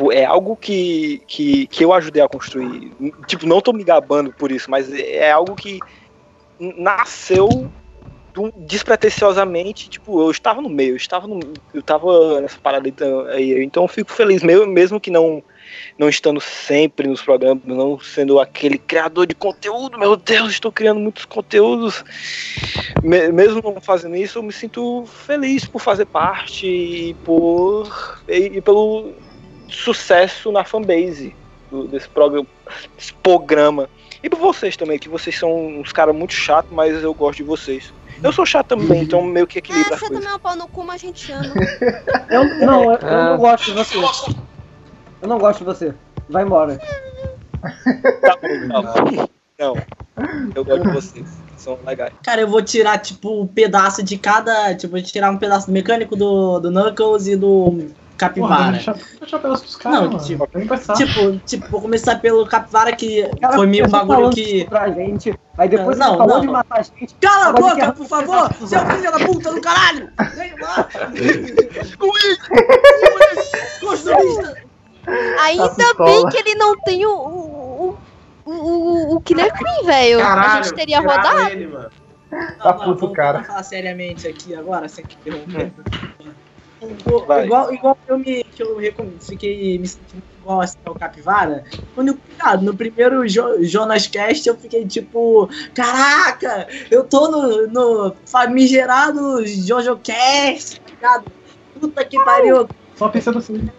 [0.01, 2.91] tipo, é algo que, que, que eu ajudei a construir.
[3.27, 5.79] Tipo, não tô me gabando por isso, mas é algo que
[6.77, 7.69] nasceu
[8.65, 13.61] despretensiosamente, tipo, eu estava no meio, eu estava no, eu estava nessa parada então, aí,
[13.61, 15.43] então eu fico feliz mesmo, que não
[15.97, 20.99] não estando sempre nos programas, não sendo aquele criador de conteúdo, meu Deus, estou criando
[20.99, 22.03] muitos conteúdos.
[23.03, 27.89] Me- mesmo não fazendo isso, eu me sinto feliz por fazer parte e por
[28.27, 29.15] e, e pelo
[29.71, 31.35] sucesso na fanbase
[31.69, 32.47] do- desse programa,
[32.97, 33.89] desse programa.
[34.23, 37.43] E por vocês também, que vocês são uns caras muito chatos, mas eu gosto de
[37.43, 37.91] vocês.
[38.21, 40.67] Eu sou chato também, então meio que equilibra as você também é um pau no
[40.67, 41.45] cu, mas a gente ama.
[42.29, 43.29] Eu, não, eu, eu Ah.
[43.31, 43.97] não gosto de você.
[45.21, 45.93] Eu não gosto de você.
[46.29, 46.79] Vai embora.
[48.21, 49.27] Tá bom, tá bom.
[49.59, 49.75] Não,
[50.55, 51.27] eu gosto de vocês,
[51.57, 52.11] são legais.
[52.23, 54.73] Cara, eu vou tirar, tipo, um pedaço de cada.
[54.75, 57.87] Tipo, vou tirar um pedaço do mecânico do, do Knuckles e do
[58.21, 58.77] Capivara.
[59.41, 60.23] Pros caras, Não, mano.
[60.23, 60.47] tipo,
[60.95, 64.65] tipo, tipo, vou começar pelo Capivara, que Cara, foi meio um começou bagulho que.
[64.65, 66.41] Pra gente, aí depois Não, você falou não.
[66.41, 67.15] de matar a gente.
[67.19, 68.53] Cala a boca, quer- por favor!
[68.67, 70.09] Seu filho da puta do caralho!
[70.35, 70.87] Vem lá!
[73.79, 74.63] Consumista!
[75.41, 76.05] Ainda pistola.
[76.05, 77.11] bem que ele não tem o.
[77.11, 77.97] o,
[78.45, 80.23] o, o, o Killer Queen, velho.
[80.23, 81.91] A gente teria rodado.
[82.61, 83.33] Tá puto, cara.
[83.39, 85.73] Vamos falar seriamente aqui agora, sem interromper.
[86.81, 88.43] Igual, igual, igual eu me.
[88.43, 91.63] Que eu recom- fiquei me sentindo igual assim ao Capivara.
[91.93, 95.47] Quando eu, cara, no primeiro jo Jonas Cast eu fiquei tipo.
[95.75, 96.67] Caraca!
[96.89, 101.25] Eu tô no, no famigerado Jojo Cast, tá ligado?
[101.79, 102.67] Puta que pariu!
[102.95, 103.69] Só pensando assim.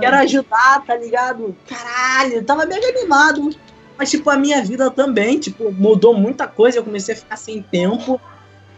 [0.00, 1.56] Quero ajudar, tá ligado?
[1.66, 3.50] Caralho, eu tava mega animado.
[3.98, 6.78] Mas, tipo, a minha vida também, tipo, mudou muita coisa.
[6.78, 8.20] Eu comecei a ficar sem tempo.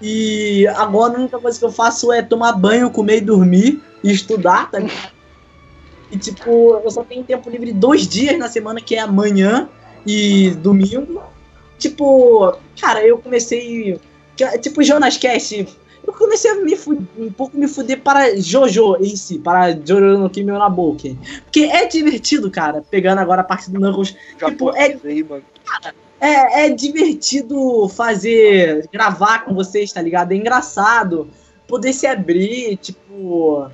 [0.02, 4.10] E agora a única coisa que eu faço é tomar banho, comer e dormir e
[4.10, 5.12] estudar, tá ligado?
[6.10, 9.68] E, tipo, eu só tenho tempo livre dois dias na semana, que é amanhã
[10.04, 11.22] e domingo.
[11.78, 13.98] Tipo, cara, eu comecei.
[14.60, 15.66] Tipo, Jonas Cast.
[16.04, 20.18] Eu comecei a me fu- um pouco me fuder para Jojo em si, para Jojo
[20.18, 21.16] no Kimi na Boken.
[21.44, 24.16] Porque é divertido, cara, pegando agora a parte do Knuckles.
[24.44, 24.98] Tipo, é,
[26.22, 30.30] é, é divertido fazer, gravar com vocês, tá ligado?
[30.30, 31.28] É engraçado.
[31.66, 33.68] Poder se abrir, tipo.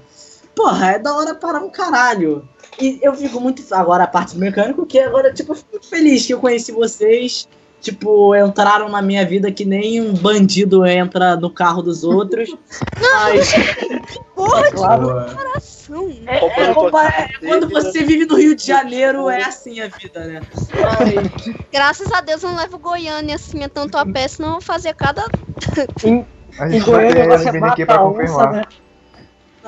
[0.55, 2.49] Porra, é da hora para um caralho.
[2.81, 3.63] E eu fico muito.
[3.75, 6.73] Agora a parte do mecânico, que agora, tipo, eu fico muito feliz que eu conheci
[6.73, 7.47] vocês.
[7.81, 12.49] Tipo, entraram na minha vida que nem um bandido entra no carro dos outros.
[13.01, 13.53] Mas.
[14.35, 15.27] Porra, Claro.
[15.27, 16.11] de coração.
[16.27, 20.43] É, é, é, quando você vive no Rio de Janeiro, é assim a vida, né?
[21.73, 24.61] Graças a Deus eu não levo Goiânia assim, é tanto a pé, senão eu vou
[24.61, 25.25] fazer cada.
[26.59, 28.53] A gente vai ter alguém aqui pra confirmar.
[28.53, 28.63] né?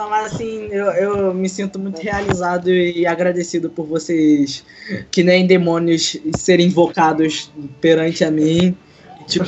[0.09, 4.65] Mas assim, eu, eu me sinto muito realizado e agradecido por vocês,
[5.11, 8.77] que nem demônios, serem invocados perante a mim.
[9.21, 9.45] E, tipo,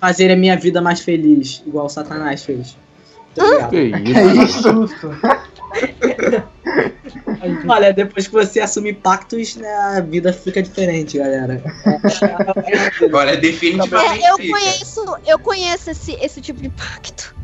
[0.00, 2.76] fazerem a minha vida mais feliz, igual o Satanás fez.
[3.36, 3.72] Muito obrigado.
[7.68, 11.62] Olha, depois que você assume pactos, né, a vida fica diferente, galera.
[13.04, 17.34] Agora, definitivamente É, eu conheço, eu conheço esse, esse tipo de pacto.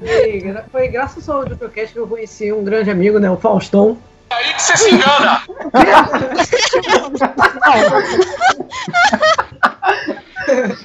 [0.00, 3.30] Foi, gra- foi graças ao Jupocast que eu conheci um grande amigo, né?
[3.30, 3.98] O Faustão.
[4.30, 5.42] Aí que você se engana!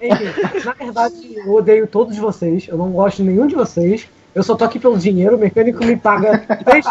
[0.00, 0.24] Enfim,
[0.64, 2.66] na verdade, eu odeio todos vocês.
[2.68, 4.06] Eu não gosto de nenhum de vocês.
[4.34, 5.36] Eu só tô aqui pelo dinheiro.
[5.36, 6.84] O mecânico me paga 3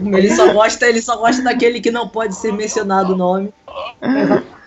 [0.00, 3.52] Ele só gosta, ele só gosta daquele que não pode ser mencionado o nome.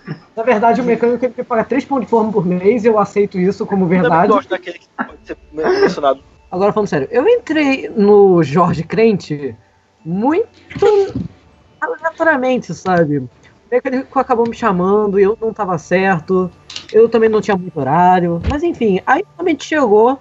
[0.35, 2.85] Na verdade, o mecânico ele paga 3 pão de forma por mês.
[2.85, 4.31] Eu aceito isso como Eu verdade.
[4.31, 6.21] gosto daquele que pode ser mencionado.
[6.51, 9.55] Agora falando sério, eu entrei no Jorge Crente
[10.05, 11.13] muito
[11.81, 13.17] aleatoriamente, sabe?
[13.17, 13.29] O
[13.71, 16.51] mecânico acabou me chamando e eu não tava certo.
[16.91, 18.41] Eu também não tinha muito horário.
[18.49, 20.19] Mas enfim, aí realmente chegou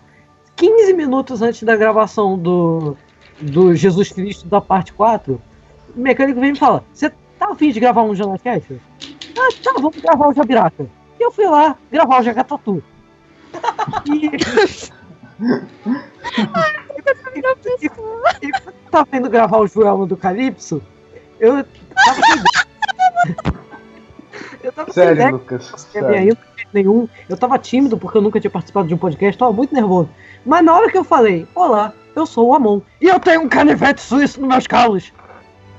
[0.57, 2.97] 15 minutos antes da gravação do,
[3.41, 5.41] do Jesus Cristo da parte 4.
[5.95, 8.81] O mecânico vem e me fala: Você tá afim de gravar um Jonas Cast?
[9.39, 10.87] Ah, tá, vamos gravar o Jabiraca.
[11.19, 12.83] E eu fui lá gravar o Jagatatu.
[17.81, 20.83] E quando eu tava indo gravar o Joelma do Calypso,
[21.41, 23.37] eu tava sem
[24.63, 26.39] Eu tava Sério, sem ideia Lucas, sério.
[26.73, 27.09] nenhum.
[27.29, 30.09] Eu tava tímido porque eu nunca tinha participado de um podcast, tava muito nervoso.
[30.45, 33.49] Mas na hora que eu falei, olá, eu sou o Amon e eu tenho um
[33.49, 35.13] canivete suíço nos meus calos.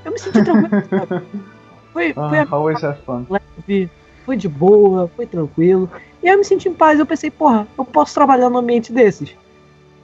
[0.04, 1.44] Eu me senti tranquilo.
[1.94, 3.24] Foi, foi Ah, always have fun.
[3.30, 3.88] leve,
[4.26, 5.88] foi de boa, foi tranquilo.
[6.22, 6.98] E eu me senti em paz.
[6.98, 9.34] Eu pensei, porra, eu posso trabalhar num ambiente desses.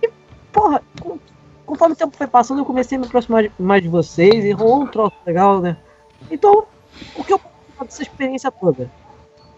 [0.03, 0.09] E,
[0.53, 1.19] porra, com-
[1.67, 4.53] conforme o tempo foi passando, eu comecei a me aproximar de- mais de vocês e
[4.53, 5.77] rolou um troço legal, né?
[6.31, 6.65] Então,
[7.17, 8.91] o que eu posso falar dessa experiência toda?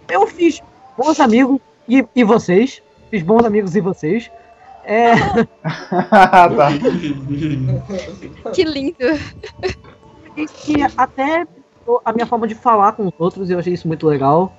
[0.09, 0.61] Eu fiz
[0.97, 2.83] bons amigos e, e vocês.
[3.11, 4.31] Fiz bons amigos e vocês.
[4.85, 5.12] É.
[6.11, 6.49] tá.
[8.55, 8.97] Que lindo.
[10.35, 11.47] E que até
[12.05, 14.52] a minha forma de falar com os outros, eu achei isso muito legal.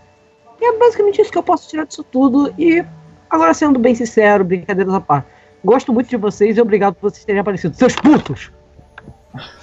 [0.61, 2.53] E é basicamente isso que eu posso tirar disso tudo.
[2.58, 2.84] E
[3.30, 5.27] agora, sendo bem sincero, brincadeiras à parte,
[5.64, 7.76] gosto muito de vocês e obrigado por vocês terem aparecido.
[7.76, 8.52] Seus putos!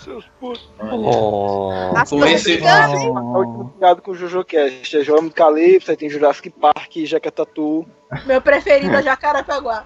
[0.03, 0.69] Seus putos.
[0.81, 1.71] Oh.
[2.09, 4.99] Com esse- Obrigado com o JojoCast.
[4.99, 7.87] É João Calypso, aí tem Jurassic Park, Jeca Tatu.
[8.27, 9.85] Meu preferido é Jacarapaguá.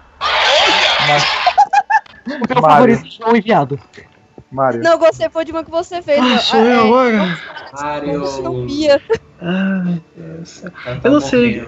[2.25, 2.95] O meu Mário.
[2.95, 3.79] favorito é João Enviado.
[4.55, 4.81] Mário.
[4.81, 6.19] Não, gostei foi de uma que você fez.
[6.19, 7.37] Ah, sou eu é, agora?
[7.73, 8.19] Mario.
[8.21, 9.01] Você não via.
[9.41, 10.63] Ai, Deus.
[10.83, 11.67] Tá Eu não sei.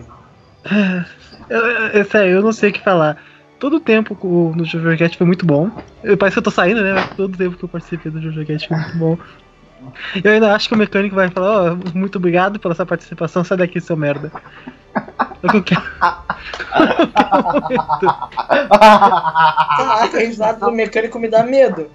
[0.66, 1.06] É,
[1.54, 3.22] eu, eu- sério, eu não sei o que falar.
[3.60, 4.16] Todo o tempo
[4.56, 5.70] no JojoCast foi muito bom.
[6.04, 6.94] Eu- Parece que eu tô saindo, né?
[6.94, 9.18] Mas todo o tempo que eu participei do JojoCast foi muito bom.
[10.24, 13.58] Eu ainda acho que o mecânico vai falar, ó, muito obrigado pela sua participação, sai
[13.58, 14.32] daqui, seu merda.
[14.96, 15.82] É eu quero.
[18.88, 21.90] Caraca, a risada do mecânico me dá medo.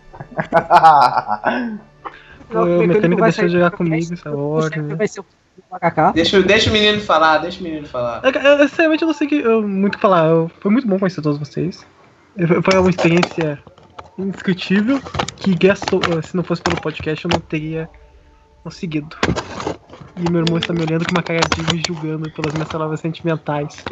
[2.51, 4.83] Pô, o mecânico deixou de jogar comigo essa hora.
[4.97, 5.25] Vai ser o
[5.71, 6.13] macacá.
[6.13, 8.21] Deixa, deixa o menino falar, deixa o menino falar.
[8.25, 10.27] Eu, eu, eu, sinceramente, eu não sei que, eu, muito o que falar.
[10.27, 11.87] Eu- foi muito bom conhecer todos vocês.
[12.37, 13.59] Eu- Foi uma experiência
[14.19, 15.01] indescritível
[15.37, 17.89] que gastou, se não fosse pelo podcast eu não teria
[18.63, 19.17] conseguido.
[20.17, 23.01] E meu irmão está me olhando com uma cara de me julgando pelas minhas palavras
[23.01, 23.85] sentimentais.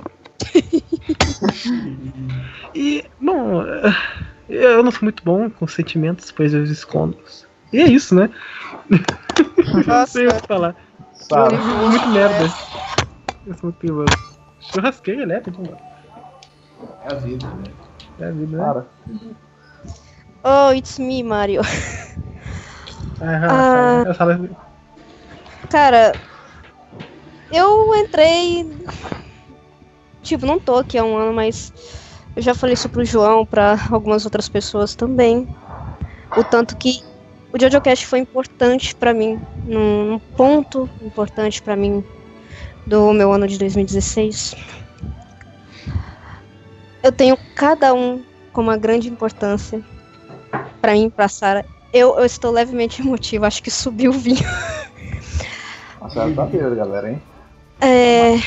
[2.74, 3.94] e, bom, eh,
[4.49, 7.16] eu não sou muito bom com sentimentos, pois eu os escondo.
[7.73, 8.31] E é isso, né?
[9.86, 10.76] não sei o que falar.
[11.15, 11.55] Sabe.
[11.55, 12.44] Eu sou muito merda.
[13.47, 14.40] Eu sou muito perigoso.
[14.60, 15.42] Churrasqueira, né?
[15.47, 15.78] mano?
[17.05, 17.65] É a vida, né?
[18.18, 18.65] É a vida, né?
[18.65, 18.86] Para.
[20.42, 21.60] Oh, it's me, Mario.
[23.20, 24.48] Ah, essa sala-
[25.68, 26.12] Cara,
[27.52, 28.66] eu entrei.
[30.22, 31.72] Tipo, não tô aqui há um ano, mas
[32.34, 35.46] eu já falei isso pro João, pra algumas outras pessoas também.
[36.36, 37.02] O tanto que
[37.52, 42.04] o JoJoCast foi importante pra mim, num, num ponto importante pra mim
[42.86, 44.54] do meu ano de 2016.
[47.02, 49.82] Eu tenho cada um com uma grande importância
[50.80, 51.64] pra mim, pra Sarah.
[51.92, 54.44] Eu, eu estou levemente emotiva, acho que subiu o vinho.
[56.00, 57.22] Nossa, tá bêbado, galera, hein?
[57.80, 58.38] É...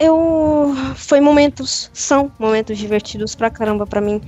[0.00, 0.74] Eu.
[0.94, 1.90] Foi momentos.
[1.92, 4.22] São momentos divertidos pra caramba pra mim.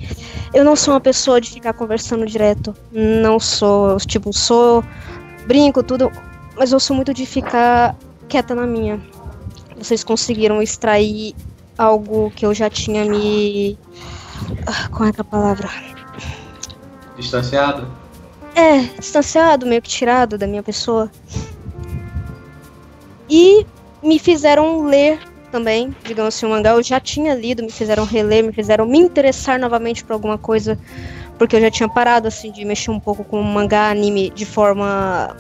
[0.53, 2.77] Eu não sou uma pessoa de ficar conversando direto.
[2.93, 3.97] Não sou.
[3.97, 4.85] Tipo, sou.
[5.47, 6.13] Brinco, tudo.
[6.57, 7.97] Mas eu sou muito de ficar
[8.29, 9.01] quieta na minha.
[9.79, 11.35] Vocês conseguiram extrair
[11.79, 13.79] algo que eu já tinha me.
[14.67, 15.69] Ah, Qual é que é a palavra?
[17.17, 17.87] Distanciado?
[18.55, 21.11] É, distanciado, meio que tirado da minha pessoa.
[23.29, 23.67] E
[24.03, 25.19] me fizeram ler
[25.51, 26.71] também, digamos assim, o mangá.
[26.71, 30.79] Eu já tinha lido, me fizeram reler, me fizeram me interessar novamente por alguma coisa.
[31.39, 35.37] Porque eu já tinha parado, assim, de mexer um pouco com mangá, anime de forma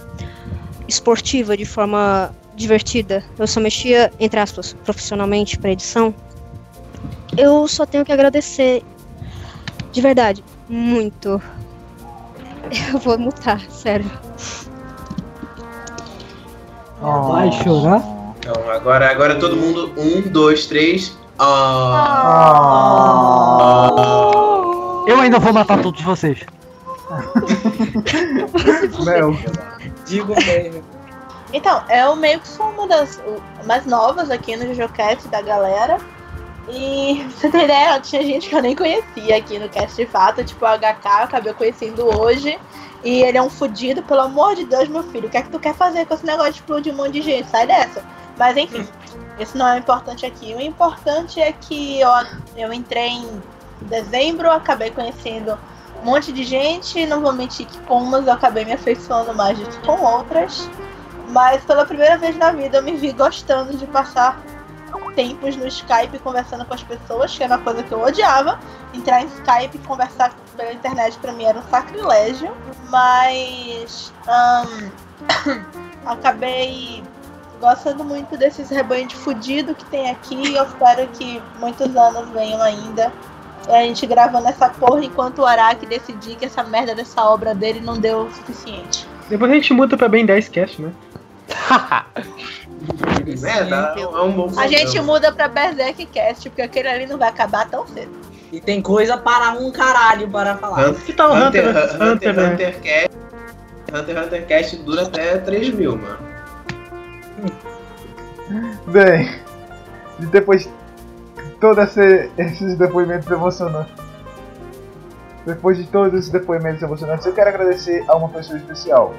[0.89, 3.25] esportiva, de forma divertida.
[3.39, 6.15] Eu só mexia, entre aspas, profissionalmente pra edição.
[7.37, 8.83] Eu só tenho que agradecer.
[9.93, 11.41] De verdade, muito.
[12.93, 14.11] Eu vou mutar, sério.
[17.01, 18.03] Vai chorar?
[18.39, 19.93] Então, agora, agora todo mundo.
[19.97, 21.17] Um, dois, três.
[21.39, 22.23] Ah.
[25.07, 26.41] Eu ainda vou matar todos vocês.
[29.05, 29.37] Mel.
[30.07, 30.83] Digo mesmo.
[31.53, 33.21] Então, eu meio que sou uma das
[33.67, 35.99] mais novas aqui no JoJoCast da galera.
[36.69, 40.45] E você ter ideia, tinha gente que eu nem conhecia aqui no cast de fato,
[40.45, 42.59] tipo o HK, eu acabei conhecendo hoje.
[43.05, 45.27] E ele é um fudido, pelo amor de Deus, meu filho.
[45.27, 47.23] O que é que tu quer fazer com esse negócio de explodir um monte de
[47.23, 47.49] gente?
[47.49, 48.05] Sai dessa.
[48.39, 48.87] Mas enfim,
[49.41, 50.55] isso não é importante aqui.
[50.55, 52.11] O importante é que eu,
[52.57, 53.43] eu entrei em
[53.83, 55.59] dezembro, acabei conhecendo
[56.01, 57.05] um monte de gente.
[57.07, 60.71] Não vou mentir que com umas eu acabei me afeiçoando mais do que com outras.
[61.29, 64.41] Mas pela primeira vez na vida eu me vi gostando de passar
[65.15, 68.59] tempos no Skype conversando com as pessoas, que era uma coisa que eu odiava.
[68.93, 72.53] Entrar em Skype e conversar pela internet pra mim era um sacrilégio.
[72.91, 74.13] Mas.
[74.27, 74.91] ahn,
[76.07, 77.03] acabei
[77.61, 80.55] gostando muito desses rebanhos de fudido que tem aqui.
[80.55, 83.13] Eu espero que muitos anos venham ainda.
[83.69, 87.55] E a gente gravando essa porra enquanto o Araki decidir que essa merda dessa obra
[87.55, 89.07] dele não deu o suficiente.
[89.29, 90.93] Depois a gente muda pra Ben 10 Cast, né?
[93.45, 97.19] É, dá- é um bom A gente muda pra Berserk Cast, porque aquele ali não
[97.19, 98.11] vai acabar tão cedo.
[98.53, 100.89] E tem coisa para um caralho para falar.
[100.91, 102.53] Hunter, Que tal Hunter Hunter, vs Hunter, Hunter, né?
[102.53, 103.11] Hunter Cast.
[103.95, 106.19] Hunter x Hunter Cast dura até 3 mil, mano.
[108.87, 109.41] Bem,
[110.21, 110.71] e depois de
[111.61, 113.95] todos esse- esses depoimentos emocionantes,
[115.47, 119.15] depois de todos esses depoimentos emocionantes, eu quero agradecer a uma pessoa especial.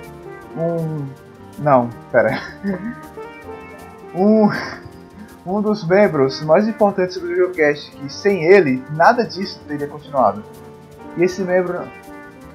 [0.56, 1.08] Um.
[1.60, 2.42] Não, pera.
[4.16, 4.50] Um.
[5.46, 10.42] Um dos membros mais importantes do Geocast, que sem ele, nada disso teria continuado.
[11.18, 11.82] E esse membro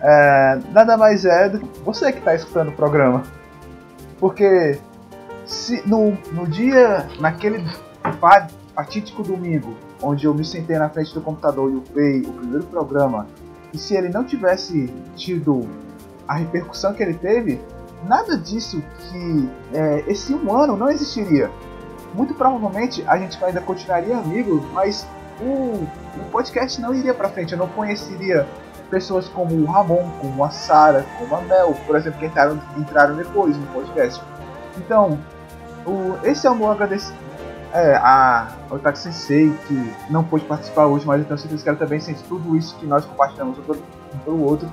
[0.01, 3.25] é, nada mais é do que você que está escutando o programa.
[4.19, 4.79] Porque
[5.45, 7.63] se no, no dia, naquele
[8.19, 12.65] fa- fatídico domingo, onde eu me sentei na frente do computador e upei o primeiro
[12.69, 13.27] programa,
[13.71, 15.69] e se ele não tivesse tido
[16.27, 17.61] a repercussão que ele teve,
[18.05, 21.51] nada disso que é, esse um ano não existiria.
[22.15, 25.07] Muito provavelmente a gente ainda continuaria amigo, mas
[25.41, 25.87] o,
[26.17, 27.53] o podcast não iria pra frente.
[27.53, 28.47] Eu não conheceria
[28.91, 33.17] pessoas como o Ramon, como a Sara, como a Mel, por exemplo, que entraram, entraram
[33.17, 34.23] depois no podcast.
[34.77, 35.19] Então,
[35.87, 37.29] o, esse é o meu agradecimento.
[37.71, 41.77] É, a Otaki Sensei, que não pôde participar hoje, mas eu tenho certeza que ela
[41.77, 44.71] também sente tudo isso que nós compartilhamos um pelo outro.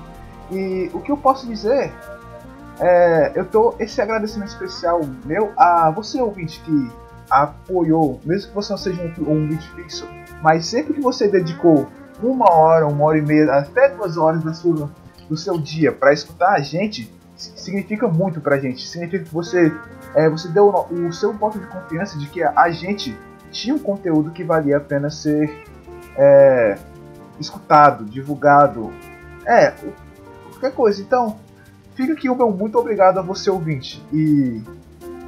[0.50, 1.92] E o que eu posso dizer
[2.80, 6.90] é, eu tô esse agradecimento especial meu a você ouvinte que
[7.30, 10.06] apoiou, mesmo que você não seja um, um ouvinte fixo,
[10.42, 11.88] mas sempre que você dedicou
[12.22, 14.90] uma hora, uma hora e meia, até duas horas da sua,
[15.28, 18.86] do seu dia para escutar a gente, si- significa muito pra gente.
[18.86, 19.72] Significa que você,
[20.14, 23.16] é, você deu o, seu voto de confiança de que a, a gente
[23.50, 25.64] tinha um conteúdo que valia a pena ser
[26.16, 26.78] é,
[27.38, 28.92] escutado, divulgado,
[29.44, 29.72] é,
[30.50, 31.02] qualquer coisa.
[31.02, 31.38] Então,
[31.96, 34.60] fica aqui o meu muito obrigado a você ouvinte e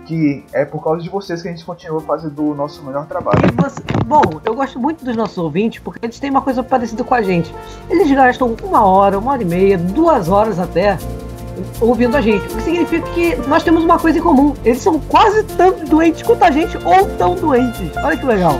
[0.06, 3.40] que é por causa de vocês que a gente continua fazendo o nosso melhor trabalho.
[3.44, 7.04] E você- bom, eu gosto muito dos nossos ouvintes porque eles têm uma coisa parecida
[7.04, 7.54] com a gente.
[7.90, 10.96] Eles gastam uma hora, uma hora e meia, duas horas até
[11.80, 12.46] ouvindo a gente.
[12.46, 14.54] O que significa que nós temos uma coisa em comum.
[14.64, 17.94] Eles são quase tanto doentes quanto a gente ou tão doentes.
[17.98, 18.54] Olha que legal.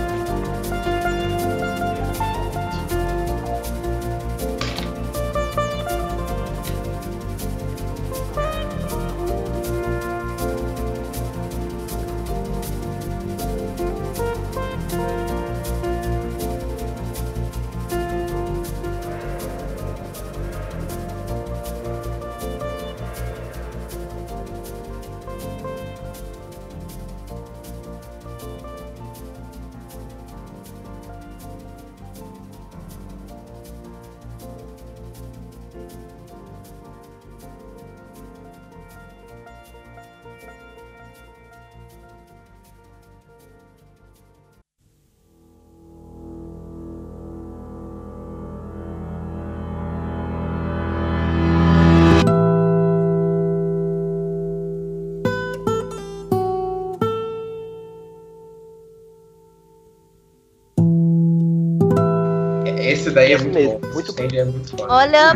[63.19, 63.81] Daí é muito bom.
[63.93, 64.23] Muito bom.
[64.23, 64.93] é muito foda.
[64.93, 65.35] Olha,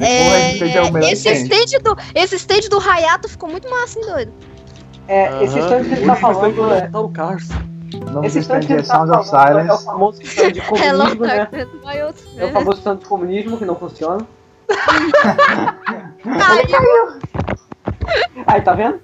[0.00, 0.52] é,
[1.12, 1.56] esse é stand.
[1.56, 4.32] stand do, esse stand do Hayato ficou muito massa, hein, doido?
[5.06, 6.90] É, esse stand que ele tá falando é.
[6.94, 7.48] o Cars.
[7.94, 10.22] O nome Esse stand stand que é ele tá Sound of falando é o famoso
[10.22, 11.48] stand de Hello, comunismo, né?
[12.36, 14.26] É o famoso stand de comunismo que não funciona.
[16.22, 17.18] Caiu.
[18.46, 19.00] Aí, tá vendo?